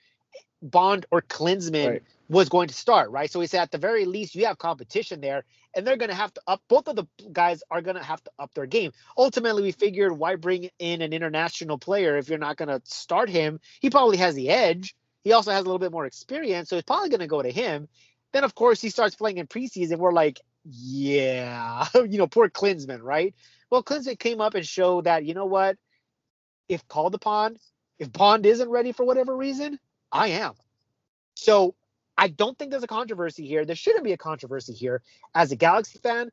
Bond 0.62 1.06
or 1.10 1.22
Klinsmann 1.22 1.86
Right. 1.86 2.02
was 2.28 2.48
going 2.48 2.68
to 2.68 2.74
start, 2.74 3.10
right? 3.10 3.30
So 3.30 3.40
we 3.40 3.46
said 3.46 3.62
at 3.62 3.70
the 3.70 3.78
very 3.78 4.04
least 4.04 4.34
you 4.34 4.46
have 4.46 4.58
competition 4.58 5.20
there, 5.20 5.44
and 5.74 5.86
they're 5.86 5.96
going 5.96 6.10
to 6.10 6.14
have 6.14 6.32
to 6.34 6.40
up. 6.46 6.62
Both 6.68 6.88
of 6.88 6.96
the 6.96 7.06
guys 7.32 7.62
are 7.70 7.82
going 7.82 7.96
to 7.96 8.02
have 8.02 8.22
to 8.24 8.30
up 8.38 8.54
their 8.54 8.66
game. 8.66 8.92
Ultimately, 9.16 9.62
we 9.62 9.72
figured 9.72 10.12
why 10.12 10.36
bring 10.36 10.70
in 10.78 11.02
an 11.02 11.12
international 11.12 11.78
player 11.78 12.16
if 12.16 12.28
you're 12.28 12.38
not 12.38 12.56
going 12.56 12.68
to 12.68 12.80
start 12.84 13.28
him? 13.28 13.60
He 13.80 13.90
probably 13.90 14.16
has 14.16 14.34
the 14.34 14.48
edge. 14.48 14.96
He 15.22 15.32
also 15.32 15.50
has 15.50 15.60
a 15.60 15.64
little 15.64 15.78
bit 15.78 15.92
more 15.92 16.06
experience, 16.06 16.68
so 16.68 16.76
it's 16.76 16.86
probably 16.86 17.08
going 17.08 17.20
to 17.20 17.26
go 17.26 17.42
to 17.42 17.50
him. 17.50 17.88
Then 18.32 18.44
of 18.44 18.54
course 18.54 18.80
he 18.80 18.90
starts 18.90 19.14
playing 19.14 19.38
in 19.38 19.46
preseason. 19.46 19.98
We're 19.98 20.12
like, 20.12 20.40
yeah, 20.64 21.86
you 21.94 22.18
know, 22.18 22.26
poor 22.26 22.48
Klinsmann, 22.48 23.02
right? 23.02 23.34
Well, 23.70 23.82
Klinsmann 23.82 24.18
came 24.18 24.40
up 24.40 24.54
and 24.54 24.66
showed 24.66 25.04
that 25.04 25.24
you 25.24 25.34
know 25.34 25.46
what, 25.46 25.76
if 26.68 26.86
called 26.88 27.14
upon, 27.14 27.56
if 27.98 28.12
Bond 28.12 28.46
isn't 28.46 28.68
ready 28.68 28.92
for 28.92 29.04
whatever 29.04 29.36
reason, 29.36 29.78
I 30.12 30.28
am. 30.28 30.54
So 31.34 31.74
I 32.16 32.28
don't 32.28 32.58
think 32.58 32.70
there's 32.70 32.82
a 32.82 32.88
controversy 32.88 33.46
here. 33.46 33.64
There 33.64 33.76
shouldn't 33.76 34.04
be 34.04 34.12
a 34.12 34.16
controversy 34.16 34.72
here. 34.72 35.02
As 35.34 35.52
a 35.52 35.56
Galaxy 35.56 35.98
fan, 35.98 36.30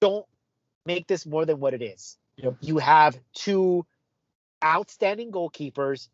don't 0.00 0.26
make 0.86 1.06
this 1.06 1.26
more 1.26 1.44
than 1.44 1.60
what 1.60 1.74
it 1.74 1.82
is. 1.82 2.16
Yep. 2.36 2.56
You 2.60 2.78
have 2.78 3.18
two 3.34 3.86
outstanding 4.64 5.30
goalkeepers. 5.30 6.08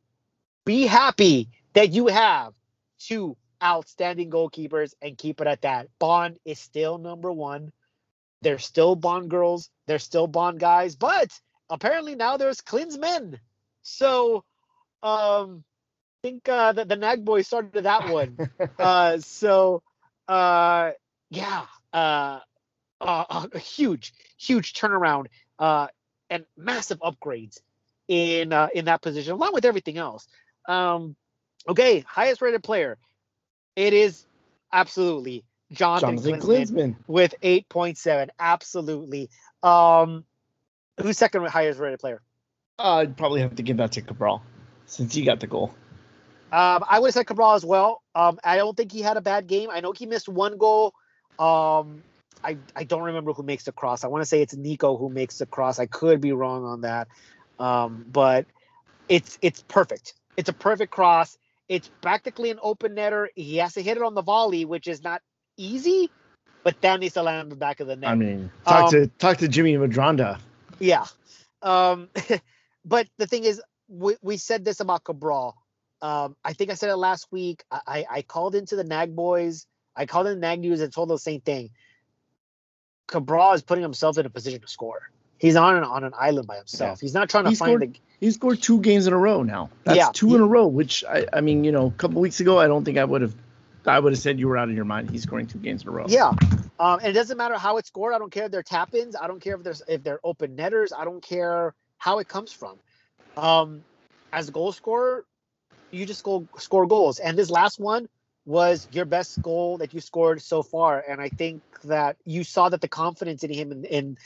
Be 0.64 0.86
happy 0.86 1.48
that 1.74 1.92
you 1.92 2.08
have 2.08 2.52
two 2.98 3.36
outstanding 3.62 4.30
goalkeepers 4.30 4.94
and 5.00 5.16
keep 5.16 5.40
it 5.40 5.46
at 5.46 5.62
that. 5.62 5.88
Bond 5.98 6.38
is 6.44 6.58
still 6.58 6.98
number 6.98 7.30
one. 7.30 7.72
They're 8.42 8.58
still 8.58 8.96
Bond 8.96 9.30
girls. 9.30 9.70
They're 9.86 9.98
still 9.98 10.26
Bond 10.26 10.58
guys, 10.58 10.96
but 10.96 11.38
apparently 11.68 12.14
now 12.14 12.36
there's 12.36 12.60
Klinsmen. 12.60 13.38
So, 13.82 14.44
um, 15.02 15.64
think 16.22 16.48
uh, 16.48 16.72
the, 16.72 16.84
the 16.84 16.96
Nag 16.96 17.24
boys 17.24 17.46
started 17.46 17.84
that 17.84 18.08
one. 18.08 18.36
uh, 18.78 19.18
so, 19.18 19.82
uh, 20.28 20.92
yeah, 21.30 21.66
uh, 21.92 22.40
uh, 23.00 23.46
a 23.52 23.58
huge, 23.58 24.12
huge 24.38 24.74
turnaround 24.74 25.26
uh, 25.58 25.88
and 26.28 26.44
massive 26.56 27.00
upgrades 27.00 27.60
in 28.08 28.52
uh, 28.52 28.68
in 28.74 28.86
that 28.86 29.02
position, 29.02 29.32
along 29.32 29.54
with 29.54 29.64
everything 29.64 29.98
else. 29.98 30.26
Um, 30.68 31.16
okay, 31.68 32.00
highest 32.00 32.42
rated 32.42 32.62
player. 32.62 32.98
It 33.76 33.92
is 33.92 34.26
absolutely 34.72 35.44
Jonathan, 35.72 36.18
Jonathan 36.18 36.40
Klinsmann 36.40 36.70
Klinsman. 36.70 36.96
with 37.06 37.34
8.7. 37.42 38.28
Absolutely. 38.38 39.30
Um, 39.62 40.24
who's 41.00 41.16
second 41.18 41.46
highest 41.46 41.78
rated 41.78 42.00
player? 42.00 42.20
Uh, 42.78 42.96
I'd 42.96 43.16
probably 43.16 43.40
have 43.40 43.54
to 43.56 43.62
give 43.62 43.76
that 43.76 43.92
to 43.92 44.02
Cabral 44.02 44.42
since 44.86 45.14
he 45.14 45.22
got 45.22 45.40
the 45.40 45.46
goal. 45.46 45.72
Um, 46.52 46.84
I 46.88 46.98
would 46.98 47.08
have 47.08 47.14
said 47.14 47.26
Cabral 47.26 47.54
as 47.54 47.64
well. 47.64 48.02
Um, 48.14 48.38
I 48.42 48.56
don't 48.56 48.76
think 48.76 48.90
he 48.90 49.02
had 49.02 49.16
a 49.16 49.20
bad 49.20 49.46
game. 49.46 49.70
I 49.70 49.80
know 49.80 49.92
he 49.92 50.06
missed 50.06 50.28
one 50.28 50.58
goal. 50.58 50.94
Um, 51.38 52.02
I, 52.42 52.56
I 52.74 52.84
don't 52.84 53.02
remember 53.02 53.32
who 53.32 53.42
makes 53.42 53.64
the 53.64 53.72
cross. 53.72 54.02
I 54.02 54.08
want 54.08 54.22
to 54.22 54.26
say 54.26 54.42
it's 54.42 54.54
Nico 54.56 54.96
who 54.96 55.08
makes 55.08 55.38
the 55.38 55.46
cross. 55.46 55.78
I 55.78 55.86
could 55.86 56.20
be 56.20 56.32
wrong 56.32 56.64
on 56.64 56.80
that. 56.80 57.08
Um, 57.58 58.04
but 58.10 58.46
it's 59.08 59.38
it's 59.42 59.62
perfect. 59.62 60.14
It's 60.36 60.48
a 60.48 60.52
perfect 60.52 60.90
cross. 60.92 61.36
It's 61.68 61.88
practically 62.00 62.50
an 62.50 62.58
open 62.62 62.96
netter. 62.96 63.28
He 63.36 63.58
has 63.58 63.74
to 63.74 63.82
hit 63.82 63.96
it 63.96 64.02
on 64.02 64.14
the 64.14 64.22
volley, 64.22 64.64
which 64.64 64.88
is 64.88 65.04
not 65.04 65.22
easy, 65.56 66.10
but 66.64 66.80
then 66.80 67.00
needs 67.00 67.14
to 67.14 67.22
land 67.22 67.40
on 67.42 67.48
the 67.48 67.56
back 67.56 67.80
of 67.80 67.86
the 67.86 67.96
net. 67.96 68.10
I 68.10 68.14
mean, 68.14 68.50
talk 68.66 68.84
Um, 68.84 68.90
to 68.90 69.06
talk 69.18 69.36
to 69.38 69.48
Jimmy 69.48 69.74
Madronda. 69.74 70.40
Yeah. 70.78 71.04
Um, 71.62 72.08
but 72.84 73.06
the 73.18 73.26
thing 73.26 73.44
is, 73.44 73.62
we, 73.88 74.16
we 74.22 74.36
said 74.36 74.64
this 74.64 74.80
about 74.80 75.04
Cabral. 75.04 75.56
Um, 76.02 76.36
I 76.44 76.52
think 76.54 76.70
I 76.70 76.74
said 76.74 76.90
it 76.90 76.96
last 76.96 77.26
week. 77.30 77.64
I, 77.70 77.80
I, 77.86 78.06
I 78.10 78.22
called 78.22 78.54
into 78.54 78.76
the 78.76 78.84
Nag 78.84 79.14
boys. 79.14 79.66
I 79.94 80.06
called 80.06 80.26
in 80.28 80.34
the 80.34 80.40
Nag 80.40 80.60
News 80.60 80.80
and 80.80 80.92
told 80.92 81.08
them 81.10 81.16
the 81.16 81.20
same 81.20 81.40
thing. 81.40 81.70
Cabral 83.06 83.52
is 83.52 83.62
putting 83.62 83.82
himself 83.82 84.18
in 84.18 84.26
a 84.26 84.30
position 84.30 84.60
to 84.60 84.68
score. 84.68 85.10
He's 85.38 85.56
on 85.56 85.76
an, 85.76 85.84
on 85.84 86.04
an 86.04 86.12
island 86.18 86.46
by 86.46 86.56
himself. 86.56 87.00
He's 87.00 87.14
not 87.14 87.28
trying 87.28 87.44
to 87.44 87.50
He 87.50 87.56
find 87.56 87.70
scored- 87.70 87.94
the. 87.94 88.00
He 88.20 88.30
scored 88.30 88.60
two 88.60 88.80
games 88.82 89.06
in 89.06 89.14
a 89.14 89.18
row 89.18 89.42
now. 89.42 89.70
That's 89.84 89.96
Yeah, 89.96 90.10
two 90.12 90.34
in 90.34 90.42
a 90.42 90.46
row. 90.46 90.66
Which 90.66 91.02
I, 91.08 91.26
I 91.32 91.40
mean, 91.40 91.64
you 91.64 91.72
know, 91.72 91.86
a 91.86 91.90
couple 91.92 92.20
weeks 92.20 92.38
ago, 92.40 92.58
I 92.58 92.66
don't 92.66 92.84
think 92.84 92.98
I 92.98 93.04
would 93.04 93.22
have. 93.22 93.34
I 93.86 93.98
would 93.98 94.12
have 94.12 94.20
said 94.20 94.38
you 94.38 94.46
were 94.46 94.58
out 94.58 94.68
of 94.68 94.74
your 94.76 94.84
mind. 94.84 95.10
He's 95.10 95.22
scoring 95.22 95.46
two 95.46 95.58
games 95.58 95.82
in 95.82 95.88
a 95.88 95.92
row. 95.92 96.04
Yeah. 96.06 96.28
Um, 96.78 96.98
and 96.98 97.06
it 97.06 97.12
doesn't 97.14 97.38
matter 97.38 97.56
how 97.56 97.78
it's 97.78 97.88
scored. 97.88 98.12
I 98.14 98.18
don't 98.18 98.30
care 98.30 98.44
if 98.44 98.52
they're 98.52 98.62
tap 98.62 98.94
ins. 98.94 99.16
I 99.16 99.26
don't 99.26 99.40
care 99.40 99.54
if 99.54 99.62
there's 99.62 99.80
if 99.88 100.02
they're 100.02 100.20
open 100.22 100.54
netters. 100.54 100.92
I 100.92 101.04
don't 101.06 101.22
care 101.22 101.74
how 101.96 102.18
it 102.18 102.28
comes 102.28 102.52
from. 102.52 102.78
Um, 103.38 103.82
as 104.34 104.50
a 104.50 104.52
goal 104.52 104.72
scorer, 104.72 105.24
you 105.90 106.06
just 106.06 106.22
go 106.22 106.46
score 106.58 106.86
goals. 106.86 107.18
And 107.18 107.36
this 107.36 107.50
last 107.50 107.78
one 107.78 108.08
was 108.46 108.88
your 108.92 109.04
best 109.04 109.40
goal 109.42 109.78
that 109.78 109.92
you 109.92 110.00
scored 110.00 110.42
so 110.42 110.62
far. 110.62 111.02
And 111.06 111.20
I 111.20 111.28
think 111.28 111.62
that 111.84 112.16
you 112.24 112.44
saw 112.44 112.68
that 112.68 112.80
the 112.80 112.88
confidence 112.88 113.44
in 113.44 113.52
him 113.52 113.72
in, 113.72 113.84
in 113.84 114.18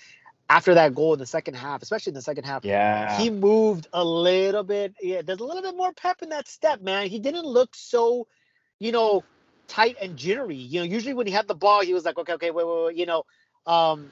after 0.48 0.74
that 0.74 0.94
goal 0.94 1.14
in 1.14 1.18
the 1.18 1.27
second 1.27 1.55
half, 1.55 1.83
especially 1.83 2.11
in 2.11 2.14
the 2.14 2.22
second 2.22 2.44
half, 2.44 2.64
Yeah. 2.64 3.18
he 3.18 3.31
moved 3.31 3.88
a 3.92 4.05
little 4.05 4.62
bit. 4.62 4.94
Yeah, 5.00 5.22
there's 5.22 5.40
a 5.40 5.44
little 5.44 5.62
bit 5.62 5.77
more 5.77 5.92
pep 5.92 6.22
in 6.22 6.29
that 6.31 6.48
step, 6.48 6.81
man. 6.81 7.09
He 7.09 7.18
didn't 7.18 7.46
look 7.46 7.74
so, 7.74 8.27
you 8.79 8.92
know, 8.92 9.24
tight 9.68 9.96
and 10.00 10.16
jittery. 10.16 10.57
You 10.57 10.81
know, 10.81 10.85
usually 10.85 11.14
when 11.14 11.27
he 11.27 11.33
had 11.33 11.48
the 11.48 11.55
ball, 11.55 11.81
he 11.83 11.94
was 11.94 12.05
like, 12.05 12.18
okay, 12.18 12.35
okay, 12.35 12.50
wait, 12.50 12.66
wait, 12.66 12.85
wait. 12.85 12.96
You 12.96 13.07
know, 13.07 13.24
um, 13.66 14.11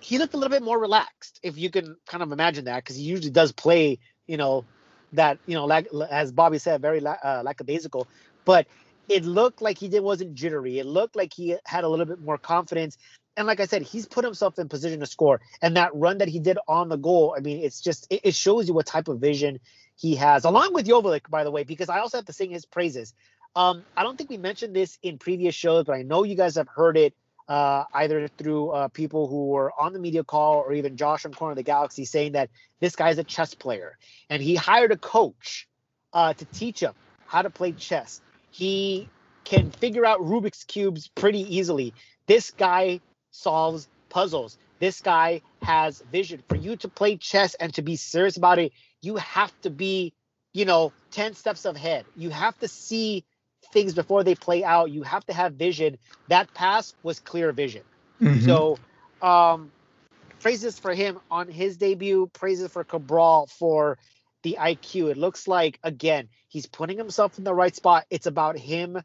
he 0.00 0.18
looked 0.18 0.34
a 0.34 0.38
little 0.38 0.50
bit 0.50 0.62
more 0.62 0.78
relaxed, 0.78 1.38
if 1.42 1.58
you 1.58 1.70
can 1.70 1.96
kind 2.06 2.22
of 2.22 2.32
imagine 2.32 2.64
that, 2.64 2.82
because 2.82 2.96
he 2.96 3.02
usually 3.02 3.30
does 3.30 3.52
play, 3.52 3.98
you 4.26 4.38
know, 4.38 4.64
that 5.12 5.38
you 5.46 5.54
know, 5.54 5.66
like 5.66 5.88
as 6.10 6.32
Bobby 6.32 6.58
said, 6.58 6.80
very 6.80 7.04
uh, 7.04 7.42
lackadaisical. 7.44 8.06
But 8.44 8.66
it 9.08 9.24
looked 9.24 9.60
like 9.60 9.78
he 9.78 9.88
did 9.88 10.02
wasn't 10.02 10.34
jittery. 10.34 10.78
It 10.78 10.86
looked 10.86 11.16
like 11.16 11.34
he 11.34 11.56
had 11.66 11.84
a 11.84 11.88
little 11.88 12.06
bit 12.06 12.20
more 12.20 12.38
confidence. 12.38 12.96
And 13.36 13.46
like 13.46 13.60
I 13.60 13.66
said, 13.66 13.82
he's 13.82 14.06
put 14.06 14.24
himself 14.24 14.58
in 14.58 14.68
position 14.68 15.00
to 15.00 15.06
score. 15.06 15.40
And 15.62 15.76
that 15.76 15.94
run 15.94 16.18
that 16.18 16.28
he 16.28 16.40
did 16.40 16.58
on 16.68 16.88
the 16.88 16.96
goal, 16.96 17.34
I 17.36 17.40
mean, 17.40 17.64
it's 17.64 17.80
just 17.80 18.06
it, 18.10 18.20
it 18.24 18.34
shows 18.34 18.68
you 18.68 18.74
what 18.74 18.86
type 18.86 19.08
of 19.08 19.18
vision 19.18 19.60
he 19.96 20.14
has, 20.16 20.44
along 20.44 20.72
with 20.74 20.86
Joveljić, 20.86 21.28
by 21.28 21.44
the 21.44 21.50
way, 21.50 21.64
because 21.64 21.88
I 21.88 21.98
also 21.98 22.18
have 22.18 22.24
to 22.26 22.32
sing 22.32 22.50
his 22.50 22.64
praises. 22.64 23.14
Um, 23.56 23.84
I 23.96 24.02
don't 24.02 24.16
think 24.16 24.30
we 24.30 24.36
mentioned 24.36 24.74
this 24.74 24.98
in 25.02 25.18
previous 25.18 25.54
shows, 25.54 25.84
but 25.84 25.94
I 25.94 26.02
know 26.02 26.24
you 26.24 26.36
guys 26.36 26.54
have 26.54 26.68
heard 26.68 26.96
it 26.96 27.14
uh, 27.50 27.84
either 27.94 28.28
through 28.28 28.70
uh, 28.70 28.88
people 28.88 29.26
who 29.26 29.48
were 29.48 29.72
on 29.78 29.92
the 29.92 29.98
media 29.98 30.22
call 30.22 30.58
or 30.58 30.72
even 30.72 30.96
Josh 30.96 31.22
from 31.22 31.34
Corner 31.34 31.50
of 31.50 31.56
the 31.56 31.64
Galaxy 31.64 32.04
saying 32.04 32.32
that 32.32 32.48
this 32.78 32.94
guy's 32.94 33.18
a 33.18 33.24
chess 33.24 33.54
player 33.54 33.98
and 34.30 34.40
he 34.40 34.54
hired 34.54 34.92
a 34.92 34.96
coach 34.96 35.66
uh, 36.12 36.32
to 36.32 36.44
teach 36.44 36.78
him 36.78 36.92
how 37.26 37.42
to 37.42 37.50
play 37.50 37.72
chess. 37.72 38.20
He 38.52 39.08
can 39.42 39.72
figure 39.72 40.06
out 40.06 40.20
Rubik's 40.20 40.62
cubes 40.62 41.08
pretty 41.08 41.56
easily. 41.56 41.92
This 42.28 42.52
guy 42.52 43.00
solves 43.32 43.88
puzzles. 44.10 44.56
This 44.78 45.00
guy 45.00 45.42
has 45.62 46.00
vision. 46.12 46.44
For 46.48 46.54
you 46.54 46.76
to 46.76 46.88
play 46.88 47.16
chess 47.16 47.54
and 47.54 47.74
to 47.74 47.82
be 47.82 47.96
serious 47.96 48.36
about 48.36 48.60
it, 48.60 48.72
you 49.02 49.16
have 49.16 49.52
to 49.62 49.70
be, 49.70 50.12
you 50.52 50.66
know, 50.66 50.92
10 51.10 51.34
steps 51.34 51.64
ahead. 51.64 52.04
You 52.14 52.30
have 52.30 52.56
to 52.60 52.68
see 52.68 53.24
things 53.72 53.94
before 53.94 54.24
they 54.24 54.34
play 54.34 54.64
out. 54.64 54.90
You 54.90 55.02
have 55.02 55.24
to 55.26 55.32
have 55.32 55.54
vision. 55.54 55.98
That 56.28 56.52
pass 56.54 56.94
was 57.02 57.20
clear 57.20 57.52
vision. 57.52 57.82
Mhm. 58.20 58.44
So, 58.44 58.78
um, 59.26 59.70
praises 60.40 60.78
for 60.78 60.94
him 60.94 61.20
on 61.30 61.48
his 61.48 61.76
debut. 61.76 62.28
Praises 62.32 62.70
for 62.70 62.84
Cabral 62.84 63.46
for 63.46 63.98
the 64.42 64.56
IQ. 64.58 65.10
It 65.10 65.16
looks 65.16 65.46
like 65.46 65.78
again 65.82 66.28
he's 66.48 66.66
putting 66.66 66.96
himself 66.98 67.38
in 67.38 67.44
the 67.44 67.54
right 67.54 67.74
spot. 67.74 68.06
It's 68.10 68.26
about 68.26 68.58
him 68.58 69.02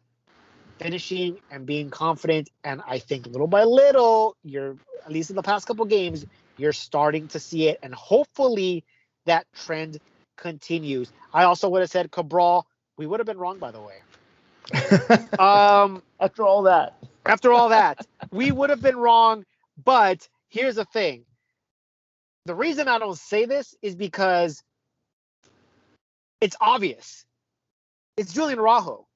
finishing 0.80 1.40
and 1.52 1.66
being 1.66 1.90
confident. 1.90 2.50
And 2.64 2.82
I 2.88 3.00
think 3.00 3.28
little 3.28 3.48
by 3.48 3.64
little, 3.64 4.36
you're 4.44 4.78
at 5.06 5.12
least 5.12 5.30
in 5.30 5.36
the 5.36 5.44
past 5.44 5.68
couple 5.68 5.86
games, 5.86 6.26
you're 6.58 6.74
starting 6.74 7.28
to 7.30 7.40
see 7.40 7.68
it, 7.68 7.80
and 7.84 7.94
hopefully 7.94 8.84
that 9.26 9.46
trend 9.54 10.00
continues. 10.38 11.12
I 11.34 11.44
also 11.44 11.70
would 11.70 11.82
have 11.82 11.90
said 11.90 12.12
Cabral. 12.12 12.66
We 12.98 13.06
would 13.06 13.20
have 13.20 13.28
been 13.28 13.38
wrong, 13.38 13.60
by 13.60 13.72
the 13.72 13.82
way. 13.82 13.96
Um, 15.40 16.02
After 16.20 16.44
all 16.44 16.64
that. 16.64 16.96
after 17.26 17.52
all 17.54 17.70
that, 17.70 18.06
we 18.32 18.52
would 18.52 18.70
have 18.70 18.82
been 18.82 18.98
wrong. 18.98 19.46
But 19.84 20.28
here's 20.50 20.76
the 20.76 20.86
thing 20.86 21.26
the 22.46 22.56
reason 22.56 22.88
I 22.88 23.00
don't 23.00 23.18
say 23.18 23.46
this 23.46 23.76
is 23.82 23.96
because 23.96 24.64
it's 26.42 26.56
obvious. 26.62 27.26
It's 28.18 28.34
Julian 28.34 28.60
Araujo. 28.60 29.08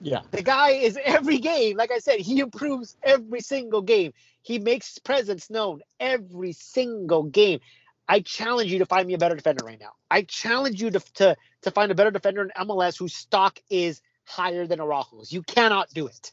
Yeah. 0.00 0.20
The 0.30 0.42
guy 0.42 0.70
is 0.70 0.98
every 1.02 1.38
game. 1.38 1.76
Like 1.76 1.90
I 1.90 1.98
said, 1.98 2.20
he 2.20 2.40
improves 2.40 2.96
every 3.02 3.40
single 3.40 3.82
game. 3.82 4.12
He 4.42 4.58
makes 4.58 4.98
presence 4.98 5.50
known 5.50 5.80
every 5.98 6.52
single 6.52 7.24
game. 7.24 7.60
I 8.08 8.20
challenge 8.20 8.72
you 8.72 8.78
to 8.78 8.86
find 8.86 9.06
me 9.06 9.14
a 9.14 9.18
better 9.18 9.34
defender 9.34 9.64
right 9.64 9.80
now. 9.80 9.92
I 10.10 10.22
challenge 10.22 10.80
you 10.80 10.90
to 10.92 11.00
to, 11.14 11.36
to 11.62 11.70
find 11.70 11.90
a 11.90 11.94
better 11.94 12.10
defender 12.10 12.42
in 12.42 12.50
MLS 12.66 12.96
whose 12.98 13.14
stock 13.14 13.58
is 13.68 14.00
higher 14.28 14.66
than 14.66 14.78
Araujo's. 14.78 15.32
You 15.32 15.42
cannot 15.42 15.88
do 15.90 16.06
it. 16.06 16.30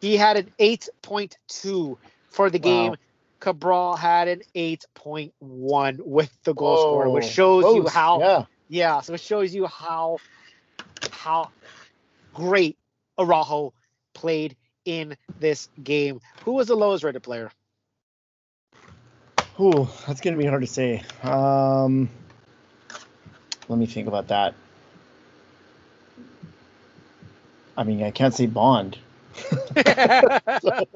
He 0.00 0.16
had 0.16 0.36
an 0.36 0.50
8.2 0.60 1.96
for 2.30 2.50
the 2.50 2.58
game. 2.58 2.96
Cabral 3.40 3.96
had 3.96 4.28
an 4.28 4.42
8.1 4.54 5.98
with 6.00 6.30
the 6.44 6.54
goal 6.54 6.76
scorer, 6.78 7.10
which 7.10 7.24
shows 7.24 7.74
you 7.74 7.86
how 7.86 8.20
Yeah. 8.20 8.44
yeah, 8.68 9.00
so 9.02 9.14
it 9.14 9.20
shows 9.20 9.54
you 9.54 9.66
how 9.66 10.18
how 11.10 11.50
great 12.32 12.78
Araujo 13.18 13.74
played 14.14 14.56
in 14.84 15.16
this 15.38 15.68
game. 15.82 16.20
Who 16.44 16.52
was 16.52 16.68
the 16.68 16.74
lowest 16.74 17.04
rated 17.04 17.22
player? 17.22 17.50
Ooh, 19.60 19.88
that's 20.06 20.20
gonna 20.20 20.36
be 20.36 20.46
hard 20.46 20.62
to 20.62 20.66
say. 20.66 21.02
Um, 21.22 22.08
let 23.68 23.78
me 23.78 23.86
think 23.86 24.08
about 24.08 24.28
that. 24.28 24.54
I 27.76 27.84
mean, 27.84 28.02
I 28.02 28.10
can't 28.10 28.34
say 28.34 28.46
Bond. 28.46 28.98
So, 30.62 30.86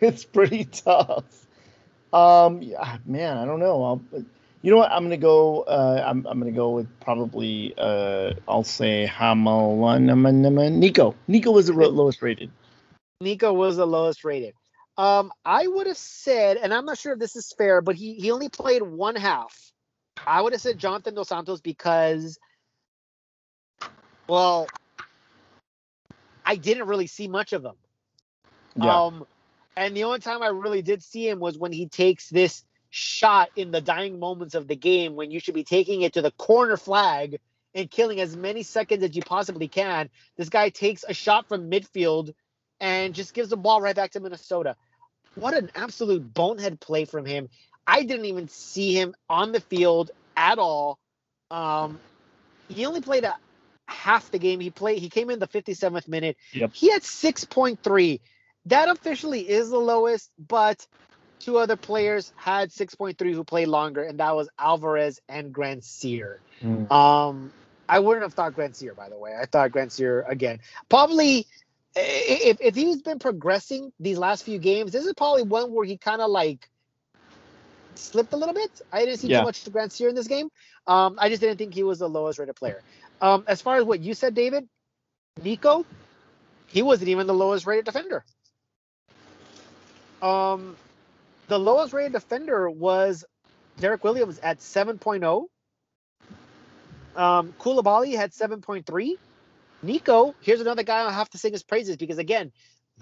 it's 0.00 0.24
pretty 0.24 0.64
tough. 0.66 1.24
Um, 2.12 2.62
yeah, 2.62 2.98
man, 3.06 3.38
I 3.38 3.44
don't 3.44 3.58
know. 3.58 3.82
I'll, 3.82 4.02
you 4.62 4.70
know 4.70 4.76
what? 4.76 4.92
I'm 4.92 5.04
gonna 5.04 5.16
go. 5.16 5.62
Uh, 5.62 6.04
I'm 6.06 6.26
I'm 6.26 6.38
gonna 6.38 6.52
go 6.52 6.70
with 6.70 6.88
probably. 7.00 7.74
Uh, 7.76 8.34
I'll 8.46 8.64
say 8.64 9.10
Hämäläinen 9.12 10.78
Nico. 10.78 11.14
Nico 11.26 11.50
was 11.50 11.66
the 11.66 11.72
lowest 11.72 12.22
rated. 12.22 12.50
Nico 13.20 13.52
was 13.52 13.76
the 13.76 13.86
lowest 13.86 14.24
rated. 14.24 14.54
Um, 14.98 15.32
I 15.44 15.66
would 15.66 15.86
have 15.86 15.96
said, 15.96 16.58
and 16.58 16.72
I'm 16.72 16.84
not 16.84 16.98
sure 16.98 17.14
if 17.14 17.18
this 17.18 17.34
is 17.34 17.52
fair, 17.56 17.80
but 17.80 17.96
he 17.96 18.14
he 18.14 18.30
only 18.30 18.48
played 18.48 18.82
one 18.82 19.16
half. 19.16 19.72
I 20.26 20.42
would 20.42 20.52
have 20.52 20.62
said 20.62 20.78
Jonathan 20.78 21.14
Dos 21.14 21.28
Santos 21.28 21.60
because, 21.60 22.38
well, 24.28 24.68
I 26.44 26.56
didn't 26.56 26.86
really 26.86 27.06
see 27.06 27.28
much 27.28 27.52
of 27.52 27.64
him. 27.64 27.74
Yeah. 28.76 29.04
Um, 29.04 29.26
and 29.76 29.96
the 29.96 30.04
only 30.04 30.18
time 30.18 30.42
I 30.42 30.48
really 30.48 30.82
did 30.82 31.02
see 31.02 31.28
him 31.28 31.40
was 31.40 31.58
when 31.58 31.72
he 31.72 31.86
takes 31.86 32.28
this 32.28 32.64
shot 32.90 33.50
in 33.56 33.70
the 33.70 33.80
dying 33.80 34.18
moments 34.18 34.54
of 34.54 34.68
the 34.68 34.76
game 34.76 35.14
when 35.14 35.30
you 35.30 35.40
should 35.40 35.54
be 35.54 35.64
taking 35.64 36.02
it 36.02 36.12
to 36.14 36.22
the 36.22 36.30
corner 36.32 36.76
flag 36.76 37.40
and 37.74 37.90
killing 37.90 38.20
as 38.20 38.36
many 38.36 38.62
seconds 38.62 39.02
as 39.02 39.16
you 39.16 39.22
possibly 39.22 39.66
can. 39.66 40.10
This 40.36 40.50
guy 40.50 40.68
takes 40.68 41.04
a 41.08 41.14
shot 41.14 41.48
from 41.48 41.70
midfield 41.70 42.34
and 42.80 43.14
just 43.14 43.32
gives 43.32 43.48
the 43.48 43.56
ball 43.56 43.80
right 43.80 43.96
back 43.96 44.10
to 44.10 44.20
Minnesota. 44.20 44.76
What 45.36 45.54
an 45.54 45.70
absolute 45.74 46.34
bonehead 46.34 46.80
play 46.80 47.06
from 47.06 47.24
him. 47.24 47.48
I 47.86 48.02
didn't 48.02 48.26
even 48.26 48.48
see 48.48 48.94
him 48.94 49.14
on 49.28 49.52
the 49.52 49.60
field 49.60 50.10
at 50.36 50.58
all. 50.58 50.98
Um, 51.50 51.98
he 52.68 52.84
only 52.84 53.00
played 53.00 53.24
a 53.24 53.34
half 53.86 54.30
the 54.30 54.38
game. 54.38 54.60
He 54.60 54.70
played. 54.70 54.98
He 54.98 55.10
came 55.10 55.30
in 55.30 55.38
the 55.38 55.48
57th 55.48 56.08
minute. 56.08 56.36
Yep. 56.52 56.70
He 56.74 56.90
had 56.90 57.02
6.3. 57.02 58.20
That 58.66 58.88
officially 58.88 59.48
is 59.48 59.70
the 59.70 59.78
lowest, 59.78 60.30
but 60.38 60.86
two 61.40 61.58
other 61.58 61.76
players 61.76 62.32
had 62.36 62.70
6.3 62.70 63.34
who 63.34 63.44
played 63.44 63.68
longer, 63.68 64.04
and 64.04 64.20
that 64.20 64.34
was 64.36 64.48
Alvarez 64.58 65.20
and 65.28 65.52
Grandsir. 65.52 66.36
Mm. 66.62 66.90
Um, 66.90 67.52
I 67.88 67.98
wouldn't 67.98 68.22
have 68.22 68.34
thought 68.34 68.54
Grandsir, 68.54 68.94
by 68.94 69.08
the 69.08 69.18
way. 69.18 69.34
I 69.38 69.46
thought 69.46 69.70
Grandsir 69.72 70.28
again. 70.28 70.60
Probably, 70.88 71.46
if 71.96 72.58
if 72.60 72.74
he's 72.74 73.02
been 73.02 73.18
progressing 73.18 73.92
these 73.98 74.16
last 74.18 74.44
few 74.44 74.58
games, 74.58 74.92
this 74.92 75.04
is 75.04 75.12
probably 75.14 75.42
one 75.42 75.72
where 75.72 75.84
he 75.84 75.98
kind 75.98 76.22
of 76.22 76.30
like 76.30 76.68
slipped 77.94 78.32
a 78.32 78.36
little 78.36 78.54
bit. 78.54 78.70
I 78.92 79.04
didn't 79.04 79.18
see 79.20 79.28
Yeah. 79.28 79.40
too 79.40 79.44
much 79.44 79.64
to 79.64 79.70
Grandsir 79.70 80.08
in 80.08 80.14
this 80.14 80.28
game. 80.28 80.48
Um, 80.86 81.16
I 81.18 81.28
just 81.28 81.40
didn't 81.40 81.58
think 81.58 81.74
he 81.74 81.82
was 81.82 81.98
the 81.98 82.08
lowest 82.08 82.38
rated 82.38 82.56
player. 82.56 82.82
Um, 83.22 83.44
as 83.46 83.62
far 83.62 83.76
as 83.76 83.84
what 83.84 84.00
you 84.00 84.14
said, 84.14 84.34
David, 84.34 84.68
Nico, 85.42 85.86
he 86.66 86.82
wasn't 86.82 87.08
even 87.08 87.28
the 87.28 87.34
lowest 87.34 87.66
rated 87.66 87.84
defender. 87.84 88.24
Um, 90.20 90.76
the 91.46 91.58
lowest 91.58 91.92
rated 91.92 92.12
defender 92.12 92.68
was 92.68 93.24
Derek 93.78 94.02
Williams 94.02 94.40
at 94.40 94.58
7.0. 94.58 95.46
Um, 97.14 97.54
Coulibaly 97.60 98.16
had 98.16 98.32
7.3. 98.32 99.14
Nico, 99.82 100.34
here's 100.40 100.60
another 100.60 100.82
guy 100.82 101.00
I'll 101.00 101.10
have 101.10 101.30
to 101.30 101.38
sing 101.38 101.52
his 101.52 101.62
praises 101.62 101.96
because 101.96 102.18
again, 102.18 102.50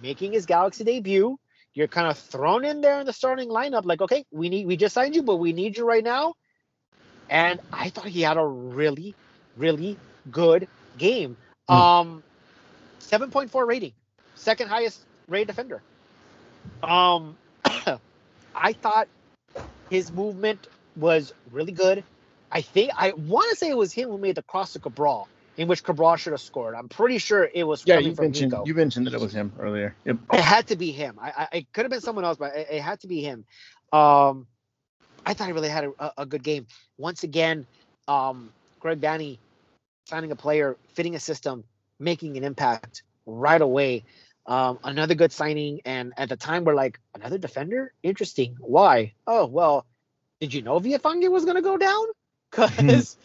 making 0.02 0.32
his 0.32 0.44
Galaxy 0.44 0.84
debut, 0.84 1.38
you're 1.72 1.88
kind 1.88 2.10
of 2.10 2.18
thrown 2.18 2.64
in 2.66 2.82
there 2.82 3.00
in 3.00 3.06
the 3.06 3.12
starting 3.12 3.48
lineup. 3.48 3.84
Like, 3.86 4.02
okay, 4.02 4.24
we 4.30 4.50
need 4.50 4.66
we 4.66 4.76
just 4.76 4.94
signed 4.94 5.14
you, 5.14 5.22
but 5.22 5.36
we 5.36 5.52
need 5.52 5.78
you 5.78 5.86
right 5.86 6.04
now. 6.04 6.34
And 7.28 7.60
I 7.72 7.90
thought 7.90 8.06
he 8.06 8.22
had 8.22 8.36
a 8.36 8.44
really, 8.44 9.14
really 9.56 9.96
good 10.30 10.68
game. 10.98 11.36
Hmm. 11.68 11.74
Um, 11.74 12.22
7.4 13.00 13.66
rating, 13.66 13.92
second 14.36 14.68
highest 14.68 15.00
rated 15.28 15.48
defender. 15.48 15.82
Um, 16.82 17.36
I 18.54 18.72
thought 18.72 19.08
his 19.88 20.12
movement 20.12 20.66
was 20.96 21.32
really 21.52 21.72
good. 21.72 22.04
I 22.52 22.62
think 22.62 22.90
I 22.96 23.12
want 23.12 23.50
to 23.50 23.56
say 23.56 23.68
it 23.68 23.76
was 23.76 23.92
him 23.92 24.08
who 24.08 24.18
made 24.18 24.34
the 24.34 24.42
cross 24.42 24.72
to 24.72 24.78
Cabral, 24.80 25.28
in 25.56 25.68
which 25.68 25.84
Cabral 25.84 26.16
should 26.16 26.32
have 26.32 26.40
scored. 26.40 26.74
I'm 26.74 26.88
pretty 26.88 27.18
sure 27.18 27.48
it 27.52 27.64
was 27.64 27.84
Yeah, 27.86 27.98
you 27.98 28.14
mentioned 28.18 28.52
Nico. 28.52 28.64
you 28.66 28.74
mentioned 28.74 29.06
that 29.06 29.14
it 29.14 29.20
was 29.20 29.32
him 29.32 29.52
earlier. 29.58 29.94
Yep. 30.04 30.16
It 30.32 30.40
had 30.40 30.66
to 30.68 30.76
be 30.76 30.90
him. 30.90 31.18
I, 31.20 31.32
I 31.52 31.56
it 31.58 31.72
could 31.72 31.84
have 31.84 31.90
been 31.90 32.00
someone 32.00 32.24
else, 32.24 32.38
but 32.38 32.56
it, 32.56 32.68
it 32.70 32.82
had 32.82 33.00
to 33.00 33.06
be 33.06 33.20
him. 33.20 33.44
Um, 33.92 34.46
I 35.24 35.34
thought 35.34 35.46
he 35.46 35.52
really 35.52 35.68
had 35.68 35.84
a, 35.98 36.12
a 36.18 36.26
good 36.26 36.42
game. 36.42 36.66
Once 36.98 37.22
again, 37.22 37.66
um, 38.08 38.52
Greg 38.80 39.00
Vanney 39.00 39.38
signing 40.10 40.32
a 40.32 40.36
player, 40.36 40.76
fitting 40.94 41.16
a 41.16 41.20
system, 41.20 41.64
making 42.00 42.36
an 42.38 42.44
impact 42.44 43.02
right 43.26 43.60
away. 43.62 44.04
Um, 44.46 44.78
another 44.84 45.14
good 45.14 45.32
signing, 45.32 45.80
and 45.84 46.12
at 46.16 46.28
the 46.28 46.36
time 46.36 46.64
we're 46.64 46.74
like, 46.74 46.98
another 47.14 47.38
defender? 47.38 47.92
Interesting. 48.02 48.56
Why? 48.60 49.14
Oh 49.26 49.46
well, 49.46 49.86
did 50.40 50.52
you 50.54 50.62
know 50.62 50.80
Villafaña 50.80 51.30
was 51.30 51.44
gonna 51.44 51.62
go 51.62 51.78
down? 51.78 52.06
Because, 52.50 53.16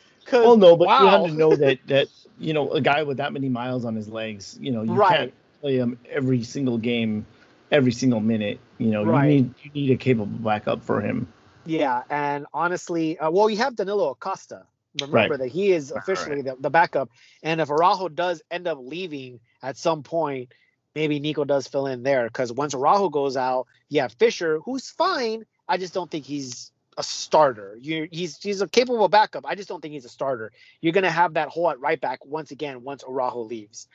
well, 0.44 0.58
no, 0.58 0.76
but 0.78 0.88
wow. 0.88 1.04
you 1.04 1.10
have 1.10 1.24
to 1.26 1.32
know 1.32 1.56
that 1.64 1.80
that 1.88 2.08
you 2.40 2.54
know 2.54 2.72
a 2.72 2.82
guy 2.82 3.04
with 3.04 3.18
that 3.18 3.34
many 3.34 3.50
miles 3.50 3.86
on 3.86 3.96
his 3.96 4.08
legs, 4.08 4.58
you 4.62 4.72
know, 4.72 4.84
you 4.84 4.94
Right. 4.94 5.18
can't 5.18 5.34
play 5.62 5.78
him 5.78 5.98
every 6.10 6.44
single 6.44 6.78
game, 6.78 7.26
every 7.72 7.92
single 7.92 8.20
minute. 8.20 8.60
You 8.78 8.92
know, 8.92 9.04
Right. 9.04 9.30
you 9.30 9.42
need 9.42 9.54
you 9.64 9.72
need 9.74 9.92
a 9.92 9.98
capable 9.98 10.38
backup 10.38 10.84
for 10.84 11.02
him. 11.02 11.28
Yeah, 11.66 12.04
and 12.10 12.46
honestly, 12.54 13.18
uh, 13.18 13.32
well, 13.32 13.50
you 13.50 13.58
have 13.58 13.76
Danilo 13.76 14.12
Acosta. 14.12 14.68
Remember 15.02 15.34
Right. 15.34 15.40
that 15.40 15.50
he 15.50 15.72
is 15.72 15.92
Right, 15.92 16.00
officially 16.02 16.42
the, 16.42 16.56
the 16.60 16.70
backup, 16.70 17.10
and 17.44 17.60
if 17.62 17.70
Araujo 17.70 18.10
does 18.10 18.42
end 18.50 18.68
up 18.68 18.78
leaving 18.82 19.40
at 19.62 19.78
some 19.78 20.04
point, 20.04 20.54
maybe 20.94 21.20
Nico 21.20 21.44
does 21.44 21.68
fill 21.68 21.88
in 21.88 22.04
there 22.04 22.26
because 22.28 22.52
once 22.52 22.74
Araujo 22.74 23.10
goes 23.10 23.36
out, 23.36 23.68
you 23.90 24.02
have 24.02 24.14
Fisher, 24.14 24.60
who's 24.60 24.90
fine. 24.90 25.46
I 25.68 25.78
just 25.78 25.94
don't 25.94 26.10
think 26.10 26.26
he's 26.26 26.72
a 26.98 27.04
starter. 27.04 27.78
You, 27.82 28.08
he's 28.12 28.38
he's 28.42 28.62
a 28.62 28.68
capable 28.68 29.10
backup. 29.10 29.46
I 29.46 29.56
just 29.56 29.68
don't 29.68 29.82
think 29.82 29.94
he's 29.94 30.06
a 30.06 30.10
starter. 30.10 30.52
You're 30.80 30.94
gonna 30.94 31.12
have 31.12 31.34
that 31.34 31.50
hole 31.50 31.70
at 31.70 31.80
right 31.80 32.00
back 32.00 32.26
once 32.26 32.52
again 32.52 32.84
once 32.84 33.04
Araujo 33.04 33.42
leaves. 33.42 33.88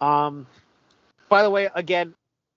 Um, 0.00 0.46
by 1.28 1.42
the 1.42 1.50
way, 1.50 1.68
again, 1.74 2.14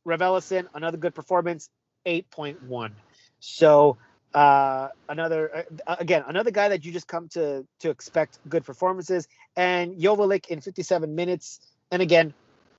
Raveloson, 0.07 0.67
another 0.73 0.97
good 0.97 1.13
performance, 1.13 1.69
eight 2.05 2.29
point 2.31 2.63
one. 2.63 2.95
So 3.39 3.97
uh, 4.33 4.87
another 5.09 5.65
uh, 5.87 5.95
again 5.99 6.23
another 6.27 6.51
guy 6.51 6.69
that 6.69 6.85
you 6.85 6.91
just 6.91 7.07
come 7.07 7.27
to 7.29 7.65
to 7.79 7.89
expect 7.89 8.39
good 8.47 8.65
performances. 8.65 9.27
And 9.55 9.97
Joveljić 9.97 10.47
in 10.47 10.61
57 10.61 11.13
minutes, 11.13 11.59
and 11.91 12.01
again 12.01 12.33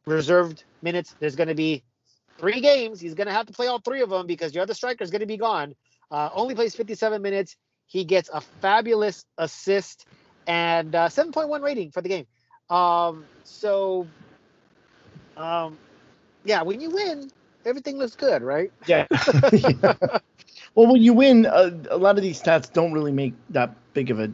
reserved 0.07 0.65
minutes. 0.83 1.15
There's 1.21 1.37
going 1.37 1.49
to 1.49 1.55
be 1.55 1.85
three 2.39 2.61
games. 2.61 3.01
He's 3.01 3.15
going 3.15 3.27
to 3.27 3.33
have 3.33 3.47
to 3.47 3.53
play 3.53 3.67
all 3.67 3.81
three 3.81 4.01
of 4.03 4.11
them 4.11 4.27
because 4.27 4.55
your 4.55 4.63
other 4.63 4.75
striker 4.75 5.05
is 5.05 5.11
going 5.11 5.21
to 5.21 5.27
be 5.27 5.37
gone. 5.37 5.75
Uh, 6.11 6.29
only 6.35 6.55
plays 6.55 6.75
57 6.75 7.23
minutes. 7.23 7.57
He 7.87 8.05
gets 8.05 8.29
a 8.33 8.41
fabulous 8.41 9.25
assist 9.39 10.07
and 10.47 10.95
uh, 10.95 11.09
7.1 11.09 11.63
rating 11.63 11.91
for 11.91 12.03
the 12.03 12.09
game. 12.09 12.27
Um, 12.69 13.29
so, 13.45 14.11
um, 15.37 15.79
yeah, 16.45 16.63
when 16.63 16.81
you 16.81 16.91
win, 16.91 17.31
everything 17.65 17.99
looks 17.99 18.17
good, 18.17 18.43
right? 18.43 18.73
Yeah. 18.87 19.07
Well, 20.75 20.87
when 20.87 21.03
you 21.03 21.13
win, 21.13 21.47
uh, 21.47 21.71
a 21.91 21.99
lot 21.99 22.17
of 22.17 22.23
these 22.23 22.43
stats 22.43 22.73
don't 22.73 22.93
really 22.93 23.13
make 23.13 23.35
that 23.51 23.75
big 23.93 24.11
of 24.11 24.21
a 24.21 24.29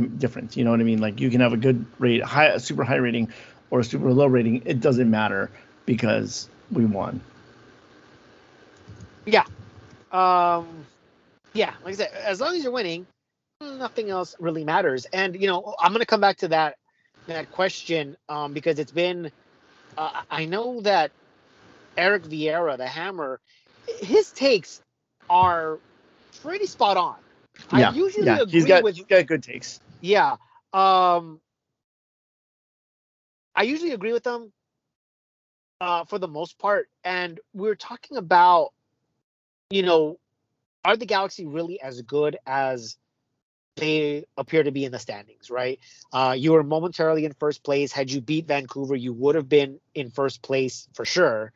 difference. 0.00 0.56
You 0.56 0.64
know 0.64 0.72
what 0.72 0.80
I 0.80 0.84
mean? 0.84 0.98
Like 1.00 1.20
you 1.20 1.30
can 1.30 1.40
have 1.40 1.52
a 1.52 1.56
good 1.56 1.84
rate, 1.98 2.22
high, 2.22 2.46
a 2.46 2.60
super 2.60 2.84
high 2.84 2.96
rating, 2.96 3.32
or 3.70 3.80
a 3.80 3.84
super 3.84 4.12
low 4.12 4.26
rating. 4.26 4.62
It 4.64 4.80
doesn't 4.80 5.08
matter 5.08 5.50
because 5.86 6.48
we 6.72 6.84
won. 6.84 7.20
Yeah. 9.26 9.44
Um, 10.10 10.84
yeah, 11.52 11.74
like 11.84 11.94
I 11.94 11.96
said, 11.96 12.10
as 12.12 12.40
long 12.40 12.56
as 12.56 12.62
you're 12.62 12.72
winning, 12.72 13.06
nothing 13.60 14.10
else 14.10 14.34
really 14.38 14.64
matters. 14.64 15.06
And 15.06 15.40
you 15.40 15.46
know, 15.46 15.74
I'm 15.78 15.92
gonna 15.92 16.06
come 16.06 16.20
back 16.20 16.38
to 16.38 16.48
that 16.48 16.76
that 17.26 17.50
question 17.52 18.16
um, 18.28 18.52
because 18.52 18.78
it's 18.78 18.92
been. 18.92 19.30
Uh, 19.96 20.22
I 20.28 20.44
know 20.44 20.80
that 20.80 21.12
Eric 21.96 22.24
Vieira, 22.24 22.76
the 22.76 22.86
Hammer, 22.86 23.38
his 24.00 24.32
takes 24.32 24.82
are 25.34 25.80
pretty 26.42 26.66
spot 26.66 26.96
on. 26.98 27.16
Yeah, 27.72 27.90
I 27.90 27.94
usually 27.94 28.26
yeah, 28.26 28.38
agree 28.38 28.52
he's 28.52 28.64
got 28.66 28.82
with 28.82 28.96
he's 28.96 29.06
got 29.06 29.26
good 29.26 29.42
takes. 29.42 29.80
yeah. 30.00 30.36
Um 30.72 31.40
I 33.54 33.64
usually 33.64 33.92
agree 33.92 34.12
with 34.12 34.24
them 34.24 34.52
uh 35.80 36.04
for 36.04 36.18
the 36.18 36.28
most 36.28 36.58
part. 36.58 36.88
And 37.04 37.40
we're 37.54 37.76
talking 37.76 38.16
about, 38.18 38.72
you 39.70 39.82
know, 39.82 40.18
are 40.84 40.96
the 40.96 41.06
Galaxy 41.06 41.46
really 41.46 41.80
as 41.80 42.02
good 42.02 42.38
as 42.46 42.96
they 43.76 44.24
appear 44.36 44.62
to 44.62 44.72
be 44.72 44.84
in 44.84 44.92
the 44.92 44.98
standings, 44.98 45.50
right? 45.50 45.80
Uh 46.12 46.34
you 46.38 46.52
were 46.52 46.62
momentarily 46.64 47.24
in 47.24 47.32
first 47.34 47.62
place. 47.64 47.92
Had 47.92 48.10
you 48.10 48.20
beat 48.20 48.46
Vancouver, 48.46 48.96
you 48.96 49.12
would 49.14 49.36
have 49.36 49.48
been 49.48 49.80
in 49.94 50.10
first 50.10 50.42
place 50.42 50.88
for 50.94 51.04
sure. 51.04 51.52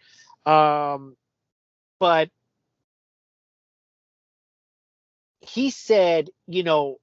Um 0.47 1.17
but 1.99 2.31
he 5.49 5.71
said, 5.71 6.31
you 6.47 6.63
know, 6.63 6.99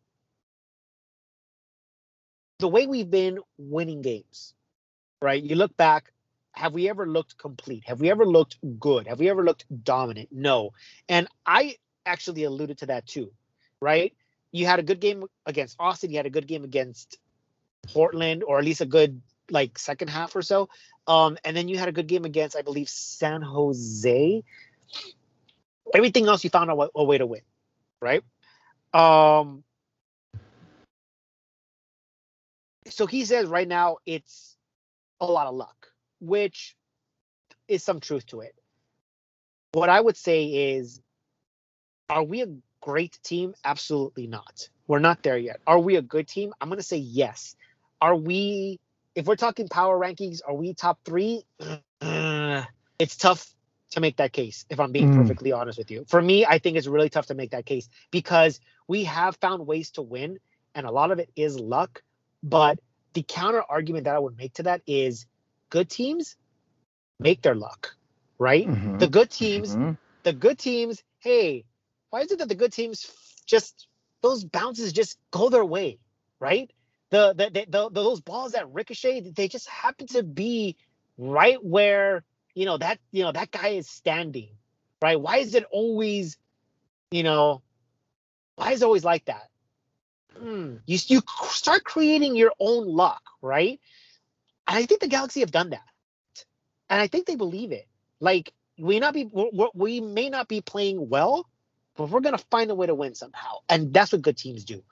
the 2.60 2.68
way 2.68 2.88
we've 2.88 3.10
been 3.10 3.40
winning 3.58 4.02
games, 4.02 4.54
right? 5.22 5.42
You 5.42 5.56
look 5.56 5.76
back, 5.76 6.12
have 6.52 6.74
we 6.74 6.90
ever 6.90 7.06
looked 7.06 7.38
complete? 7.38 7.84
Have 7.86 8.00
we 8.00 8.10
ever 8.10 8.26
looked 8.26 8.58
good? 8.80 9.08
Have 9.08 9.20
we 9.20 9.30
ever 9.30 9.44
looked 9.44 9.66
dominant? 9.84 10.30
No. 10.32 10.72
And 11.10 11.28
I 11.46 11.76
actually 12.06 12.44
alluded 12.44 12.78
to 12.80 12.86
that 12.88 13.06
too, 13.08 13.32
right? 13.82 14.14
You 14.52 14.66
had 14.66 14.80
a 14.80 14.84
good 14.84 15.02
game 15.02 15.26
against 15.46 15.76
Austin, 15.80 16.12
you 16.12 16.18
had 16.18 16.26
a 16.26 16.30
good 16.30 16.48
game 16.48 16.64
against 16.64 17.18
Portland, 17.88 18.44
or 18.44 18.60
at 18.60 18.66
least 18.66 18.82
a 18.82 18.86
good 18.86 19.22
like 19.50 19.78
second 19.78 20.10
half 20.10 20.36
or 20.36 20.42
so. 20.42 20.70
Um, 21.08 21.38
and 21.44 21.56
then 21.58 21.68
you 21.68 21.78
had 21.78 21.90
a 21.90 21.92
good 21.92 22.08
game 22.08 22.26
against, 22.26 22.56
I 22.56 22.62
believe, 22.62 22.90
San 22.90 23.42
Jose. 23.42 24.44
Everything 25.94 26.28
else 26.28 26.44
you 26.44 26.50
found 26.50 26.72
a, 26.72 26.90
a 26.96 27.04
way 27.04 27.18
to 27.18 27.26
win, 27.26 27.42
right? 28.02 28.24
Um, 28.96 29.64
so 32.88 33.06
he 33.08 33.26
says 33.26 33.48
right 33.50 33.68
now 33.68 33.98
it's 34.06 34.56
a 35.20 35.26
lot 35.26 35.48
of 35.48 35.56
luck, 35.56 35.88
which 36.22 36.78
is 37.68 37.84
some 37.84 38.00
truth 38.00 38.26
to 38.28 38.40
it. 38.40 38.56
What 39.74 39.90
I 39.90 40.00
would 40.00 40.16
say 40.16 40.46
is, 40.76 41.02
are 42.10 42.24
we 42.24 42.42
a 42.44 42.48
great 42.80 43.20
team? 43.22 43.54
Absolutely 43.66 44.28
not. 44.28 44.70
We're 44.88 45.00
not 45.00 45.24
there 45.24 45.38
yet. 45.38 45.60
Are 45.68 45.80
we 45.80 45.98
a 45.98 46.02
good 46.02 46.28
team? 46.30 46.54
I'm 46.62 46.70
going 46.70 46.78
to 46.80 46.84
say 46.84 46.98
yes. 46.98 47.58
Are 48.00 48.16
we, 48.16 48.80
if 49.14 49.26
we're 49.26 49.36
talking 49.36 49.68
power 49.68 50.00
rankings, 50.00 50.40
are 50.48 50.54
we 50.54 50.74
top 50.74 51.00
three? 51.04 51.44
it's 52.02 53.18
tough 53.18 53.54
to 53.96 54.02
make 54.02 54.18
that 54.18 54.34
case, 54.34 54.66
if 54.70 54.80
I'm 54.80 54.94
being 54.94 55.10
Mm. 55.10 55.12
perfectly 55.12 55.54
honest 55.54 55.80
with 55.80 55.92
you. 55.92 56.06
For 56.08 56.22
me, 56.22 56.46
I 56.46 56.60
think 56.60 56.78
it's 56.78 56.88
really 56.88 57.10
tough 57.10 57.28
to 57.28 57.36
make 57.36 57.52
that 57.52 57.68
case 57.68 57.90
because 58.12 58.62
we 58.88 59.06
have 59.06 59.38
found 59.38 59.68
ways 59.68 59.92
to 59.94 60.04
win, 60.04 60.40
and 60.76 60.88
a 60.88 60.92
lot 60.92 61.12
of 61.12 61.20
it 61.20 61.32
is 61.36 61.60
luck. 61.60 62.04
But 62.44 62.80
the 63.16 63.24
counter 63.24 63.64
argument 63.68 64.06
that 64.06 64.16
I 64.16 64.20
would 64.20 64.38
make 64.38 64.56
to 64.56 64.64
that 64.66 64.84
is 64.88 65.28
good 65.72 65.90
teams 65.90 66.38
make 67.20 67.44
their 67.44 67.56
luck, 67.56 67.96
right? 68.40 68.72
Mhm. 68.72 69.00
The 69.00 69.10
good 69.10 69.32
teams, 69.32 69.78
Mhm. 69.78 69.98
the 70.24 70.34
good 70.34 70.60
teams, 70.60 71.04
hey, 71.20 71.66
why 72.12 72.22
is 72.22 72.32
it 72.32 72.40
that 72.40 72.50
the 72.50 72.56
good 72.56 72.74
teams 72.74 73.08
just 73.48 73.88
those 74.24 74.46
bounces 74.46 74.94
just 74.94 75.20
go 75.32 75.50
their 75.50 75.66
way, 75.66 76.00
right? 76.42 76.72
The 77.12 77.34
the, 77.36 77.52
the, 77.52 77.68
the 77.70 77.92
those 77.92 78.22
balls 78.22 78.54
that 78.54 78.72
ricochet, 78.74 79.22
they 79.36 79.50
just 79.50 79.70
happen 79.70 80.08
to 80.10 80.24
be 80.24 80.78
right 81.20 81.64
where 81.64 82.24
you 82.56 82.66
know 82.66 82.78
that 82.80 83.00
you 83.12 83.24
know 83.24 83.34
that 83.34 83.52
guy 83.52 83.70
is 83.70 83.90
standing, 83.90 84.50
right? 85.02 85.22
Why 85.22 85.40
is 85.40 85.56
it 85.56 85.66
always, 85.72 86.38
you 87.12 87.24
know, 87.24 87.64
why 88.56 88.74
is 88.74 88.82
it 88.82 88.86
always 88.86 89.06
like 89.06 89.26
that? 89.26 89.50
Hmm, 90.38 90.78
You 90.88 91.00
you 91.08 91.22
start 91.50 91.84
creating 91.86 92.36
your 92.36 92.54
own 92.60 92.88
luck, 92.88 93.22
right? 93.42 93.80
And 94.68 94.78
I 94.78 94.86
think 94.86 95.02
the 95.02 95.08
Galaxy 95.08 95.42
have 95.42 95.52
done 95.52 95.72
that, 95.72 95.88
and 96.90 97.02
I 97.02 97.08
think 97.08 97.28
they 97.28 97.36
believe 97.36 97.72
it. 97.72 97.88
Like 98.20 98.54
we 98.80 99.00
not 99.00 99.14
be 99.14 99.30
we 99.76 100.02
may 100.02 100.30
not 100.30 100.48
be 100.50 100.62
playing 100.62 101.10
well, 101.10 101.48
but 101.98 102.10
we're 102.10 102.22
gonna 102.22 102.38
find 102.38 102.72
a 102.72 102.76
way 102.76 102.88
to 102.88 102.96
win 102.96 103.16
somehow, 103.16 103.58
and 103.70 103.94
that's 103.94 104.14
what 104.14 104.22
good 104.24 104.38
teams 104.38 104.66
do. 104.66 104.84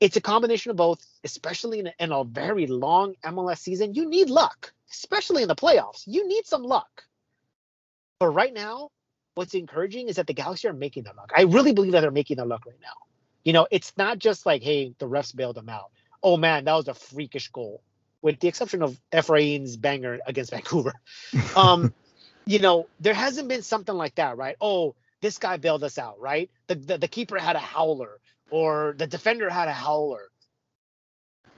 It's 0.00 0.16
a 0.16 0.20
combination 0.22 0.70
of 0.70 0.76
both, 0.78 1.04
especially 1.24 1.80
in 1.80 1.88
a, 1.88 1.94
in 2.00 2.12
a 2.12 2.24
very 2.24 2.66
long 2.66 3.14
MLS 3.24 3.58
season. 3.60 3.94
You 3.94 4.08
need 4.08 4.30
luck, 4.30 4.72
especially 4.90 5.42
in 5.42 5.48
the 5.48 5.56
playoffs. 5.56 6.02
You 6.06 6.26
need 6.26 6.46
some 6.46 6.62
luck. 6.62 7.04
But 8.18 8.28
right 8.28 8.52
now, 8.52 8.90
what's 9.34 9.54
encouraging 9.54 10.08
is 10.08 10.16
that 10.16 10.26
the 10.26 10.34
Galaxy 10.34 10.68
are 10.68 10.72
making 10.72 11.04
their 11.04 11.14
luck. 11.14 11.32
I 11.36 11.42
really 11.42 11.72
believe 11.72 11.92
that 11.92 12.00
they're 12.00 12.10
making 12.10 12.38
their 12.38 12.46
luck 12.46 12.66
right 12.66 12.78
now. 12.80 12.94
You 13.44 13.52
know, 13.52 13.66
it's 13.70 13.92
not 13.96 14.18
just 14.18 14.46
like, 14.46 14.62
hey, 14.62 14.94
the 14.98 15.06
refs 15.06 15.34
bailed 15.34 15.56
them 15.56 15.68
out. 15.68 15.90
Oh 16.22 16.36
man, 16.36 16.64
that 16.64 16.74
was 16.74 16.88
a 16.88 16.94
freakish 16.94 17.48
goal, 17.48 17.82
with 18.22 18.40
the 18.40 18.48
exception 18.48 18.82
of 18.82 18.98
Ephraim's 19.16 19.76
banger 19.76 20.18
against 20.26 20.50
Vancouver. 20.52 20.94
Um, 21.54 21.92
you 22.46 22.58
know, 22.58 22.88
there 22.98 23.14
hasn't 23.14 23.48
been 23.48 23.62
something 23.62 23.94
like 23.94 24.16
that, 24.16 24.36
right? 24.36 24.56
Oh, 24.60 24.94
this 25.20 25.38
guy 25.38 25.58
bailed 25.58 25.84
us 25.84 25.98
out, 25.98 26.18
right? 26.20 26.50
The, 26.66 26.74
the 26.74 26.98
the 26.98 27.08
keeper 27.08 27.38
had 27.38 27.56
a 27.56 27.60
howler, 27.60 28.18
or 28.50 28.94
the 28.96 29.06
defender 29.06 29.50
had 29.50 29.68
a 29.68 29.72
howler. 29.72 30.28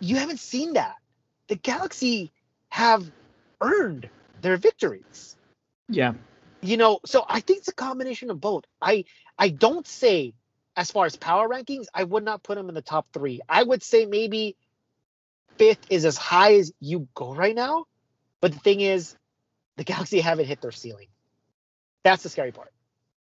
You 0.00 0.16
haven't 0.16 0.40
seen 0.40 0.74
that. 0.74 0.96
The 1.48 1.56
Galaxy 1.56 2.32
have 2.68 3.10
earned 3.60 4.08
their 4.42 4.56
victories 4.56 5.36
Yeah. 5.88 6.14
you 6.62 6.76
know 6.76 7.00
so 7.06 7.24
i 7.28 7.40
think 7.40 7.60
it's 7.60 7.68
a 7.68 7.74
combination 7.74 8.30
of 8.30 8.40
both 8.40 8.64
i 8.82 9.04
I 9.38 9.50
don't 9.50 9.86
say 9.86 10.34
as 10.76 10.92
far 10.92 11.06
as 11.06 11.16
power 11.16 11.48
rankings, 11.48 11.86
I 11.92 12.04
would 12.04 12.24
not 12.24 12.44
put 12.44 12.54
them 12.56 12.68
in 12.68 12.74
the 12.74 12.82
top 12.82 13.08
three. 13.12 13.40
I 13.48 13.62
would 13.62 13.82
say 13.82 14.06
maybe 14.06 14.56
fifth 15.58 15.86
is 15.90 16.04
as 16.04 16.16
high 16.16 16.54
as 16.54 16.72
you 16.80 17.08
go 17.14 17.34
right 17.34 17.54
now. 17.54 17.86
But 18.40 18.52
the 18.52 18.60
thing 18.60 18.80
is, 18.80 19.16
the 19.76 19.84
Galaxy 19.84 20.20
haven't 20.20 20.46
hit 20.46 20.60
their 20.60 20.70
ceiling. 20.70 21.08
That's 22.04 22.22
the 22.22 22.28
scary 22.28 22.52
part. 22.52 22.72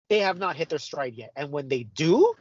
They 0.09 0.19
have 0.19 0.37
not 0.39 0.55
hit 0.55 0.69
their 0.69 0.79
stride 0.79 1.15
yet. 1.15 1.31
And 1.35 1.51
when 1.51 1.67
they 1.67 1.83
do, 1.83 2.33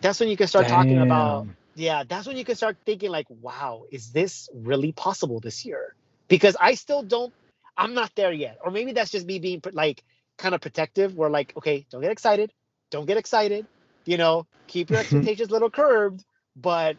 that's 0.00 0.20
when 0.20 0.28
you 0.28 0.36
can 0.36 0.46
start 0.46 0.68
talking 0.68 0.98
about 0.98 1.46
Damn. 1.46 1.56
Yeah, 1.80 2.04
that's 2.06 2.26
when 2.26 2.36
you 2.36 2.44
can 2.44 2.56
start 2.56 2.76
thinking 2.84 3.10
like, 3.10 3.26
wow, 3.30 3.84
is 3.90 4.12
this 4.12 4.48
really 4.54 4.92
possible 4.92 5.40
this 5.40 5.64
year? 5.64 5.94
Because 6.28 6.56
I 6.60 6.74
still 6.74 7.02
don't, 7.02 7.32
I'm 7.76 7.94
not 7.94 8.12
there 8.14 8.32
yet. 8.32 8.58
Or 8.62 8.70
maybe 8.70 8.92
that's 8.92 9.10
just 9.10 9.26
me 9.26 9.38
being 9.38 9.62
like 9.72 10.04
kind 10.36 10.54
of 10.54 10.60
protective. 10.60 11.14
Where 11.14 11.30
like, 11.30 11.54
okay, 11.56 11.86
don't 11.90 12.02
get 12.02 12.12
excited, 12.12 12.52
don't 12.90 13.06
get 13.06 13.16
excited. 13.16 13.66
You 14.04 14.18
know, 14.18 14.46
keep 14.68 14.90
your 14.90 15.00
expectations 15.00 15.48
a 15.48 15.52
little 15.52 15.70
curbed. 15.70 16.22
But 16.54 16.96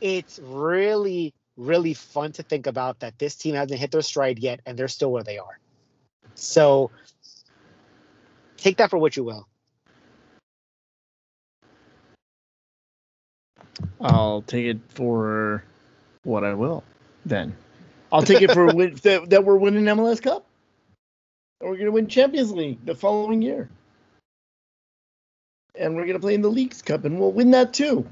it's 0.00 0.40
really, 0.42 1.32
really 1.56 1.94
fun 1.94 2.32
to 2.32 2.42
think 2.42 2.66
about 2.66 3.00
that 3.00 3.18
this 3.18 3.36
team 3.36 3.54
hasn't 3.54 3.78
hit 3.78 3.92
their 3.92 4.02
stride 4.02 4.40
yet, 4.40 4.60
and 4.66 4.76
they're 4.76 4.88
still 4.88 5.12
where 5.12 5.22
they 5.22 5.38
are. 5.38 5.58
So 6.34 6.90
take 8.56 8.78
that 8.78 8.90
for 8.90 8.98
what 8.98 9.16
you 9.16 9.24
will. 9.24 9.46
I'll 14.00 14.42
take 14.42 14.66
it 14.66 14.78
for 14.88 15.64
what 16.24 16.44
I 16.44 16.54
will. 16.54 16.84
Then 17.24 17.56
I'll 18.12 18.22
take 18.22 18.42
it 18.42 18.52
for 18.52 18.66
win, 18.66 18.94
that, 19.02 19.30
that 19.30 19.44
we're 19.44 19.56
winning 19.56 19.84
MLS 19.84 20.22
Cup. 20.22 20.46
And 21.60 21.70
we're 21.70 21.78
gonna 21.78 21.90
win 21.90 22.06
Champions 22.08 22.52
League 22.52 22.84
the 22.84 22.94
following 22.94 23.42
year, 23.42 23.70
and 25.74 25.96
we're 25.96 26.06
gonna 26.06 26.20
play 26.20 26.34
in 26.34 26.42
the 26.42 26.50
Leagues 26.50 26.82
Cup, 26.82 27.04
and 27.04 27.18
we'll 27.18 27.32
win 27.32 27.52
that 27.52 27.72
too. 27.72 28.06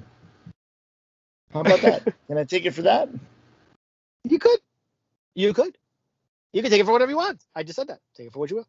How 1.52 1.60
about 1.60 1.82
that? 1.82 2.02
Can 2.26 2.38
I 2.38 2.44
take 2.44 2.64
it 2.64 2.72
for 2.72 2.82
that? 2.82 3.08
You 4.24 4.38
could. 4.38 4.58
You 5.34 5.52
could. 5.52 5.76
You 6.52 6.62
can 6.62 6.70
take 6.70 6.80
it 6.80 6.86
for 6.86 6.92
whatever 6.92 7.10
you 7.10 7.16
want. 7.16 7.44
I 7.54 7.64
just 7.64 7.76
said 7.76 7.88
that. 7.88 8.00
Take 8.16 8.28
it 8.28 8.32
for 8.32 8.38
what 8.38 8.50
you 8.50 8.56
will. 8.56 8.68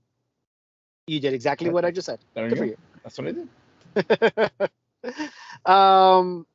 You 1.08 1.20
did 1.20 1.34
exactly 1.34 1.70
what 1.70 1.86
I 1.86 1.92
just 1.92 2.08
said. 2.08 2.20
There 2.34 2.50
Good 2.50 2.58
for 2.58 2.66
you 2.66 2.72
you. 2.72 2.78
That's 3.04 3.18
what 3.18 3.28
I 3.28 3.32
did. 3.32 3.48
um 5.66 6.46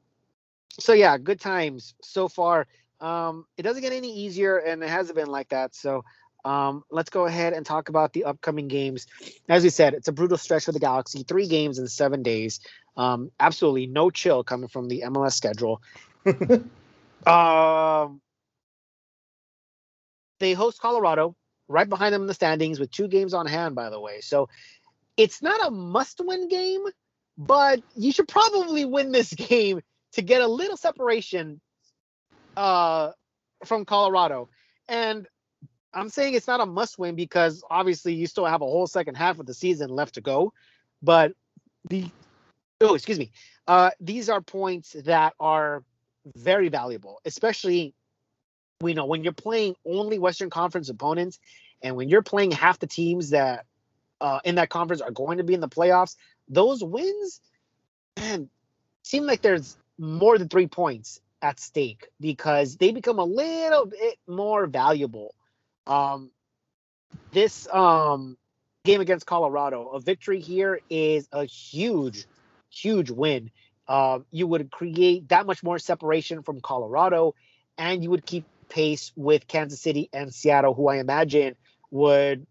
so 0.79 0.93
yeah 0.93 1.19
good 1.19 1.41
times 1.41 1.95
so 2.03 2.29
far. 2.29 2.67
Um 3.01 3.47
it 3.57 3.63
doesn't 3.63 3.83
get 3.83 3.93
any 3.93 4.13
easier 4.13 4.59
and 4.59 4.83
it 4.83 4.89
hasn't 4.89 5.17
been 5.17 5.29
like 5.31 5.49
that. 5.51 5.75
So 5.75 6.05
um 6.45 6.85
let's 6.91 7.11
go 7.11 7.27
ahead 7.27 7.53
and 7.53 7.65
talk 7.67 7.89
about 7.89 8.13
the 8.13 8.25
upcoming 8.25 8.69
games. 8.69 9.07
As 9.49 9.63
we 9.63 9.71
said 9.71 9.95
it's 9.95 10.09
a 10.09 10.13
brutal 10.13 10.39
stretch 10.39 10.65
for 10.65 10.73
the 10.73 10.81
galaxy 10.81 11.23
three 11.23 11.47
games 11.49 11.79
in 11.79 11.87
seven 11.89 12.23
days. 12.23 12.61
Um 12.97 13.31
absolutely 13.41 13.87
no 13.87 14.11
chill 14.11 14.45
coming 14.45 14.69
from 14.69 14.89
the 14.89 15.03
mls 15.07 15.33
schedule. 15.33 15.83
Um 17.27 18.23
they 20.39 20.55
host 20.55 20.81
colorado 20.81 21.37
right 21.69 21.89
behind 21.89 22.15
them 22.15 22.23
in 22.23 22.27
the 22.27 22.35
standings 22.35 22.81
with 22.81 22.91
two 22.91 23.09
games 23.09 23.35
on 23.35 23.47
hand 23.47 23.75
by 23.75 23.91
the 23.91 24.01
way. 24.01 24.21
So 24.21 24.49
it's 25.17 25.43
not 25.43 25.67
a 25.67 25.71
must 25.71 26.21
win 26.25 26.49
game 26.49 26.85
but 27.37 27.83
you 27.97 28.13
should 28.13 28.29
probably 28.29 28.85
win 28.85 29.13
this 29.13 29.33
game 29.35 29.81
to 30.13 30.23
get 30.23 30.43
a 30.43 30.47
little 30.47 30.77
separation 30.77 31.61
uh, 32.57 33.13
from 33.65 33.85
Colorado. 33.85 34.49
And 34.89 35.27
I'm 35.93 36.09
saying 36.09 36.35
it's 36.35 36.47
not 36.47 36.61
a 36.61 36.67
must 36.67 36.99
win 36.99 37.15
because 37.15 37.63
obviously 37.71 38.15
you 38.15 38.27
still 38.27 38.47
have 38.47 38.63
a 38.63 38.67
whole 38.67 38.87
second 38.87 39.17
half 39.17 39.39
of 39.39 39.47
the 39.47 39.55
season 39.55 39.91
left 39.91 40.15
to 40.15 40.21
go. 40.21 40.53
But 41.03 41.33
the 41.89 42.11
oh, 42.81 42.95
excuse 42.95 43.19
me, 43.19 43.33
uh, 43.67 43.91
these 44.01 44.29
are 44.29 44.41
points 44.41 44.97
that 45.05 45.35
are 45.41 45.83
very 46.37 46.69
valuable, 46.69 47.21
especially 47.25 47.95
we 48.81 48.95
know 48.95 49.07
when 49.07 49.25
you're 49.25 49.33
playing 49.33 49.75
only 49.85 50.19
Western 50.19 50.51
Conference 50.51 50.89
opponents, 50.89 51.39
and 51.83 51.97
when 51.97 52.09
you're 52.09 52.23
playing 52.23 52.51
half 52.51 52.79
the 52.79 52.87
teams 52.87 53.31
that 53.31 53.67
uh, 54.21 54.41
in 54.45 54.57
that 54.57 54.69
conference 54.69 55.01
are 55.03 55.11
going 55.11 55.39
to 55.39 55.45
be 55.45 55.55
in 55.55 55.61
the 55.61 55.69
playoffs. 55.69 56.17
Those 56.49 56.83
wins, 56.83 57.41
man, 58.19 58.49
seem 59.03 59.25
like 59.25 59.43
there's 59.43 59.77
more 60.01 60.39
than 60.39 60.49
three 60.49 60.67
points 60.67 61.21
at 61.43 61.61
stake 61.61 62.09
because 62.19 62.77
they 62.77 62.91
become 62.91 63.19
a 63.19 63.25
little 63.25 63.87
bit 63.87 64.19
more 64.27 64.67
valuable. 64.67 65.35
Um, 65.87 66.31
this 67.33 67.69
um, 67.73 68.39
game 68.85 69.01
against 69.01 69.27
Colorado, 69.27 69.89
a 69.89 70.01
victory 70.01 70.41
here 70.41 70.81
is 70.89 71.29
a 71.33 71.45
huge, 71.45 72.27
huge 72.71 73.11
win. 73.11 73.51
Uh, 73.87 74.21
you 74.31 74.47
would 74.47 74.71
create 74.71 75.29
that 75.29 75.47
much 75.47 75.63
more 75.63 75.79
separation 75.79 76.43
from 76.43 76.61
Colorado, 76.61 77.35
and 77.77 78.03
you 78.03 78.11
would 78.11 78.25
keep 78.25 78.45
pace 78.69 79.13
with 79.17 79.47
Kansas 79.47 79.81
City 79.81 80.09
and 80.13 80.33
Seattle, 80.33 80.75
who 80.75 80.89
I 80.89 80.97
imagine 80.97 81.57
would 81.91 82.47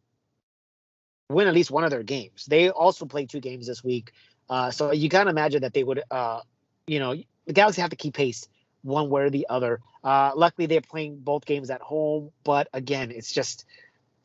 win 1.30 1.48
at 1.48 1.54
least 1.54 1.72
one 1.72 1.84
of 1.84 1.92
their 1.92 2.04
games. 2.04 2.46
They 2.46 2.70
also 2.70 3.06
played 3.06 3.30
two 3.30 3.40
games 3.40 3.68
this 3.68 3.84
week, 3.84 4.12
uh, 4.50 4.70
so 4.72 4.92
you 4.92 5.10
can 5.10 5.28
imagine 5.28 5.62
that 5.62 5.74
they 5.74 5.84
would, 5.84 6.04
uh, 6.12 6.42
you 6.88 7.00
know, 7.00 7.16
the 7.50 7.54
Galaxy 7.54 7.82
have 7.82 7.90
to 7.90 7.96
keep 7.96 8.14
pace 8.14 8.48
one 8.84 9.10
way 9.10 9.24
or 9.24 9.30
the 9.32 9.48
other. 9.50 9.82
Uh, 10.04 10.32
luckily, 10.36 10.68
they're 10.68 10.82
playing 10.82 11.18
both 11.18 11.46
games 11.46 11.72
at 11.72 11.82
home, 11.82 12.30
but 12.44 12.70
again, 12.74 13.12
it's 13.12 13.34
just 13.34 13.66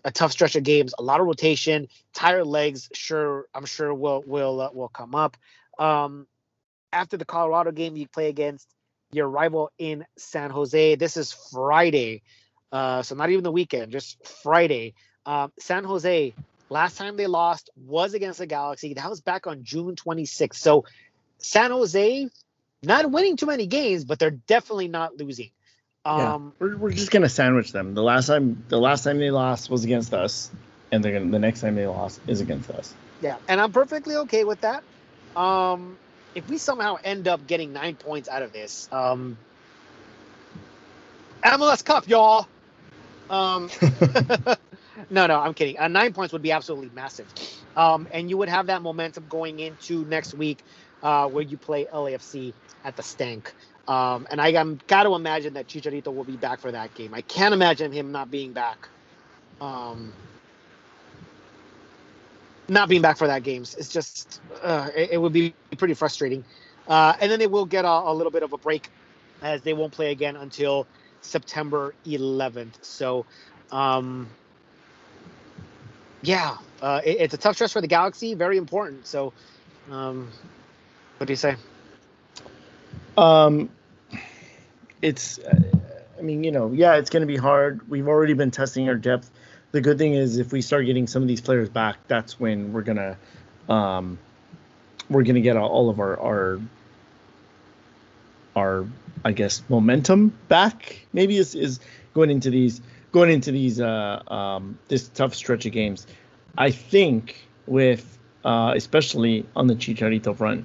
a 0.04 0.12
tough 0.12 0.30
stretch 0.30 0.56
of 0.56 0.62
games. 0.62 0.94
A 0.98 1.02
lot 1.02 1.20
of 1.20 1.26
rotation, 1.26 1.88
tired 2.12 2.44
legs. 2.46 2.90
Sure, 2.92 3.46
I'm 3.54 3.64
sure 3.64 3.94
will 3.94 4.22
will 4.26 4.60
uh, 4.60 4.70
will 4.74 4.90
come 4.90 5.14
up. 5.14 5.38
Um, 5.78 6.26
after 6.92 7.16
the 7.16 7.24
Colorado 7.24 7.72
game, 7.72 7.96
you 7.96 8.06
play 8.06 8.28
against 8.28 8.68
your 9.10 9.28
rival 9.28 9.72
in 9.78 10.04
San 10.18 10.50
Jose. 10.50 10.96
This 10.96 11.16
is 11.16 11.32
Friday, 11.32 12.22
uh, 12.72 13.02
so 13.02 13.14
not 13.14 13.30
even 13.30 13.42
the 13.42 13.52
weekend, 13.52 13.90
just 13.90 14.18
Friday. 14.42 14.94
Um, 15.24 15.50
San 15.58 15.84
Jose 15.84 16.34
Last 16.70 16.96
time 16.98 17.16
they 17.16 17.26
lost 17.28 17.70
was 17.76 18.14
against 18.14 18.38
the 18.40 18.46
Galaxy. 18.46 18.94
That 18.94 19.08
was 19.08 19.20
back 19.20 19.46
on 19.46 19.64
June 19.64 19.94
26th. 19.96 20.56
So 20.56 20.84
San 21.38 21.70
Jose 21.70 22.28
not 22.86 23.10
winning 23.10 23.36
too 23.36 23.46
many 23.46 23.66
games, 23.66 24.04
but 24.04 24.18
they're 24.18 24.30
definitely 24.30 24.88
not 24.88 25.16
losing. 25.16 25.50
Yeah. 26.04 26.34
Um, 26.34 26.52
We're, 26.58 26.76
we're 26.76 26.92
just 26.92 27.10
gonna 27.10 27.28
sandwich 27.28 27.72
them. 27.72 27.94
The 27.94 28.02
last 28.02 28.26
time 28.26 28.62
the 28.68 28.78
last 28.78 29.04
time 29.04 29.18
they 29.18 29.30
lost 29.30 29.70
was 29.70 29.84
against 29.84 30.12
us, 30.12 30.50
and 30.92 31.02
they're 31.02 31.12
gonna 31.12 31.30
the 31.30 31.38
next 31.38 31.60
time 31.62 31.76
they 31.76 31.86
lost 31.86 32.20
is 32.26 32.40
against 32.40 32.70
us. 32.70 32.92
yeah, 33.22 33.36
and 33.48 33.60
I'm 33.60 33.72
perfectly 33.72 34.16
okay 34.16 34.44
with 34.44 34.60
that. 34.60 34.82
Um, 35.34 35.98
if 36.34 36.48
we 36.48 36.58
somehow 36.58 36.96
end 37.02 37.26
up 37.26 37.46
getting 37.46 37.72
nine 37.72 37.96
points 37.96 38.28
out 38.28 38.42
of 38.42 38.52
this, 38.52 38.88
um, 38.92 39.38
MLS 41.44 41.84
Cup, 41.84 42.06
y'all. 42.08 42.46
Um, 43.30 43.70
no, 45.10 45.26
no, 45.26 45.40
I'm 45.40 45.54
kidding. 45.54 45.78
Uh, 45.78 45.88
nine 45.88 46.12
points 46.12 46.32
would 46.32 46.42
be 46.42 46.52
absolutely 46.52 46.90
massive. 46.90 47.32
Um, 47.76 48.08
and 48.12 48.28
you 48.28 48.36
would 48.38 48.48
have 48.48 48.66
that 48.66 48.82
momentum 48.82 49.26
going 49.28 49.58
into 49.58 50.04
next 50.04 50.34
week 50.34 50.62
uh, 51.02 51.28
where 51.28 51.42
you 51.42 51.56
play 51.56 51.86
LAFC 51.92 52.54
at 52.84 52.96
the 52.96 53.02
Stank. 53.02 53.52
Um, 53.88 54.26
and 54.30 54.40
I 54.40 54.48
am 54.52 54.80
got 54.86 55.04
to 55.04 55.14
imagine 55.14 55.54
that 55.54 55.66
Chicharito 55.66 56.14
will 56.14 56.24
be 56.24 56.36
back 56.36 56.60
for 56.60 56.72
that 56.72 56.94
game. 56.94 57.14
I 57.14 57.22
can't 57.22 57.54
imagine 57.54 57.92
him 57.92 58.12
not 58.12 58.30
being 58.30 58.52
back. 58.52 58.88
Um, 59.60 60.12
not 62.68 62.88
being 62.88 63.02
back 63.02 63.18
for 63.18 63.26
that 63.26 63.42
game. 63.42 63.62
It's 63.62 63.88
just, 63.88 64.40
uh, 64.62 64.88
it, 64.96 65.12
it 65.12 65.18
would 65.18 65.32
be 65.32 65.54
pretty 65.76 65.94
frustrating. 65.94 66.44
Uh, 66.88 67.14
and 67.20 67.30
then 67.30 67.38
they 67.38 67.46
will 67.46 67.66
get 67.66 67.84
a, 67.84 67.88
a 67.88 68.12
little 68.12 68.30
bit 68.32 68.42
of 68.42 68.52
a 68.52 68.58
break 68.58 68.88
as 69.42 69.62
they 69.62 69.74
won't 69.74 69.92
play 69.92 70.10
again 70.12 70.36
until 70.36 70.86
September 71.20 71.94
11th. 72.06 72.82
So, 72.82 73.26
um, 73.70 74.28
yeah, 76.22 76.56
uh, 76.80 77.00
it, 77.04 77.18
it's 77.20 77.34
a 77.34 77.38
tough 77.38 77.56
stretch 77.56 77.72
for 77.72 77.80
the 77.82 77.86
Galaxy. 77.86 78.34
Very 78.34 78.56
important. 78.56 79.06
So, 79.06 79.32
um, 79.90 80.30
what 81.18 81.26
do 81.26 81.32
you 81.32 81.36
say? 81.36 81.56
Um, 83.16 83.70
it's, 85.02 85.38
uh, 85.38 85.60
I 86.18 86.22
mean, 86.22 86.44
you 86.44 86.50
know, 86.50 86.72
yeah, 86.72 86.94
it's 86.96 87.10
going 87.10 87.20
to 87.22 87.26
be 87.26 87.36
hard. 87.36 87.88
We've 87.88 88.08
already 88.08 88.34
been 88.34 88.50
testing 88.50 88.88
our 88.88 88.94
depth. 88.94 89.30
The 89.72 89.80
good 89.80 89.98
thing 89.98 90.14
is, 90.14 90.38
if 90.38 90.52
we 90.52 90.62
start 90.62 90.86
getting 90.86 91.06
some 91.06 91.22
of 91.22 91.28
these 91.28 91.40
players 91.40 91.68
back, 91.68 91.96
that's 92.06 92.38
when 92.38 92.72
we're 92.72 92.82
gonna, 92.82 93.16
um, 93.68 94.18
we're 95.10 95.24
gonna 95.24 95.40
get 95.40 95.56
all- 95.56 95.90
of 95.90 95.98
our 95.98 96.18
our, 96.20 96.60
our, 98.54 98.86
I 99.24 99.32
guess, 99.32 99.62
momentum 99.68 100.32
back. 100.48 101.00
Maybe 101.12 101.36
is 101.38 101.56
is 101.56 101.80
going 102.14 102.30
into 102.30 102.50
these 102.50 102.80
going 103.10 103.30
into 103.30 103.50
these 103.50 103.80
uh 103.80 104.22
um 104.28 104.78
this 104.86 105.08
tough 105.08 105.34
stretch 105.34 105.66
of 105.66 105.72
games. 105.72 106.06
I 106.56 106.70
think 106.70 107.44
with 107.66 108.16
uh 108.44 108.74
especially 108.76 109.44
on 109.56 109.66
the 109.66 109.74
Chicharito 109.74 110.36
front, 110.36 110.64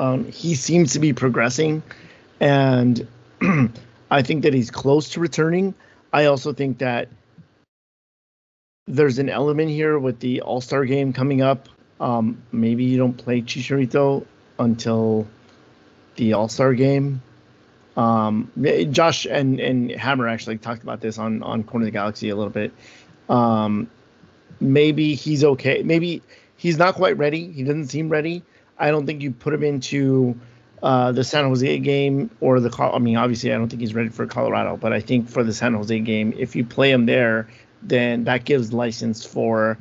um, 0.00 0.24
he 0.32 0.54
seems 0.54 0.94
to 0.94 0.98
be 0.98 1.12
progressing, 1.12 1.82
and 2.40 3.06
I 4.10 4.22
think 4.22 4.44
that 4.44 4.54
he's 4.54 4.70
close 4.70 5.10
to 5.10 5.20
returning. 5.20 5.74
I 6.10 6.24
also 6.24 6.54
think 6.54 6.78
that 6.78 7.08
there's 8.86 9.18
an 9.18 9.28
element 9.28 9.70
here 9.70 9.98
with 9.98 10.18
the 10.20 10.40
All 10.40 10.62
Star 10.62 10.86
game 10.86 11.12
coming 11.12 11.42
up. 11.42 11.68
Um, 12.00 12.42
maybe 12.50 12.84
you 12.84 12.96
don't 12.96 13.12
play 13.12 13.42
Chicharito 13.42 14.24
until 14.58 15.28
the 16.16 16.32
All 16.32 16.48
Star 16.48 16.72
game. 16.72 17.20
Um, 17.94 18.50
Josh 18.92 19.26
and, 19.26 19.60
and 19.60 19.90
Hammer 19.90 20.28
actually 20.28 20.56
talked 20.56 20.82
about 20.82 21.02
this 21.02 21.18
on, 21.18 21.42
on 21.42 21.62
Corner 21.62 21.84
of 21.84 21.88
the 21.88 21.90
Galaxy 21.90 22.30
a 22.30 22.36
little 22.36 22.50
bit. 22.50 22.72
Um, 23.28 23.90
maybe 24.60 25.14
he's 25.14 25.44
okay. 25.44 25.82
Maybe 25.82 26.22
he's 26.56 26.78
not 26.78 26.94
quite 26.94 27.18
ready. 27.18 27.52
He 27.52 27.64
doesn't 27.64 27.88
seem 27.88 28.08
ready. 28.08 28.42
I 28.80 28.90
don't 28.90 29.06
think 29.06 29.22
you 29.22 29.30
put 29.30 29.54
him 29.54 29.62
into 29.62 30.40
uh, 30.82 31.12
the 31.12 31.22
San 31.22 31.44
Jose 31.44 31.78
game 31.78 32.30
or 32.40 32.58
the. 32.58 32.74
I 32.80 32.98
mean, 32.98 33.16
obviously, 33.16 33.52
I 33.52 33.58
don't 33.58 33.68
think 33.68 33.80
he's 33.80 33.94
ready 33.94 34.08
for 34.08 34.26
Colorado, 34.26 34.76
but 34.76 34.92
I 34.92 35.00
think 35.00 35.28
for 35.28 35.44
the 35.44 35.52
San 35.52 35.74
Jose 35.74 35.98
game, 36.00 36.34
if 36.36 36.56
you 36.56 36.64
play 36.64 36.90
him 36.90 37.06
there, 37.06 37.48
then 37.82 38.24
that 38.24 38.44
gives 38.44 38.72
license 38.72 39.24
for 39.24 39.78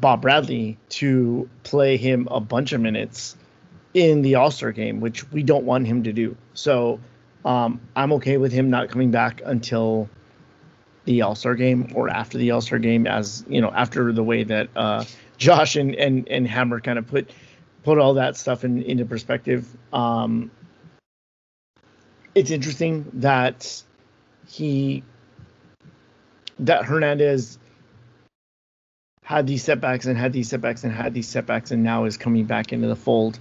Bob 0.00 0.22
Bradley 0.22 0.78
to 0.90 1.50
play 1.64 1.96
him 1.96 2.28
a 2.30 2.40
bunch 2.40 2.72
of 2.72 2.80
minutes 2.80 3.36
in 3.94 4.22
the 4.22 4.36
All 4.36 4.50
Star 4.50 4.72
game, 4.72 5.00
which 5.00 5.30
we 5.32 5.42
don't 5.42 5.64
want 5.64 5.86
him 5.86 6.04
to 6.04 6.12
do. 6.12 6.36
So 6.54 7.00
um, 7.44 7.80
I'm 7.96 8.12
okay 8.14 8.36
with 8.36 8.52
him 8.52 8.70
not 8.70 8.88
coming 8.88 9.10
back 9.10 9.42
until 9.44 10.08
the 11.04 11.22
All 11.22 11.34
Star 11.34 11.56
game 11.56 11.92
or 11.94 12.08
after 12.08 12.38
the 12.38 12.52
All 12.52 12.60
Star 12.60 12.78
game, 12.78 13.06
as 13.06 13.44
you 13.48 13.60
know, 13.60 13.70
after 13.70 14.12
the 14.12 14.22
way 14.22 14.44
that 14.44 14.68
uh, 14.76 15.04
Josh 15.36 15.76
and, 15.76 15.94
and 15.96 16.28
and 16.28 16.46
Hammer 16.46 16.80
kind 16.80 16.98
of 16.98 17.06
put 17.06 17.30
put 17.84 17.98
all 17.98 18.14
that 18.14 18.36
stuff 18.36 18.64
in, 18.64 18.82
into 18.82 19.04
perspective. 19.04 19.66
Um, 19.92 20.50
it's 22.34 22.50
interesting 22.50 23.10
that 23.14 23.82
he 24.48 25.02
that 26.58 26.84
Hernandez 26.84 27.58
had 29.24 29.46
these 29.46 29.62
setbacks 29.62 30.06
and 30.06 30.16
had 30.16 30.32
these 30.32 30.48
setbacks 30.48 30.84
and 30.84 30.92
had 30.92 31.14
these 31.14 31.28
setbacks 31.28 31.70
and 31.70 31.82
now 31.82 32.04
is 32.04 32.16
coming 32.16 32.44
back 32.44 32.72
into 32.72 32.88
the 32.88 32.96
fold 32.96 33.38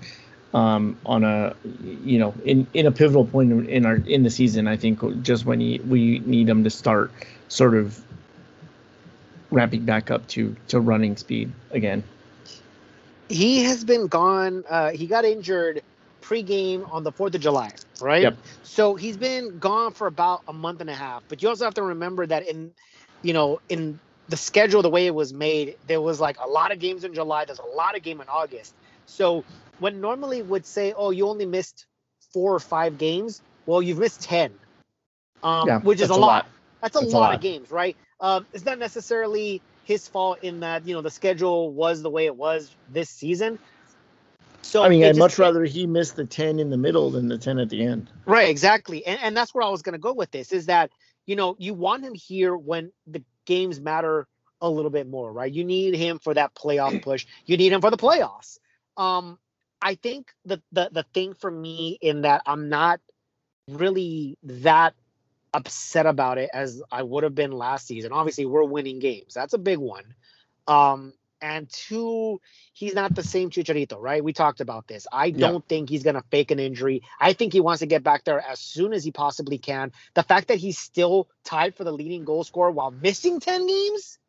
um, 0.53 0.97
on 1.05 1.23
a 1.23 1.55
you 1.83 2.19
know 2.19 2.33
in, 2.43 2.67
in 2.73 2.85
a 2.85 2.91
pivotal 2.91 3.25
point 3.25 3.69
in 3.69 3.85
our 3.85 3.95
in 3.95 4.23
the 4.23 4.29
season. 4.29 4.67
I 4.67 4.77
think 4.77 5.23
just 5.23 5.45
when 5.45 5.59
he, 5.59 5.79
we 5.79 6.19
need 6.19 6.49
him 6.49 6.63
to 6.63 6.69
start 6.69 7.11
sort 7.47 7.75
of 7.75 8.01
ramping 9.49 9.85
back 9.85 10.11
up 10.11 10.27
to 10.27 10.55
to 10.69 10.79
running 10.79 11.17
speed 11.17 11.51
again. 11.71 12.03
He 13.31 13.63
has 13.63 13.83
been 13.83 14.07
gone. 14.07 14.63
Uh, 14.69 14.91
he 14.91 15.07
got 15.07 15.25
injured 15.25 15.81
pregame 16.21 16.91
on 16.91 17.03
the 17.03 17.11
Fourth 17.11 17.33
of 17.35 17.41
July, 17.41 17.71
right? 17.99 18.21
Yep. 18.21 18.37
So 18.63 18.95
he's 18.95 19.17
been 19.17 19.57
gone 19.59 19.93
for 19.93 20.07
about 20.07 20.41
a 20.47 20.53
month 20.53 20.81
and 20.81 20.89
a 20.89 20.93
half. 20.93 21.23
But 21.27 21.41
you 21.41 21.49
also 21.49 21.65
have 21.65 21.73
to 21.75 21.83
remember 21.83 22.25
that 22.25 22.47
in 22.47 22.71
you 23.21 23.33
know 23.33 23.59
in 23.69 23.99
the 24.29 24.37
schedule 24.37 24.81
the 24.81 24.89
way 24.89 25.07
it 25.07 25.15
was 25.15 25.33
made, 25.33 25.77
there 25.87 26.01
was 26.01 26.19
like 26.19 26.37
a 26.39 26.47
lot 26.47 26.71
of 26.71 26.79
games 26.79 27.03
in 27.03 27.13
July. 27.13 27.45
There's 27.45 27.59
a 27.59 27.75
lot 27.75 27.95
of 27.95 28.03
game 28.03 28.21
in 28.21 28.27
August. 28.27 28.73
So 29.05 29.43
when 29.79 30.01
normally 30.01 30.41
would 30.41 30.65
say, 30.65 30.93
"Oh, 30.95 31.11
you 31.11 31.27
only 31.27 31.45
missed 31.45 31.85
four 32.33 32.53
or 32.53 32.59
five 32.59 32.97
games," 32.97 33.41
well, 33.65 33.81
you've 33.81 33.99
missed 33.99 34.21
ten, 34.21 34.53
um, 35.43 35.67
yeah, 35.67 35.79
which 35.79 36.01
is 36.01 36.09
a 36.09 36.15
lot. 36.15 36.19
lot. 36.19 36.45
That's, 36.81 36.95
a, 36.95 36.99
that's 36.99 37.13
lot 37.13 37.17
a 37.17 37.21
lot 37.21 37.35
of 37.35 37.41
games, 37.41 37.71
right? 37.71 37.95
Um, 38.19 38.45
it's 38.53 38.65
not 38.65 38.77
necessarily 38.77 39.61
his 39.91 40.07
fault 40.07 40.39
in 40.41 40.61
that 40.61 40.87
you 40.87 40.93
know 40.93 41.01
the 41.01 41.11
schedule 41.11 41.71
was 41.71 42.01
the 42.01 42.09
way 42.09 42.25
it 42.25 42.35
was 42.35 42.73
this 42.89 43.09
season. 43.09 43.59
So 44.61 44.83
I 44.83 44.89
mean, 44.89 45.03
I'd 45.03 45.09
just, 45.09 45.19
much 45.19 45.37
rather 45.37 45.65
he 45.65 45.85
missed 45.85 46.15
the 46.15 46.25
ten 46.25 46.59
in 46.59 46.69
the 46.69 46.77
middle 46.77 47.11
than 47.11 47.27
the 47.27 47.37
ten 47.37 47.59
at 47.59 47.69
the 47.69 47.83
end. 47.83 48.09
Right, 48.25 48.49
exactly, 48.49 49.05
and 49.05 49.19
and 49.21 49.35
that's 49.35 49.53
where 49.53 49.63
I 49.63 49.69
was 49.69 49.81
going 49.81 49.93
to 49.93 49.99
go 49.99 50.13
with 50.13 50.31
this. 50.31 50.53
Is 50.53 50.67
that 50.67 50.91
you 51.25 51.35
know 51.35 51.55
you 51.59 51.73
want 51.73 52.03
him 52.03 52.13
here 52.15 52.55
when 52.55 52.91
the 53.05 53.23
games 53.45 53.81
matter 53.81 54.27
a 54.61 54.69
little 54.69 54.91
bit 54.91 55.09
more, 55.09 55.33
right? 55.33 55.51
You 55.51 55.65
need 55.65 55.95
him 55.95 56.19
for 56.19 56.33
that 56.33 56.55
playoff 56.55 57.01
push. 57.03 57.25
You 57.45 57.57
need 57.57 57.73
him 57.73 57.81
for 57.81 57.91
the 57.91 57.97
playoffs. 57.97 58.59
Um, 58.95 59.37
I 59.81 59.95
think 59.95 60.31
the, 60.45 60.61
the 60.71 60.89
the 60.91 61.05
thing 61.13 61.33
for 61.33 61.51
me 61.51 61.97
in 62.01 62.21
that 62.21 62.43
I'm 62.45 62.69
not 62.69 63.01
really 63.67 64.37
that 64.43 64.93
upset 65.53 66.05
about 66.05 66.37
it 66.37 66.49
as 66.53 66.81
I 66.91 67.03
would 67.03 67.23
have 67.23 67.35
been 67.35 67.51
last 67.51 67.87
season. 67.87 68.11
Obviously, 68.11 68.45
we're 68.45 68.63
winning 68.63 68.99
games. 68.99 69.33
That's 69.33 69.53
a 69.53 69.57
big 69.57 69.79
one. 69.79 70.15
Um, 70.67 71.13
and 71.41 71.67
two, 71.69 72.39
he's 72.73 72.93
not 72.93 73.15
the 73.15 73.23
same 73.23 73.49
Chicharito, 73.49 73.97
right? 73.99 74.23
We 74.23 74.31
talked 74.31 74.61
about 74.61 74.87
this. 74.87 75.07
I 75.11 75.31
don't 75.31 75.67
think 75.67 75.89
he's 75.89 76.03
going 76.03 76.15
to 76.15 76.23
fake 76.29 76.51
an 76.51 76.59
injury. 76.59 77.01
I 77.19 77.33
think 77.33 77.51
he 77.51 77.59
wants 77.59 77.79
to 77.79 77.87
get 77.87 78.03
back 78.03 78.23
there 78.25 78.39
as 78.39 78.59
soon 78.59 78.93
as 78.93 79.03
he 79.03 79.11
possibly 79.11 79.57
can. 79.57 79.91
The 80.13 80.23
fact 80.23 80.49
that 80.49 80.59
he's 80.59 80.77
still 80.77 81.27
tied 81.43 81.75
for 81.75 81.83
the 81.83 81.91
leading 81.91 82.25
goal 82.25 82.43
scorer 82.43 82.69
while 82.69 82.91
missing 82.91 83.39
10 83.39 83.67
games, 83.67 84.19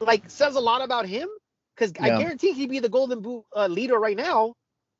like, 0.00 0.30
says 0.30 0.54
a 0.54 0.60
lot 0.60 0.82
about 0.82 1.06
him. 1.06 1.28
Because 1.76 1.92
yeah. 1.94 2.16
I 2.16 2.22
guarantee 2.22 2.52
he'd 2.52 2.70
be 2.70 2.78
the 2.78 2.88
Golden 2.88 3.20
Boot 3.20 3.44
uh, 3.54 3.66
leader 3.66 3.98
right 3.98 4.16
now. 4.16 4.54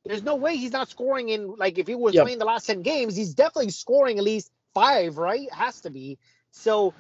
There's 0.05 0.23
no 0.23 0.37
way 0.37 0.57
he's 0.57 0.73
not 0.73 0.89
scoring 0.89 1.29
in 1.29 1.57
like 1.57 1.79
if 1.79 1.87
he 1.87 1.95
was 1.95 2.15
yep. 2.15 2.25
playing 2.25 2.39
the 2.39 2.47
last 2.47 2.67
10 2.67 2.83
games, 2.83 3.15
he's 3.15 3.35
definitely 3.35 3.71
scoring 3.71 4.19
at 4.19 4.25
least 4.25 4.51
five, 4.75 5.19
right? 5.19 5.53
Has 5.53 5.81
to 5.83 5.91
be. 5.91 6.19
So 6.51 6.95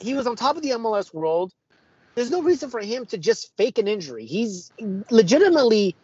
he 0.00 0.14
was 0.14 0.26
on 0.26 0.36
top 0.36 0.56
of 0.56 0.62
the 0.62 0.70
MLS 0.70 1.12
world. 1.12 1.52
There's 2.14 2.30
no 2.30 2.42
reason 2.42 2.70
for 2.70 2.80
him 2.80 3.06
to 3.06 3.18
just 3.18 3.54
fake 3.56 3.78
an 3.78 3.88
injury. 3.88 4.24
He's 4.24 4.72
legitimately 5.10 5.94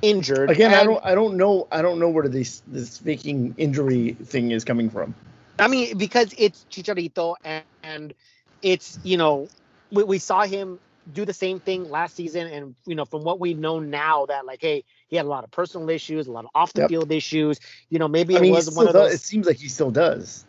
injured. 0.00 0.50
Again, 0.50 0.74
I 0.74 0.82
don't 0.82 1.04
I 1.04 1.14
don't 1.14 1.36
know 1.36 1.68
I 1.70 1.82
don't 1.82 1.98
know 1.98 2.08
where 2.08 2.28
this 2.28 2.62
this 2.66 2.98
faking 2.98 3.54
injury 3.58 4.14
thing 4.24 4.50
is 4.50 4.64
coming 4.64 4.90
from. 4.90 5.14
I 5.58 5.68
mean, 5.68 5.96
because 5.96 6.34
it's 6.36 6.66
Chicharito 6.70 7.36
and, 7.44 7.64
and 7.82 8.14
it's, 8.62 8.98
you 9.04 9.16
know, 9.16 9.48
we, 9.90 10.02
we 10.02 10.18
saw 10.18 10.42
him 10.42 10.78
do 11.12 11.24
the 11.24 11.34
same 11.34 11.60
thing 11.60 11.90
last 11.90 12.14
season 12.14 12.46
and 12.46 12.76
you 12.86 12.94
know 12.94 13.04
from 13.04 13.24
what 13.24 13.40
we 13.40 13.54
know 13.54 13.80
now 13.80 14.24
that 14.26 14.46
like 14.46 14.60
hey 14.60 14.84
he 15.12 15.18
had 15.18 15.26
a 15.26 15.28
lot 15.28 15.44
of 15.44 15.50
personal 15.50 15.90
issues, 15.90 16.26
a 16.26 16.32
lot 16.32 16.46
of 16.46 16.50
off 16.54 16.72
the 16.72 16.80
yep. 16.80 16.88
field 16.88 17.12
issues. 17.12 17.60
You 17.90 17.98
know, 17.98 18.08
maybe 18.08 18.34
I 18.34 18.38
it 18.38 18.42
mean, 18.42 18.52
was 18.52 18.74
one 18.74 18.86
of 18.86 18.94
those. 18.94 19.10
Does, 19.10 19.20
it 19.20 19.22
seems 19.22 19.46
like 19.46 19.58
he 19.58 19.68
still 19.68 19.90
does. 19.90 20.46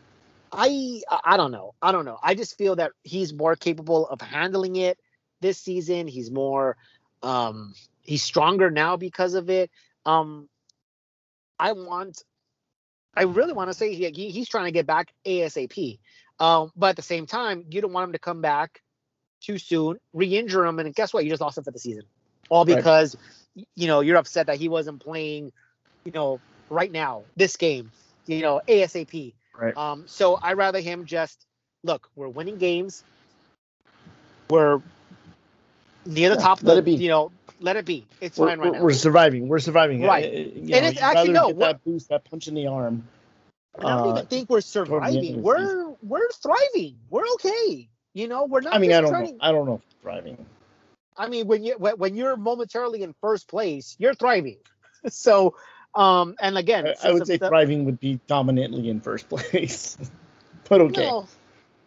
I 0.53 1.01
I 1.25 1.35
don't 1.35 1.51
know. 1.51 1.73
I 1.81 1.91
don't 1.91 2.05
know. 2.05 2.17
I 2.23 2.33
just 2.33 2.57
feel 2.57 2.77
that 2.77 2.93
he's 3.03 3.33
more 3.33 3.57
capable 3.57 4.07
of 4.07 4.21
handling 4.21 4.77
it 4.77 4.97
this 5.41 5.57
season. 5.57 6.07
He's 6.07 6.31
more 6.31 6.77
um 7.23 7.73
he's 8.03 8.23
stronger 8.23 8.71
now 8.71 8.95
because 8.95 9.33
of 9.33 9.49
it. 9.49 9.69
Um 10.05 10.47
I 11.59 11.73
want 11.73 12.23
I 13.17 13.23
really 13.23 13.51
want 13.51 13.69
to 13.69 13.73
say 13.73 13.93
he, 13.93 14.29
he's 14.31 14.47
trying 14.47 14.65
to 14.65 14.71
get 14.71 14.87
back 14.87 15.13
ASAP. 15.25 15.99
Um, 16.39 16.71
but 16.77 16.91
at 16.91 16.95
the 16.95 17.01
same 17.01 17.25
time, 17.25 17.65
you 17.69 17.81
don't 17.81 17.91
want 17.91 18.07
him 18.07 18.13
to 18.13 18.19
come 18.19 18.41
back 18.41 18.81
too 19.41 19.57
soon, 19.57 19.99
re-injure 20.13 20.65
him, 20.65 20.79
and 20.79 20.95
guess 20.95 21.13
what? 21.13 21.25
You 21.25 21.29
just 21.29 21.41
lost 21.41 21.57
him 21.57 21.65
for 21.65 21.71
the 21.71 21.79
season. 21.79 22.03
All 22.49 22.63
because 22.65 23.15
right 23.15 23.23
you 23.55 23.87
know, 23.87 24.01
you're 24.01 24.17
upset 24.17 24.47
that 24.47 24.57
he 24.57 24.69
wasn't 24.69 25.01
playing, 25.01 25.51
you 26.03 26.11
know, 26.11 26.39
right 26.69 26.91
now, 26.91 27.23
this 27.35 27.55
game, 27.55 27.91
you 28.25 28.41
know, 28.41 28.61
ASAP. 28.67 29.33
Right. 29.57 29.75
Um, 29.77 30.05
so 30.07 30.39
I 30.41 30.53
rather 30.53 30.79
him 30.79 31.05
just 31.05 31.45
look, 31.83 32.09
we're 32.15 32.27
winning 32.27 32.57
games. 32.57 33.03
We're 34.49 34.81
near 36.05 36.29
the 36.29 36.35
yeah, 36.35 36.41
top 36.41 36.59
of 36.59 36.65
the, 36.65 36.77
it 36.77 36.85
be. 36.85 36.93
you 36.93 37.09
know, 37.09 37.31
let 37.59 37.77
it 37.77 37.85
be. 37.85 38.05
It's 38.21 38.37
we're, 38.37 38.47
fine 38.47 38.59
right 38.59 38.71
we're, 38.71 38.77
now. 38.77 38.83
We're 38.83 38.93
surviving. 38.93 39.47
We're 39.47 39.59
surviving. 39.59 40.01
Right. 40.01 40.25
Uh, 40.25 40.37
and 40.37 40.69
know, 40.69 40.77
it's 40.77 41.01
actually 41.01 41.33
no. 41.33 41.51
That 41.53 41.83
boost, 41.83 42.09
that 42.09 42.29
punch 42.29 42.47
in 42.47 42.55
the 42.55 42.67
arm. 42.67 43.07
I 43.79 43.81
don't 43.81 44.07
uh, 44.07 44.11
even 44.11 44.25
think 44.27 44.49
we're 44.49 44.61
surviving. 44.61 45.41
We're 45.41 45.93
we're 46.03 46.29
thriving. 46.31 46.97
We're 47.09 47.25
okay. 47.35 47.89
You 48.13 48.27
know, 48.27 48.45
we're 48.45 48.61
not. 48.61 48.73
I 48.73 48.77
mean, 48.77 48.93
I 48.93 49.01
don't 49.01 49.11
know. 49.11 49.37
I 49.39 49.51
don't 49.51 49.65
know 49.65 49.75
if 49.75 50.01
thriving. 50.01 50.45
I 51.17 51.27
mean, 51.27 51.47
when 51.47 51.63
you 51.63 51.75
when 51.77 52.15
you're 52.15 52.35
momentarily 52.35 53.03
in 53.03 53.13
first 53.21 53.47
place, 53.47 53.95
you're 53.99 54.13
thriving. 54.13 54.57
so, 55.07 55.55
um, 55.95 56.35
and 56.39 56.57
again, 56.57 56.87
I, 56.87 57.09
I 57.09 57.11
would 57.13 57.27
say 57.27 57.37
the, 57.37 57.49
thriving 57.49 57.85
would 57.85 57.99
be 57.99 58.19
dominantly 58.27 58.89
in 58.89 59.01
first 59.01 59.29
place, 59.29 59.97
but 60.69 60.81
okay. 60.81 61.05
No, 61.05 61.27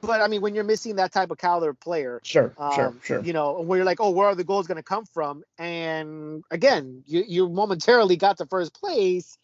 but 0.01 0.21
I 0.21 0.29
mean, 0.29 0.41
when 0.41 0.55
you're 0.55 0.65
missing 0.65 0.97
that 0.97 1.13
type 1.13 1.31
of 1.31 1.39
caliber 1.39 1.75
player, 1.75 2.21
sure, 2.23 2.55
um, 2.59 2.73
sure, 2.73 2.95
sure. 3.03 3.23
You 3.23 3.33
know, 3.33 3.61
where 3.61 3.79
you're 3.79 3.87
like, 3.87 4.01
oh, 4.01 4.11
where 4.11 4.29
are 4.29 4.35
the 4.35 4.45
goals 4.45 4.67
going 4.67 4.77
to 4.77 4.83
come 4.83 5.05
from? 5.07 5.43
And 5.59 6.45
again, 6.51 7.03
you 7.07 7.25
you 7.27 7.49
momentarily 7.49 8.17
got 8.17 8.39
to 8.39 8.47
first 8.47 8.79
place. 8.79 9.39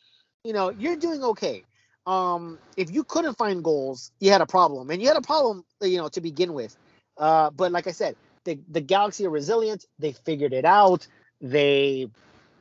You 0.45 0.53
know, 0.53 0.71
you're 0.71 0.97
doing 0.97 1.23
okay. 1.23 1.65
Um, 2.07 2.59
if 2.77 2.91
you 2.91 3.05
couldn't 3.05 3.39
find 3.39 3.63
goals, 3.63 4.11
you 4.19 4.31
had 4.31 4.41
a 4.41 4.47
problem, 4.47 4.91
and 4.91 5.01
you 5.01 5.09
had 5.09 5.17
a 5.17 5.23
problem, 5.23 5.65
you 5.81 5.99
know, 5.99 6.09
to 6.09 6.21
begin 6.21 6.53
with. 6.53 6.77
Uh, 7.17 7.51
but 7.51 7.71
like 7.71 7.87
I 7.87 7.93
said, 7.93 8.17
the, 8.45 8.61
the 8.71 8.81
Galaxy 8.81 9.27
are 9.27 9.31
resilient. 9.31 9.85
They 9.99 10.13
figured 10.13 10.53
it 10.53 10.65
out. 10.65 11.07
They 11.41 12.09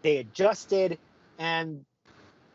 they 0.01 0.17
adjusted, 0.17 0.97
and 1.37 1.85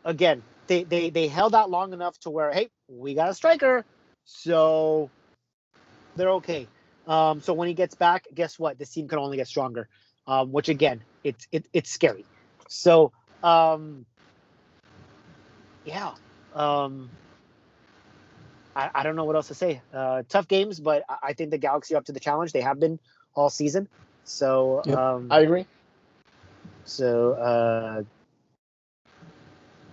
again, 0.03 0.43
they 0.67 0.83
they 0.83 1.09
they 1.09 1.27
held 1.27 1.55
out 1.55 1.69
long 1.69 1.93
enough 1.93 2.17
to 2.19 2.29
where 2.29 2.51
hey, 2.51 2.69
we 2.87 3.13
got 3.13 3.29
a 3.29 3.33
striker, 3.33 3.85
so 4.25 5.09
they're 6.15 6.31
okay. 6.31 6.67
Um, 7.07 7.41
so 7.41 7.53
when 7.53 7.69
he 7.69 7.73
gets 7.73 7.95
back, 7.95 8.25
guess 8.33 8.59
what? 8.59 8.77
This 8.77 8.89
team 8.89 9.07
can 9.07 9.19
only 9.19 9.37
get 9.37 9.47
stronger. 9.47 9.87
Um, 10.27 10.51
which 10.51 10.67
again, 10.67 11.01
it's 11.23 11.47
it, 11.51 11.67
it's 11.71 11.89
scary. 11.89 12.25
So 12.67 13.13
um, 13.43 14.05
yeah, 15.85 16.11
um, 16.53 17.09
I, 18.75 18.91
I 18.93 19.03
don't 19.03 19.15
know 19.15 19.23
what 19.23 19.35
else 19.35 19.47
to 19.47 19.55
say. 19.55 19.81
Uh, 19.93 20.23
tough 20.27 20.47
games, 20.47 20.79
but 20.79 21.03
I, 21.07 21.17
I 21.29 21.33
think 21.33 21.51
the 21.51 21.57
Galaxy 21.57 21.95
are 21.95 21.97
up 21.97 22.05
to 22.05 22.11
the 22.11 22.19
challenge. 22.19 22.51
They 22.51 22.61
have 22.61 22.79
been 22.79 22.99
all 23.37 23.49
season. 23.49 23.87
So 24.23 24.83
Yep, 24.85 24.97
um, 24.97 25.29
I 25.29 25.41
agree. 25.41 25.65
so 26.85 27.33
uh, 27.33 28.03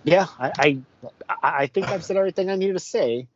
yeah, 0.03 0.27
I, 0.39 0.51
I 1.29 1.35
I 1.43 1.67
think 1.67 1.91
I've 1.91 2.03
said 2.03 2.17
everything 2.17 2.49
I 2.49 2.55
needed 2.55 2.73
to 2.73 2.79
say. 2.79 3.27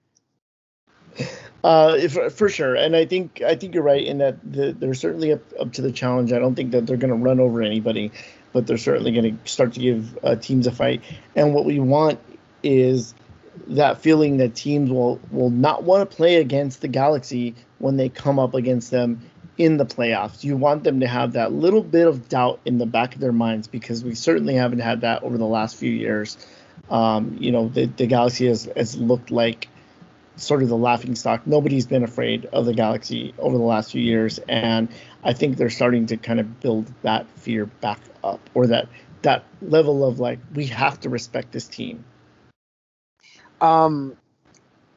Uh, 1.64 1.96
if, 1.98 2.34
for 2.36 2.48
sure, 2.48 2.76
and 2.76 2.96
I 2.96 3.06
think 3.06 3.42
I 3.42 3.56
think 3.56 3.74
you're 3.74 3.84
right 3.84 4.04
in 4.04 4.20
that 4.20 4.38
the, 4.50 4.72
they're 4.72 4.94
certainly 4.94 5.34
up, 5.34 5.42
up 5.60 5.74
to 5.74 5.82
the 5.82 5.92
challenge. 5.92 6.32
I 6.32 6.40
don't 6.40 6.56
think 6.56 6.72
that 6.72 6.88
they're 6.88 6.98
going 6.98 7.12
to 7.12 7.18
run 7.18 7.40
over 7.40 7.62
anybody, 7.62 8.12
but 8.54 8.66
they're 8.66 8.78
certainly 8.78 9.12
going 9.12 9.38
to 9.38 9.52
start 9.52 9.74
to 9.74 9.80
give 9.80 10.18
uh, 10.24 10.36
teams 10.36 10.68
a 10.68 10.72
fight. 10.72 11.04
And 11.36 11.54
what 11.54 11.66
we 11.66 11.80
want 11.80 12.20
is 12.64 13.14
that 13.68 14.02
feeling 14.02 14.38
that 14.38 14.56
teams 14.56 14.90
will 14.90 15.20
will 15.32 15.50
not 15.50 15.84
want 15.84 16.10
to 16.10 16.16
play 16.16 16.38
against 16.38 16.82
the 16.82 16.88
Galaxy 16.88 17.56
when 17.78 17.98
they 17.98 18.08
come 18.08 18.40
up 18.40 18.54
against 18.54 18.90
them 18.90 19.22
in 19.60 19.76
the 19.76 19.86
playoffs. 19.86 20.44
You 20.44 20.58
want 20.58 20.86
them 20.86 21.02
to 21.02 21.08
have 21.08 21.34
that 21.34 21.52
little 21.52 21.84
bit 21.84 22.08
of 22.08 22.30
doubt 22.30 22.62
in 22.64 22.80
the 22.80 22.86
back 22.86 23.14
of 23.14 23.22
their 23.22 23.34
minds 23.34 23.68
because 23.68 24.04
we 24.04 24.16
certainly 24.16 24.56
haven't 24.56 24.80
had 24.80 25.02
that 25.02 25.22
over 25.22 25.38
the 25.38 25.46
last 25.46 25.76
few 25.76 25.92
years. 25.92 26.38
Um, 26.90 27.38
you 27.40 27.52
know, 27.52 27.68
the, 27.68 27.86
the 27.86 28.08
Galaxy 28.08 28.48
has, 28.48 28.70
has 28.76 28.96
looked 28.96 29.30
like 29.30 29.68
sort 30.38 30.64
of 30.64 30.70
the 30.70 30.78
laughing 30.78 31.14
stock. 31.14 31.46
Nobody's 31.46 31.86
been 31.86 32.04
afraid 32.04 32.46
of 32.46 32.66
the 32.66 32.74
Galaxy 32.74 33.34
over 33.38 33.58
the 33.58 33.64
last 33.64 33.92
few 33.92 34.02
years, 34.02 34.40
and 34.48 34.88
I 35.26 35.34
think 35.34 35.58
they're 35.58 35.70
starting 35.70 36.06
to 36.08 36.18
kind 36.18 36.40
of 36.40 36.62
build 36.62 36.92
that 37.02 37.30
fear 37.32 37.66
back 37.66 38.00
up, 38.24 38.40
or 38.54 38.66
that 38.68 38.88
that 39.24 39.44
level 39.62 40.08
of 40.08 40.22
like 40.22 40.40
we 40.56 40.68
have 40.68 41.02
to 41.02 41.10
respect 41.10 41.52
this 41.52 41.68
team. 41.68 42.06
Um, 43.60 44.16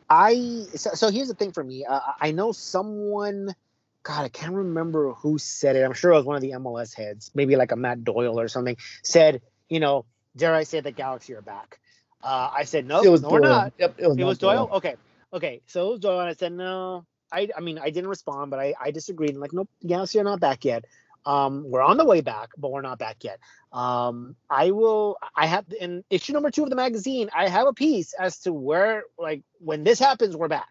I 0.09 0.67
so, 0.77 0.91
so 0.95 1.11
here's 1.11 1.29
the 1.29 1.35
thing 1.35 1.51
for 1.51 1.65
me. 1.65 1.85
Uh, 1.85 2.01
I 2.21 2.31
know 2.31 2.53
someone. 2.53 3.55
God, 4.03 4.25
I 4.25 4.29
can't 4.29 4.55
remember 4.55 5.13
who 5.13 5.39
said 5.39 5.77
it. 5.77 5.83
I'm 5.83 5.93
sure 5.93 6.13
it 6.13 6.17
was 6.17 6.25
one 6.25 6.37
of 6.37 6.43
the 6.43 6.53
MLS 6.53 6.95
heads, 6.95 7.31
maybe 7.35 7.57
like 7.57 7.73
a 7.73 7.77
Matt 7.77 8.05
Doyle 8.05 8.39
or 8.39 8.49
something. 8.49 8.77
Said, 9.03 9.43
you 9.69 9.81
know, 9.81 10.05
dare 10.37 10.55
I 10.55 10.65
say 10.65 10.81
the 10.81 10.93
Galaxy 10.93 11.35
are 11.35 11.43
back? 11.43 11.79
Uh, 12.23 12.51
I 12.53 12.65
said 12.65 12.87
no, 12.87 13.03
it 13.03 13.09
was 13.09 13.23
no, 13.23 13.31
Doyle. 13.31 13.41
we're 13.41 13.49
not. 13.49 13.73
Yep, 13.79 13.95
it 13.99 14.09
was, 14.09 14.19
It 14.19 14.25
was 14.25 14.39
Doyle. 14.39 14.69
Okay, 14.75 14.97
okay. 15.33 15.61
So 15.67 15.89
it 15.89 15.91
was 15.93 16.01
Doyle, 16.01 16.21
and 16.21 16.29
I 16.29 16.35
said 16.35 16.53
no. 16.53 17.05
I, 17.31 17.49
I 17.57 17.61
mean, 17.61 17.79
I 17.79 17.91
didn't 17.91 18.11
respond, 18.11 18.51
but 18.51 18.61
I, 18.61 18.75
I 18.81 18.91
disagreed. 18.91 19.31
And 19.31 19.41
like, 19.41 19.53
nope, 19.53 19.71
Galaxy 19.87 20.21
are 20.21 20.25
not 20.25 20.39
back 20.41 20.65
yet. 20.65 20.85
Um, 21.25 21.65
we're 21.65 21.83
on 21.83 21.97
the 21.97 22.05
way 22.05 22.21
back, 22.21 22.51
but 22.59 22.73
we're 22.73 22.83
not 22.83 22.99
back 22.99 23.25
yet. 23.25 23.39
Um, 23.73 24.37
I 24.51 24.73
will. 24.73 25.17
I 25.35 25.47
have 25.47 25.65
in 25.81 26.05
issue 26.11 26.33
number 26.33 26.51
two 26.51 26.65
of 26.65 26.71
the 26.71 26.77
magazine. 26.77 27.31
I 27.35 27.49
have 27.49 27.67
a 27.67 27.73
piece 27.73 28.13
as 28.13 28.39
to 28.41 28.53
where, 28.53 29.05
like, 29.19 29.43
when 29.59 29.85
this 29.85 29.99
happens, 29.99 30.37
we're 30.37 30.49
back. 30.49 30.69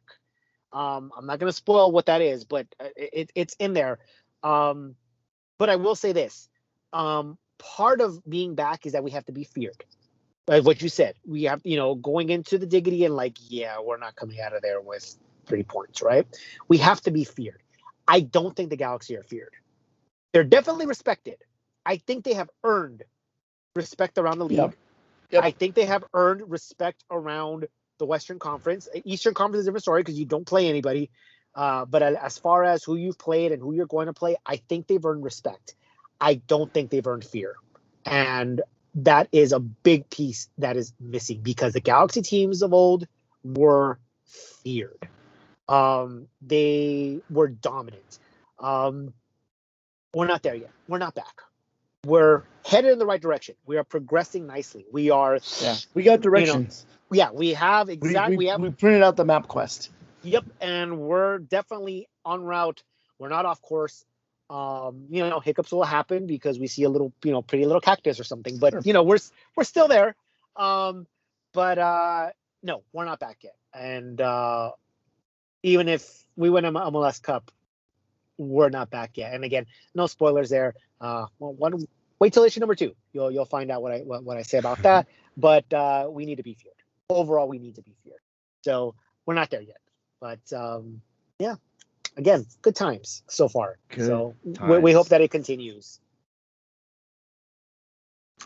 Um, 0.73 1.11
I'm 1.17 1.25
not 1.25 1.39
going 1.39 1.49
to 1.49 1.55
spoil 1.55 1.91
what 1.91 2.05
that 2.05 2.21
is, 2.21 2.45
but 2.45 2.67
uh, 2.79 2.87
it, 2.95 3.31
it's 3.35 3.55
in 3.59 3.73
there. 3.73 3.99
Um, 4.43 4.95
but 5.57 5.69
I 5.69 5.75
will 5.75 5.95
say 5.95 6.11
this: 6.11 6.49
um, 6.93 7.37
part 7.57 8.01
of 8.01 8.23
being 8.27 8.55
back 8.55 8.85
is 8.85 8.93
that 8.93 9.03
we 9.03 9.11
have 9.11 9.25
to 9.25 9.31
be 9.31 9.43
feared. 9.43 9.83
Like 10.47 10.65
what 10.65 10.81
you 10.81 10.89
said, 10.89 11.15
we 11.25 11.43
have, 11.43 11.61
you 11.63 11.77
know, 11.77 11.95
going 11.95 12.29
into 12.29 12.57
the 12.57 12.65
diggity 12.65 13.05
and 13.05 13.15
like, 13.15 13.37
yeah, 13.47 13.79
we're 13.79 13.97
not 13.97 14.15
coming 14.15 14.41
out 14.41 14.55
of 14.55 14.61
there 14.61 14.81
with 14.81 15.15
three 15.45 15.63
points, 15.63 16.01
right? 16.01 16.27
We 16.67 16.77
have 16.79 16.99
to 17.01 17.11
be 17.11 17.23
feared. 17.23 17.61
I 18.07 18.21
don't 18.21 18.55
think 18.55 18.69
the 18.69 18.75
Galaxy 18.75 19.15
are 19.15 19.23
feared. 19.23 19.53
They're 20.33 20.43
definitely 20.43 20.87
respected. 20.87 21.37
I 21.85 21.97
think 21.97 22.23
they 22.23 22.33
have 22.33 22.49
earned 22.63 23.03
respect 23.75 24.17
around 24.17 24.39
the 24.39 24.45
league. 24.45 24.57
Yep. 24.57 24.75
Yep. 25.31 25.43
I 25.43 25.51
think 25.51 25.75
they 25.75 25.85
have 25.85 26.03
earned 26.13 26.49
respect 26.49 27.03
around 27.09 27.67
the 28.01 28.05
Western 28.07 28.39
Conference. 28.39 28.89
Eastern 29.05 29.35
Conference 29.35 29.61
is 29.61 29.67
a 29.67 29.69
different 29.69 29.83
story 29.83 30.01
because 30.01 30.17
you 30.17 30.25
don't 30.25 30.45
play 30.45 30.67
anybody. 30.67 31.11
Uh, 31.53 31.85
but 31.85 32.01
as 32.01 32.35
far 32.39 32.63
as 32.63 32.83
who 32.83 32.95
you've 32.95 33.19
played 33.19 33.51
and 33.51 33.61
who 33.61 33.75
you're 33.75 33.85
going 33.85 34.07
to 34.07 34.13
play, 34.13 34.35
I 34.43 34.55
think 34.57 34.87
they've 34.87 35.05
earned 35.05 35.23
respect. 35.23 35.75
I 36.19 36.35
don't 36.35 36.73
think 36.73 36.89
they've 36.89 37.05
earned 37.05 37.23
fear. 37.23 37.55
And 38.03 38.61
that 38.95 39.27
is 39.31 39.51
a 39.51 39.59
big 39.59 40.09
piece 40.09 40.49
that 40.57 40.77
is 40.77 40.93
missing 40.99 41.41
because 41.41 41.73
the 41.73 41.79
Galaxy 41.79 42.23
teams 42.23 42.63
of 42.63 42.73
old 42.73 43.07
were 43.43 43.99
feared. 44.25 45.07
Um, 45.69 46.27
they 46.41 47.19
were 47.29 47.49
dominant. 47.49 48.17
Um, 48.59 49.13
we're 50.15 50.25
not 50.25 50.41
there 50.41 50.55
yet. 50.55 50.71
We're 50.87 50.97
not 50.97 51.13
back. 51.13 51.41
We're 52.03 52.41
headed 52.65 52.93
in 52.93 52.97
the 52.97 53.05
right 53.05 53.21
direction. 53.21 53.53
We 53.67 53.77
are 53.77 53.83
progressing 53.83 54.47
nicely. 54.47 54.87
We 54.91 55.11
are, 55.11 55.37
Yeah, 55.61 55.75
we 55.93 56.01
got 56.01 56.21
directions. 56.21 56.87
Yeah, 57.11 57.31
we 57.31 57.53
have 57.53 57.89
exactly. 57.89 58.37
we, 58.37 58.45
We, 58.45 58.45
have, 58.47 58.61
we 58.61 58.69
printed 58.71 59.03
out 59.03 59.15
the 59.17 59.25
map 59.25 59.47
quest. 59.47 59.89
yep, 60.23 60.45
and 60.59 60.99
we're 60.99 61.39
definitely 61.39 62.07
on 62.25 62.43
route. 62.43 62.83
We're 63.19 63.29
not 63.29 63.45
off 63.45 63.61
course. 63.61 64.05
Um, 64.49 65.05
you 65.09 65.27
know, 65.27 65.39
hiccups 65.39 65.71
will 65.71 65.83
happen 65.83 66.27
because 66.27 66.59
we 66.59 66.67
see 66.67 66.83
a 66.83 66.89
little, 66.89 67.13
you 67.23 67.31
know, 67.31 67.41
pretty 67.41 67.65
little 67.65 67.79
cactus 67.81 68.19
or 68.19 68.23
something. 68.25 68.57
But 68.57 68.73
Sure. 68.73 68.81
you 68.83 68.93
know, 68.93 69.03
we're 69.03 69.19
we're 69.55 69.63
still 69.63 69.87
there. 69.87 70.15
Um, 70.57 71.07
but 71.53 71.77
uh, 71.77 72.29
no, 72.61 72.83
we're 72.91 73.05
not 73.05 73.19
back 73.19 73.37
yet. 73.43 73.55
And 73.73 74.19
uh, 74.19 74.71
even 75.63 75.87
if 75.87 76.25
we 76.35 76.49
win 76.49 76.65
a 76.65 76.71
MLS 76.71 77.21
Cup, 77.21 77.51
we're 78.37 78.69
not 78.69 78.89
back 78.89 79.17
yet. 79.17 79.33
And 79.33 79.43
again, 79.45 79.67
no 79.95 80.07
spoilers 80.07 80.49
there. 80.49 80.73
Uh, 80.99 81.27
well, 81.39 81.53
one 81.53 81.85
wait 82.19 82.33
till 82.33 82.43
issue 82.43 82.59
number 82.59 82.75
two. 82.75 82.93
You'll 83.13 83.31
you'll 83.31 83.45
find 83.45 83.71
out 83.71 83.81
what 83.81 83.93
I 83.93 83.99
what, 83.99 84.23
what 84.23 84.37
I 84.37 84.41
say 84.43 84.57
about 84.57 84.81
that. 84.83 85.07
But 85.37 85.71
uh, 85.73 86.07
we 86.11 86.25
need 86.25 86.35
to 86.35 86.43
be 86.43 86.55
feared. 86.55 86.75
Overall, 87.15 87.47
we 87.47 87.59
need 87.59 87.75
to 87.75 87.81
be 87.81 87.95
feared. 88.03 88.19
So 88.63 88.95
we're 89.25 89.33
not 89.33 89.49
there 89.49 89.61
yet. 89.61 89.77
But 90.19 90.39
um, 90.53 91.01
yeah, 91.39 91.55
again, 92.17 92.45
good 92.61 92.75
times 92.75 93.23
so 93.27 93.47
far. 93.47 93.77
Good 93.89 94.05
so 94.05 94.35
we, 94.43 94.77
we 94.79 94.91
hope 94.91 95.09
that 95.09 95.21
it 95.21 95.31
continues. 95.31 95.99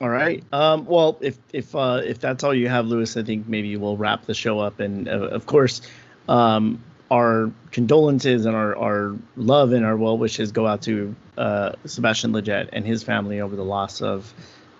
All 0.01 0.09
right. 0.09 0.43
Um, 0.51 0.85
well, 0.85 1.17
if 1.21 1.37
if 1.53 1.73
uh, 1.73 2.01
if 2.03 2.19
that's 2.19 2.43
all 2.43 2.53
you 2.53 2.67
have, 2.67 2.85
Lewis, 2.85 3.15
I 3.15 3.23
think 3.23 3.47
maybe 3.47 3.75
we'll 3.77 3.97
wrap 3.97 4.25
the 4.25 4.33
show 4.33 4.59
up. 4.59 4.79
And 4.79 5.07
uh, 5.07 5.11
of 5.11 5.45
course, 5.45 5.81
um, 6.27 6.83
our 7.11 7.51
condolences 7.71 8.45
and 8.45 8.55
our, 8.55 8.75
our 8.75 9.15
love 9.37 9.71
and 9.71 9.85
our 9.85 9.95
well 9.95 10.17
wishes 10.17 10.51
go 10.51 10.67
out 10.67 10.81
to 10.83 11.15
uh, 11.37 11.73
Sebastian 11.85 12.33
Lletget 12.33 12.69
and 12.73 12.85
his 12.85 13.03
family 13.03 13.39
over 13.41 13.55
the 13.55 13.63
loss 13.63 14.01
of 14.01 14.33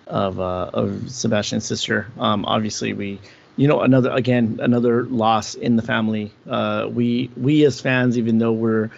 of 0.06 0.38
uh, 0.38 0.70
of 0.74 1.10
Sebastian's 1.10 1.64
sister. 1.64 2.08
Um, 2.18 2.44
obviously, 2.44 2.92
we 2.92 3.20
you 3.56 3.68
know 3.68 3.80
another 3.80 4.10
again 4.10 4.58
another 4.62 5.04
loss 5.04 5.54
in 5.54 5.76
the 5.76 5.82
family. 5.82 6.30
Uh, 6.48 6.88
we 6.90 7.30
we 7.36 7.64
as 7.64 7.80
fans, 7.80 8.18
even 8.18 8.38
though 8.38 8.52
we're 8.52 8.90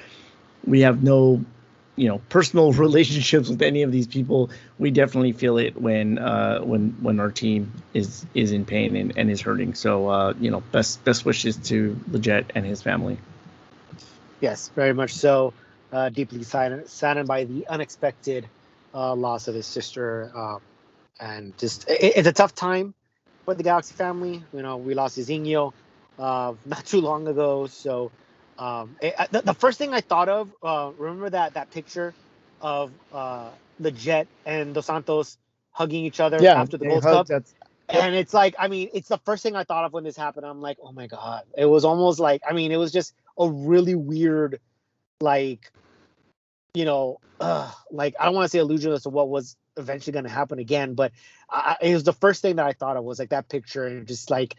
we 0.67 0.81
have 0.81 1.03
no 1.03 1.45
you 1.97 2.09
know 2.09 2.21
personal 2.29 2.73
relationships 2.87 3.49
with 3.49 3.63
any 3.63 3.83
of 3.83 3.93
these 3.93 4.07
people 4.07 4.51
we 4.79 4.91
definitely 4.91 5.33
feel 5.33 5.59
it 5.59 5.81
when 5.81 6.19
uh 6.19 6.61
when 6.61 6.91
when 7.03 7.19
our 7.19 7.31
team 7.31 7.73
is 7.93 8.25
is 8.35 8.53
in 8.53 8.65
pain 8.65 8.95
and, 8.97 9.13
and 9.17 9.31
is 9.31 9.41
hurting 9.41 9.75
so 9.75 10.09
uh 10.09 10.33
you 10.41 10.51
know 10.51 10.61
best 10.73 11.03
best 11.05 11.25
wishes 11.25 11.57
to 11.57 11.99
Lletget 12.11 12.45
and 12.55 12.65
his 12.65 12.83
family 12.83 13.19
Yes, 14.41 14.71
very 14.75 14.93
much 14.95 15.13
so. 15.13 15.55
Uh, 15.91 16.11
deeply 16.11 16.43
saddened, 16.43 16.89
saddened 16.89 17.27
by 17.27 17.45
the 17.45 17.67
unexpected 17.69 18.49
uh, 18.95 19.15
loss 19.15 19.49
of 19.49 19.55
his 19.55 19.67
sister, 19.67 20.31
um, 20.35 20.61
and 21.19 21.57
just 21.59 21.89
it, 21.89 22.13
it's 22.17 22.29
a 22.29 22.33
tough 22.33 22.55
time 22.55 22.95
for 23.49 23.55
the 23.55 23.63
Galaxy 23.63 23.95
family. 23.95 24.43
You 24.53 24.61
know, 24.61 24.77
we 24.77 24.93
lost 24.93 25.17
Izinho 25.17 25.73
uh, 26.19 26.53
not 26.67 26.85
too 26.85 27.01
long 27.01 27.27
ago, 27.27 27.67
so 27.67 28.11
um, 28.59 28.95
it, 29.01 29.15
the, 29.31 29.41
the 29.41 29.55
first 29.55 29.79
thing 29.79 29.95
I 29.95 30.03
thought 30.03 30.29
of, 30.29 30.51
uh, 30.63 30.91
remember 30.99 31.31
that 31.31 31.55
that 31.55 31.71
picture 31.71 32.13
of 32.61 32.93
uh, 33.11 33.49
the 33.81 33.91
Jet 33.91 34.27
and 34.45 34.75
Dos 34.75 34.85
Santos 34.85 35.39
hugging 35.71 36.05
each 36.05 36.21
other 36.21 36.45
after 36.47 36.77
the 36.77 36.89
Gold 36.89 37.03
Cup. 37.03 37.31
Yep. 37.31 37.45
And 37.89 38.15
it's 38.15 38.35
like, 38.35 38.55
I 38.59 38.69
mean, 38.69 38.91
it's 38.93 39.09
the 39.09 39.17
first 39.17 39.43
thing 39.43 39.57
I 39.57 39.65
thought 39.65 39.87
of 39.87 39.95
when 39.95 40.05
this 40.05 40.15
happened. 40.15 40.45
I'm 40.45 40.61
like, 40.61 40.77
oh 40.83 40.93
my 40.93 41.07
god, 41.07 41.45
it 41.57 41.65
was 41.65 41.87
almost 41.87 42.21
like, 42.21 42.43
I 42.47 42.53
mean, 42.53 42.71
it 42.71 42.77
was 42.77 42.93
just 42.93 43.15
a 43.39 43.49
really 43.49 43.95
weird, 43.95 44.61
like, 45.23 45.73
you 46.75 46.85
know, 46.85 47.19
uh, 47.41 47.73
like 47.91 48.15
I 48.21 48.27
don't 48.27 48.35
want 48.35 48.45
to 48.45 48.51
say 48.51 48.59
allusion 48.59 48.93
as 48.93 49.05
to 49.05 49.09
what 49.09 49.31
was 49.31 49.57
eventually 49.79 50.13
going 50.13 50.25
to 50.25 50.31
happen 50.31 50.59
again, 50.59 50.95
but 50.95 51.13
I, 51.51 51.77
it 51.83 51.95
was 51.95 52.05
the 52.05 52.13
first 52.13 52.43
thing 52.43 52.57
that 52.57 52.67
I 52.67 52.73
thought 52.73 52.97
of 52.97 53.05
was 53.05 53.19
like 53.19 53.31
that 53.31 53.49
picture, 53.49 53.87
and 53.87 54.07
just 54.07 54.31
like 54.31 54.57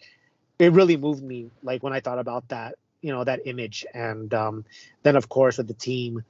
it 0.60 0.72
really 0.74 0.98
moved 0.98 1.24
me, 1.24 1.52
like 1.64 1.84
when 1.84 1.94
I 1.94 2.00
thought 2.00 2.20
about 2.20 2.50
that, 2.50 2.76
you 3.02 3.12
know, 3.12 3.24
that 3.24 3.42
image, 3.46 3.86
and 3.94 4.34
um, 4.34 4.66
then 5.04 5.16
of 5.16 5.30
course 5.30 5.58
with 5.58 5.68
the 5.68 5.74
team 5.74 6.24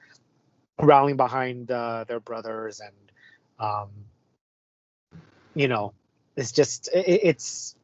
rallying 0.81 1.17
behind 1.17 1.71
uh, 1.71 2.05
their 2.07 2.19
brothers, 2.19 2.81
and 2.81 2.95
um, 3.59 3.89
you 5.55 5.67
know, 5.67 5.93
it's 6.35 6.51
just 6.51 6.89
it, 6.93 7.21
it's 7.23 7.75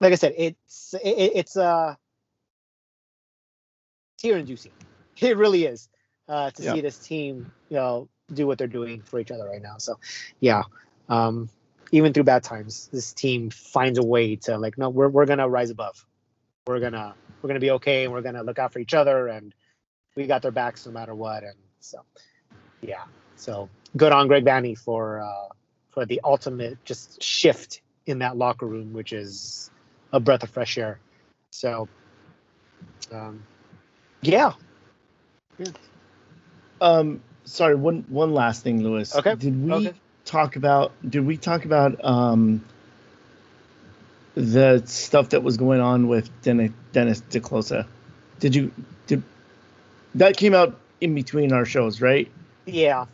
like 0.00 0.12
I 0.12 0.16
said, 0.16 0.34
it's 0.36 0.94
it, 0.94 1.32
it's 1.34 1.56
uh 1.56 1.94
tear 4.18 4.36
inducing. 4.38 4.72
It 5.20 5.36
really 5.36 5.64
is 5.64 5.88
uh, 6.28 6.50
to 6.52 6.62
Yeah. 6.62 6.72
see 6.72 6.80
this 6.80 6.98
team, 6.98 7.50
you 7.70 7.76
know, 7.76 8.08
do 8.32 8.46
what 8.46 8.58
they're 8.58 8.66
doing 8.66 9.02
for 9.02 9.18
each 9.18 9.30
other 9.30 9.46
right 9.46 9.62
now. 9.62 9.76
So, 9.78 9.98
yeah, 10.40 10.62
um, 11.08 11.48
even 11.92 12.12
through 12.12 12.24
bad 12.24 12.42
times, 12.42 12.88
this 12.92 13.12
team 13.12 13.50
finds 13.50 13.98
a 13.98 14.04
way 14.04 14.36
to 14.36 14.58
like, 14.58 14.78
no, 14.78 14.90
we're 14.90 15.08
we're 15.08 15.26
gonna 15.26 15.48
rise 15.48 15.70
above. 15.70 16.04
We're 16.66 16.80
gonna 16.80 17.14
we're 17.40 17.48
gonna 17.48 17.60
be 17.60 17.70
okay, 17.72 18.04
and 18.04 18.12
we're 18.12 18.22
gonna 18.22 18.42
look 18.42 18.58
out 18.58 18.72
for 18.72 18.78
each 18.78 18.94
other, 18.94 19.28
and 19.28 19.54
we 20.16 20.26
got 20.26 20.42
their 20.42 20.50
backs 20.50 20.86
no 20.86 20.92
matter 20.92 21.14
what, 21.14 21.44
and 21.44 21.56
so 21.80 22.04
yeah. 22.82 23.04
So 23.36 23.68
good 23.96 24.12
on 24.12 24.28
Greg 24.28 24.44
Vanney 24.44 24.76
for 24.76 25.20
uh, 25.20 25.54
for 25.90 26.04
the 26.04 26.20
ultimate 26.24 26.84
just 26.84 27.22
shift 27.22 27.80
in 28.06 28.18
that 28.18 28.36
locker 28.36 28.66
room, 28.66 28.92
which 28.92 29.12
is 29.12 29.70
a 30.12 30.20
breath 30.20 30.42
of 30.42 30.50
fresh 30.50 30.76
air. 30.76 30.98
So 31.50 31.88
um, 33.12 33.42
yeah. 34.20 34.52
yeah. 35.58 35.70
Um, 36.80 37.22
sorry, 37.48 37.74
one 37.74 38.04
one 38.08 38.32
last 38.34 38.62
thing, 38.62 38.82
Lewis. 38.82 39.14
Okay. 39.14 39.34
Did 39.34 39.62
we 39.64 39.72
Okay. 39.72 39.92
talk 40.24 40.56
about? 40.56 40.92
Did 41.08 41.26
we 41.26 41.36
talk 41.36 41.64
about 41.64 42.04
um 42.04 42.64
the 44.34 44.82
stuff 44.86 45.30
that 45.30 45.42
was 45.42 45.56
going 45.56 45.80
on 45.80 46.08
with 46.08 46.30
Dennis 46.42 46.72
Dennis 46.92 47.20
te 47.28 47.40
Kloese? 47.40 47.86
Did 48.40 48.54
you 48.54 48.70
did 49.06 49.22
that 50.14 50.36
came 50.36 50.54
out 50.54 50.78
in 51.00 51.14
between 51.14 51.52
our 51.52 51.64
shows, 51.64 52.00
right? 52.00 52.30
Yeah. 52.66 53.06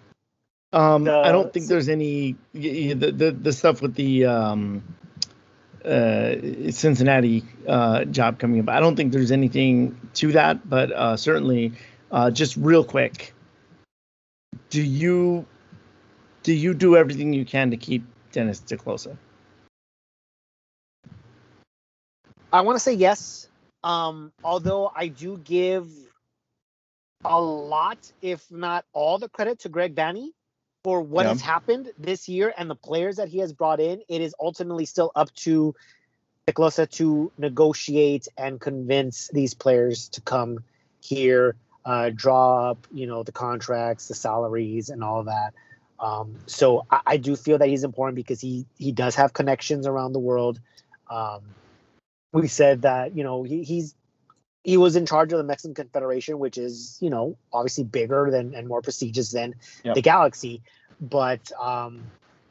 Um, 0.72 1.08
I 1.08 1.30
don't 1.30 1.52
think 1.52 1.68
there's 1.68 1.88
any 1.88 2.34
the 2.52 2.94
the, 2.94 3.30
the 3.30 3.52
stuff 3.52 3.80
with 3.80 3.94
the 3.94 4.26
um, 4.26 4.82
uh, 5.84 6.34
Cincinnati 6.70 7.44
uh, 7.68 8.04
job 8.06 8.38
coming 8.38 8.60
up. 8.60 8.68
I 8.68 8.80
don't 8.80 8.96
think 8.96 9.12
there's 9.12 9.30
anything 9.30 9.98
to 10.14 10.32
that, 10.32 10.68
but 10.68 10.90
uh, 10.90 11.16
certainly, 11.16 11.72
uh, 12.10 12.30
just 12.30 12.56
real 12.56 12.82
quick, 12.84 13.33
do 14.74 14.82
you 14.82 15.46
do 16.42 16.52
you 16.52 16.74
do 16.74 16.96
everything 16.96 17.32
you 17.32 17.44
can 17.44 17.70
to 17.70 17.76
keep 17.76 18.04
Dennis 18.32 18.58
te 18.58 18.76
Kloese? 18.76 19.16
I 22.52 22.60
want 22.62 22.74
to 22.74 22.80
say 22.80 22.94
yes. 22.94 23.48
Um, 23.84 24.32
although 24.42 24.90
I 24.94 25.06
do 25.06 25.38
give 25.38 25.86
a 27.24 27.40
lot, 27.40 28.10
if 28.20 28.50
not 28.50 28.84
all, 28.92 29.18
the 29.18 29.28
credit 29.28 29.60
to 29.60 29.68
Greg 29.68 29.94
Vanney 29.94 30.30
for 30.82 31.00
what 31.00 31.22
Yeah. 31.22 31.30
has 31.30 31.40
happened 31.40 31.92
this 31.96 32.28
year 32.28 32.52
and 32.58 32.68
the 32.68 32.74
players 32.74 33.16
that 33.16 33.28
he 33.28 33.38
has 33.38 33.52
brought 33.52 33.78
in. 33.78 34.02
It 34.08 34.20
is 34.20 34.34
ultimately 34.40 34.86
still 34.86 35.12
up 35.14 35.32
to 35.46 35.72
Nicolosa 36.48 36.90
to 36.98 37.30
negotiate 37.38 38.26
and 38.36 38.60
convince 38.60 39.28
these 39.28 39.54
players 39.54 40.08
to 40.08 40.20
come 40.20 40.64
here, 41.00 41.54
uh, 41.84 42.10
draw 42.14 42.70
up, 42.70 42.86
you 42.92 43.06
know, 43.06 43.22
the 43.22 43.32
contracts, 43.32 44.08
the 44.08 44.14
salaries, 44.14 44.88
and 44.88 45.04
all 45.04 45.24
that. 45.24 45.54
Um, 46.00 46.38
so 46.46 46.86
I, 46.90 47.00
I 47.06 47.16
do 47.16 47.36
feel 47.36 47.58
that 47.58 47.68
he's 47.68 47.84
important 47.84 48.16
because 48.16 48.40
he 48.40 48.66
he 48.78 48.92
does 48.92 49.14
have 49.14 49.32
connections 49.32 49.86
around 49.86 50.12
the 50.12 50.18
world. 50.18 50.60
Um, 51.10 51.42
we 52.32 52.48
said 52.48 52.82
that 52.82 53.16
you 53.16 53.22
know 53.22 53.42
he, 53.42 53.62
he's 53.62 53.94
he 54.64 54.76
was 54.76 54.96
in 54.96 55.06
charge 55.06 55.32
of 55.32 55.38
the 55.38 55.44
Mexican 55.44 55.74
Confederation, 55.74 56.38
which 56.38 56.58
is 56.58 56.98
you 57.00 57.10
know 57.10 57.36
obviously 57.52 57.84
bigger 57.84 58.28
than 58.30 58.54
and 58.54 58.66
more 58.66 58.82
prestigious 58.82 59.30
than 59.30 59.54
Yep. 59.84 59.94
the 59.94 60.02
Galaxy, 60.02 60.62
but 61.00 61.52
um, 61.60 62.02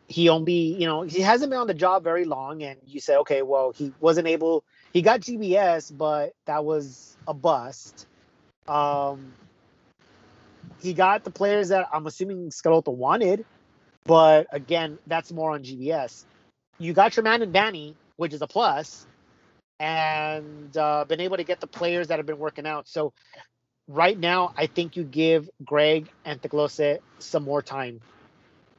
he 0.08 0.30
only 0.30 0.54
you 0.54 0.86
know 0.86 1.02
he 1.02 1.22
hasn't 1.22 1.50
been 1.50 1.60
on 1.60 1.68
the 1.68 1.74
job 1.74 2.04
very 2.04 2.26
long, 2.26 2.64
and 2.64 2.80
you 2.86 3.00
say 3.00 3.18
okay, 3.18 3.42
well 3.42 3.72
he 3.72 3.92
wasn't 4.00 4.28
able. 4.28 4.64
He 4.94 5.02
got 5.02 5.22
GBS, 5.22 5.96
but 5.96 6.34
that 6.46 6.64
was 6.64 7.18
a 7.28 7.34
bust. 7.34 8.08
Um, 8.68 9.34
he 10.82 10.94
got 10.94 11.24
the 11.24 11.32
players 11.32 11.70
that 11.70 11.88
I'm 11.94 12.06
assuming 12.08 12.50
Schelotto 12.50 12.94
wanted, 12.94 13.46
but 14.06 14.48
again, 14.52 14.98
that's 15.08 15.32
more 15.32 15.52
on 15.52 15.64
GBS. 15.64 16.26
You 16.80 16.94
got 16.94 17.16
your 17.16 17.24
man 17.24 17.42
in 17.42 17.52
Vanney, 17.52 17.96
which 18.18 18.34
is 18.34 18.42
a 18.42 18.48
plus, 18.48 19.06
and 19.80 20.76
uh, 20.76 21.06
been 21.06 21.22
able 21.22 21.38
to 21.38 21.44
get 21.44 21.60
the 21.60 21.68
players 21.68 22.08
that 22.08 22.20
have 22.20 22.26
been 22.26 22.40
working 22.40 22.66
out. 22.66 22.88
So 22.88 23.14
right 23.88 24.18
now, 24.18 24.54
I 24.58 24.68
think 24.68 24.96
you 24.96 25.04
give 25.04 25.50
Greg 25.64 26.08
and 26.26 26.42
te 26.42 26.50
Kloese 26.50 27.00
some 27.20 27.44
more 27.44 27.62
time. 27.62 28.02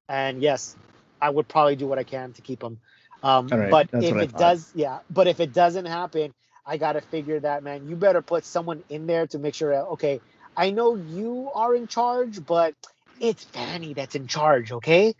And 0.08 0.42
yes, 0.42 0.76
I 1.20 1.30
would 1.30 1.48
probably 1.48 1.76
do 1.76 1.86
what 1.86 1.98
I 1.98 2.04
can 2.04 2.32
to 2.34 2.42
keep 2.42 2.62
him. 2.62 2.78
Um, 3.22 3.46
right, 3.48 3.70
but 3.70 3.88
if 3.92 4.12
it 4.12 4.30
thought. 4.32 4.38
does, 4.38 4.70
yeah. 4.74 4.98
But 5.10 5.26
if 5.26 5.40
it 5.40 5.54
doesn't 5.54 5.86
happen, 5.86 6.34
I 6.66 6.76
gotta 6.76 7.00
figure 7.00 7.40
that 7.40 7.62
man. 7.62 7.88
You 7.88 7.96
better 7.96 8.22
put 8.22 8.44
someone 8.44 8.82
in 8.88 9.06
there 9.06 9.26
to 9.28 9.38
make 9.38 9.54
sure 9.54 9.72
that 9.72 9.84
okay. 9.92 10.20
I 10.56 10.70
know 10.70 10.94
you 10.94 11.50
are 11.54 11.74
in 11.74 11.88
charge, 11.88 12.44
but 12.46 12.74
it's 13.20 13.44
Vanney 13.46 13.94
that's 13.94 14.14
in 14.14 14.26
charge, 14.26 14.70
okay? 14.70 15.14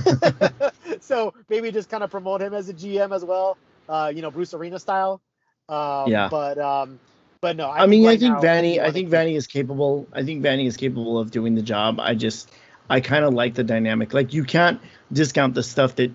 so 1.00 1.34
maybe 1.48 1.70
just 1.72 1.90
kind 1.90 2.04
of 2.04 2.10
promote 2.10 2.40
him 2.40 2.54
as 2.54 2.68
a 2.68 2.74
GM 2.74 3.14
as 3.14 3.24
well, 3.24 3.56
uh, 3.88 4.12
you 4.14 4.22
know, 4.22 4.30
Bruce 4.30 4.54
Arena 4.54 4.78
style. 4.78 5.20
Um, 5.68 6.10
Yeah. 6.10 6.28
But 6.30 6.58
um, 6.58 7.00
but 7.40 7.56
no, 7.56 7.68
I, 7.68 7.82
I, 7.82 7.86
mean, 7.86 8.04
right 8.04 8.16
I 8.16 8.16
think 8.16 8.34
now, 8.34 8.40
Vanney. 8.40 8.80
I 8.80 8.90
think 8.90 9.10
Vanney 9.10 9.36
is 9.36 9.46
capable. 9.46 10.08
I 10.12 10.24
think 10.24 10.42
Vanney 10.42 10.66
is 10.66 10.76
capable 10.76 11.18
of 11.18 11.30
doing 11.30 11.54
the 11.54 11.62
job. 11.62 12.00
I 12.00 12.14
just, 12.14 12.50
I 12.88 13.00
kind 13.00 13.24
of 13.24 13.34
like 13.34 13.54
the 13.54 13.64
dynamic. 13.64 14.14
Like 14.14 14.32
you 14.32 14.44
can't 14.44 14.80
discount 15.12 15.54
the 15.54 15.62
stuff 15.62 15.96
that 15.96 16.12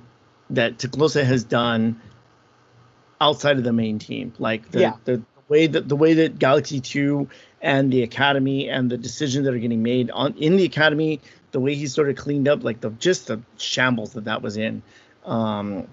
that 0.50 0.80
te 0.80 0.88
Kloese 0.88 1.24
has 1.24 1.44
done 1.44 2.02
outside 3.22 3.57
of 3.57 3.63
the 3.63 3.72
main 3.72 3.99
team. 3.99 4.34
Like 4.39 4.69
the, 4.72 4.80
Yeah. 4.82 4.93
the 5.05 5.22
way 5.47 5.67
that 5.67 5.88
the 5.88 5.95
way 5.95 6.13
that 6.15 6.39
Galaxy 6.39 6.82
Two 6.82 7.30
and 7.61 7.93
the 7.93 8.03
academy 8.03 8.67
and 8.69 8.89
the 8.89 8.97
decisions 8.97 9.45
that 9.45 9.53
are 9.53 9.59
getting 9.59 9.84
made 9.84 10.09
on 10.11 10.34
in 10.38 10.57
the 10.57 10.65
academy, 10.65 11.22
the 11.51 11.59
way 11.59 11.76
he 11.76 11.88
sort 11.88 12.09
of 12.09 12.15
cleaned 12.15 12.47
up, 12.47 12.63
like 12.63 12.82
the 12.82 12.89
just 12.99 13.28
the 13.28 13.39
shambles 13.57 14.13
that 14.13 14.26
that 14.26 14.41
was 14.41 14.57
in. 14.57 14.82
Um, 15.26 15.88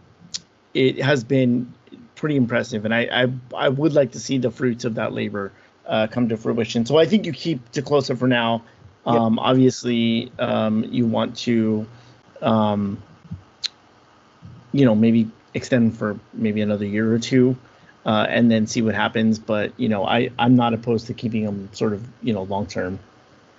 it 0.75 1.01
has 1.01 1.23
been 1.23 1.73
pretty 2.15 2.37
impressive, 2.37 2.85
and 2.85 2.95
I 2.95 3.03
I, 3.13 3.67
I 3.67 3.69
would 3.69 3.93
like 3.93 4.13
to 4.13 4.21
see 4.21 4.39
the 4.39 4.51
fruits 4.51 4.85
of 4.85 4.95
that 4.95 5.13
labor 5.13 5.53
uh, 5.87 6.07
come 6.11 6.29
to 6.31 6.37
fruition. 6.37 6.87
So 6.87 6.97
I 6.97 7.07
think 7.07 7.27
you 7.27 7.33
keep 7.33 7.71
te 7.73 7.83
Kloese 7.83 8.17
for 8.19 8.29
now. 8.29 8.63
Yep. 9.07 9.15
Um, 9.17 9.39
Obviously, 9.39 10.31
um, 10.39 10.85
you 10.85 11.07
want 11.07 11.37
to, 11.39 11.87
um, 12.43 13.03
you 14.73 14.85
know, 14.85 14.95
maybe 14.95 15.31
extend 15.55 15.97
for 15.97 16.19
maybe 16.33 16.61
another 16.63 16.87
year 16.87 17.13
or 17.13 17.19
two, 17.19 17.57
uh, 18.07 18.27
and 18.29 18.51
then 18.51 18.67
see 18.67 18.83
what 18.83 18.95
happens. 18.95 19.39
But 19.39 19.73
you 19.79 19.89
know, 19.89 20.05
I 20.05 20.31
I'm 20.39 20.57
not 20.57 20.75
opposed 20.75 21.07
to 21.09 21.15
keeping 21.15 21.43
him 21.43 21.71
sort 21.73 21.93
of 21.93 22.07
you 22.23 22.33
know 22.33 22.43
long 22.45 22.67
term. 22.67 22.99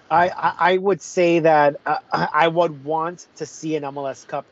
I, 0.10 0.32
I 0.60 0.78
would 0.78 1.02
say 1.02 1.40
that 1.40 1.78
uh, 1.86 1.98
I 2.12 2.48
would 2.48 2.84
want 2.84 3.28
to 3.38 3.46
see 3.46 3.76
an 3.76 3.84
MLS 3.84 4.26
Cup 4.28 4.48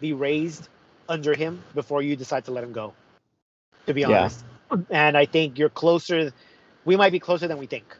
be 0.00 0.12
raised 0.12 0.68
under 1.08 1.34
him 1.34 1.66
before 1.74 2.02
you 2.02 2.16
decide 2.16 2.46
to 2.46 2.52
let 2.52 2.64
him 2.64 2.72
go. 2.72 2.96
To 3.86 3.94
be 3.94 4.04
Yeah. 4.04 4.04
honest, 4.04 4.44
and 4.90 5.16
I 5.16 5.26
think 5.26 5.58
you're 5.58 5.70
closer. 5.70 6.32
We 6.84 6.96
might 6.96 7.12
be 7.12 7.20
closer 7.20 7.48
than 7.48 7.58
we 7.58 7.66
think 7.66 7.96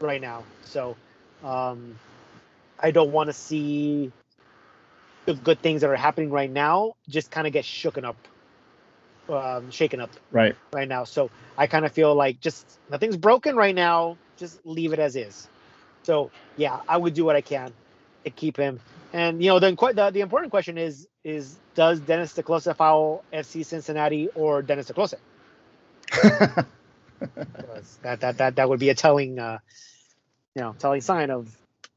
right 0.00 0.20
now. 0.20 0.48
So 0.62 0.98
um, 1.42 2.00
I 2.78 2.90
don't 2.90 3.12
want 3.12 3.28
to 3.28 3.34
see 3.34 4.12
the 5.26 5.34
good 5.34 5.62
things 5.62 5.82
that 5.82 5.90
are 5.90 5.96
happening 5.96 6.30
right 6.30 6.50
now 6.50 6.94
just 7.08 7.30
kind 7.30 7.46
of 7.46 7.52
get 7.52 7.64
shooken 7.64 8.04
up, 8.04 8.18
um, 9.28 9.70
shaken 9.70 10.00
up 10.00 10.12
Right. 10.32 10.56
right 10.72 10.88
now. 10.88 11.04
So 11.04 11.32
I 11.56 11.66
kind 11.68 11.86
of 11.86 11.92
feel 11.92 12.14
like 12.14 12.40
just 12.40 12.80
nothing's 12.88 13.16
broken 13.18 13.56
right 13.56 13.74
now. 13.74 14.18
Just 14.38 14.60
leave 14.64 14.92
it 14.94 15.00
as 15.00 15.16
is. 15.16 15.48
So 16.04 16.32
yeah, 16.56 16.80
I 16.88 16.98
would 16.98 17.14
do 17.14 17.24
what 17.26 17.36
I 17.36 17.42
can 17.42 17.74
to 18.26 18.32
keep 18.32 18.56
him. 18.58 18.82
And 19.12 19.42
you 19.42 19.50
know, 19.50 19.60
the 19.60 19.70
the, 19.94 20.10
the 20.12 20.20
important 20.20 20.52
question 20.52 20.78
is 20.78 21.08
is 21.24 21.60
does 21.74 22.00
Dennis 22.00 22.34
te 22.34 22.42
Kloese 22.42 22.76
foul 22.76 23.24
FC 23.34 23.66
Cincinnati 23.66 24.28
or 24.34 24.62
Dennis 24.62 24.86
te 24.88 24.94
Kloese? 24.94 25.14
That 28.02 28.20
that 28.20 28.38
that 28.38 28.56
that 28.56 28.68
would 28.68 28.80
be 28.80 28.90
a 28.90 28.94
telling 28.96 29.38
uh, 29.38 29.58
you 30.56 30.62
know 30.62 30.76
telling 30.78 31.02
sign 31.02 31.30
of 31.30 31.48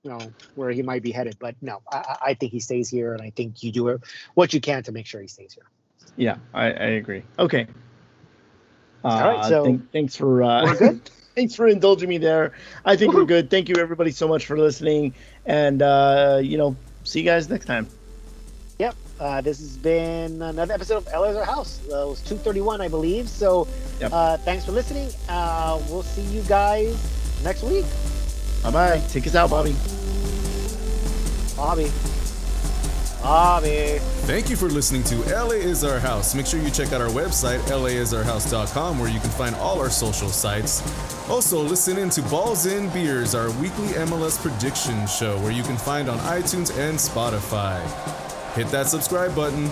you 0.04 0.10
know 0.12 0.20
where 0.56 0.70
he 0.72 0.82
might 0.82 1.02
be 1.04 1.12
headed. 1.12 1.38
But 1.40 1.56
no, 1.62 1.82
I, 1.92 2.18
I- 2.28 2.34
think 2.36 2.52
he 2.52 2.60
stays 2.60 2.90
here, 2.90 3.14
and 3.14 3.22
I 3.22 3.30
think 3.32 3.64
you 3.64 3.72
do 3.72 4.00
what 4.36 4.54
you 4.54 4.62
can 4.62 4.84
to 4.84 4.92
make 4.92 5.06
sure 5.06 5.22
he 5.22 5.28
stays 5.28 5.54
here. 5.54 5.66
yeah, 6.16 6.38
I, 6.54 6.66
I 6.66 6.86
agree. 7.02 7.24
Okay. 7.40 7.68
Uh, 9.04 9.08
All 9.08 9.36
right, 9.38 9.46
so- 9.46 9.64
thank- 9.66 9.92
thanks 9.92 10.16
for 10.16 10.44
uh, 10.44 10.64
We're 10.66 10.76
good? 10.78 11.10
thanks 11.36 11.56
for 11.56 11.68
indulging 11.68 12.10
me 12.10 12.18
there. 12.18 12.54
I 12.86 12.96
think 12.96 13.14
we're 13.14 13.26
good. 13.36 13.50
Thank 13.50 13.70
you 13.70 13.76
everybody 13.78 14.12
so 14.12 14.28
much 14.28 14.46
for 14.46 14.58
listening, 14.58 15.14
and 15.46 15.82
uh, 15.82 16.40
you 16.44 16.58
know, 16.58 16.76
see 17.04 17.20
you 17.20 17.26
guys 17.26 17.50
next 17.50 17.66
time. 17.66 17.88
Yep. 18.80 18.96
Uh, 19.20 19.42
this 19.42 19.60
has 19.60 19.76
been 19.78 20.40
another 20.44 20.74
episode 20.76 20.98
of 20.98 21.08
LA 21.08 21.30
is 21.30 21.38
Our 21.38 21.44
House. 21.44 21.80
Uh, 21.92 22.06
it 22.06 22.10
was 22.10 22.22
231, 22.22 22.82
I 22.82 22.88
believe. 22.88 23.28
So 23.28 23.68
Yep. 24.00 24.12
uh, 24.14 24.38
thanks 24.38 24.64
for 24.66 24.72
listening. 24.74 25.10
Uh, 25.28 25.82
we'll 25.90 26.04
see 26.04 26.22
you 26.22 26.42
guys 26.44 26.96
next 27.44 27.64
week. 27.64 27.86
Bye 28.64 28.72
bye. 28.72 29.02
Take 29.10 29.28
us 29.28 29.36
out, 29.36 29.50
Bobby. 29.50 29.76
Bobby. 31.56 31.92
Bobby. 33.22 33.98
Thank 34.26 34.50
you 34.50 34.56
for 34.56 34.70
listening 34.70 35.04
to 35.06 35.16
LA 35.36 35.56
is 35.56 35.84
Our 35.84 36.00
House. 36.00 36.34
Make 36.34 36.46
sure 36.46 36.62
you 36.62 36.70
check 36.70 36.94
out 36.94 37.02
our 37.02 37.10
website, 37.10 37.60
laisourhouse.com, 37.60 39.00
where 39.00 39.10
you 39.10 39.20
can 39.20 39.32
find 39.32 39.56
all 39.56 39.80
our 39.80 39.90
social 39.90 40.30
sites. 40.30 40.82
Also, 41.30 41.62
listen 41.62 41.98
in 41.98 42.10
to 42.12 42.22
Balls 42.24 42.68
In 42.68 42.90
Beers, 42.92 43.36
our 43.36 43.52
weekly 43.60 43.88
MLS 43.90 44.42
prediction 44.42 45.06
show, 45.08 45.38
where 45.40 45.52
you 45.52 45.64
can 45.64 45.78
find 45.78 46.10
on 46.10 46.20
iTunes 46.20 46.78
and 46.78 46.98
Spotify. 46.98 47.82
Hit 48.54 48.68
that 48.68 48.88
subscribe 48.88 49.36
button. 49.36 49.70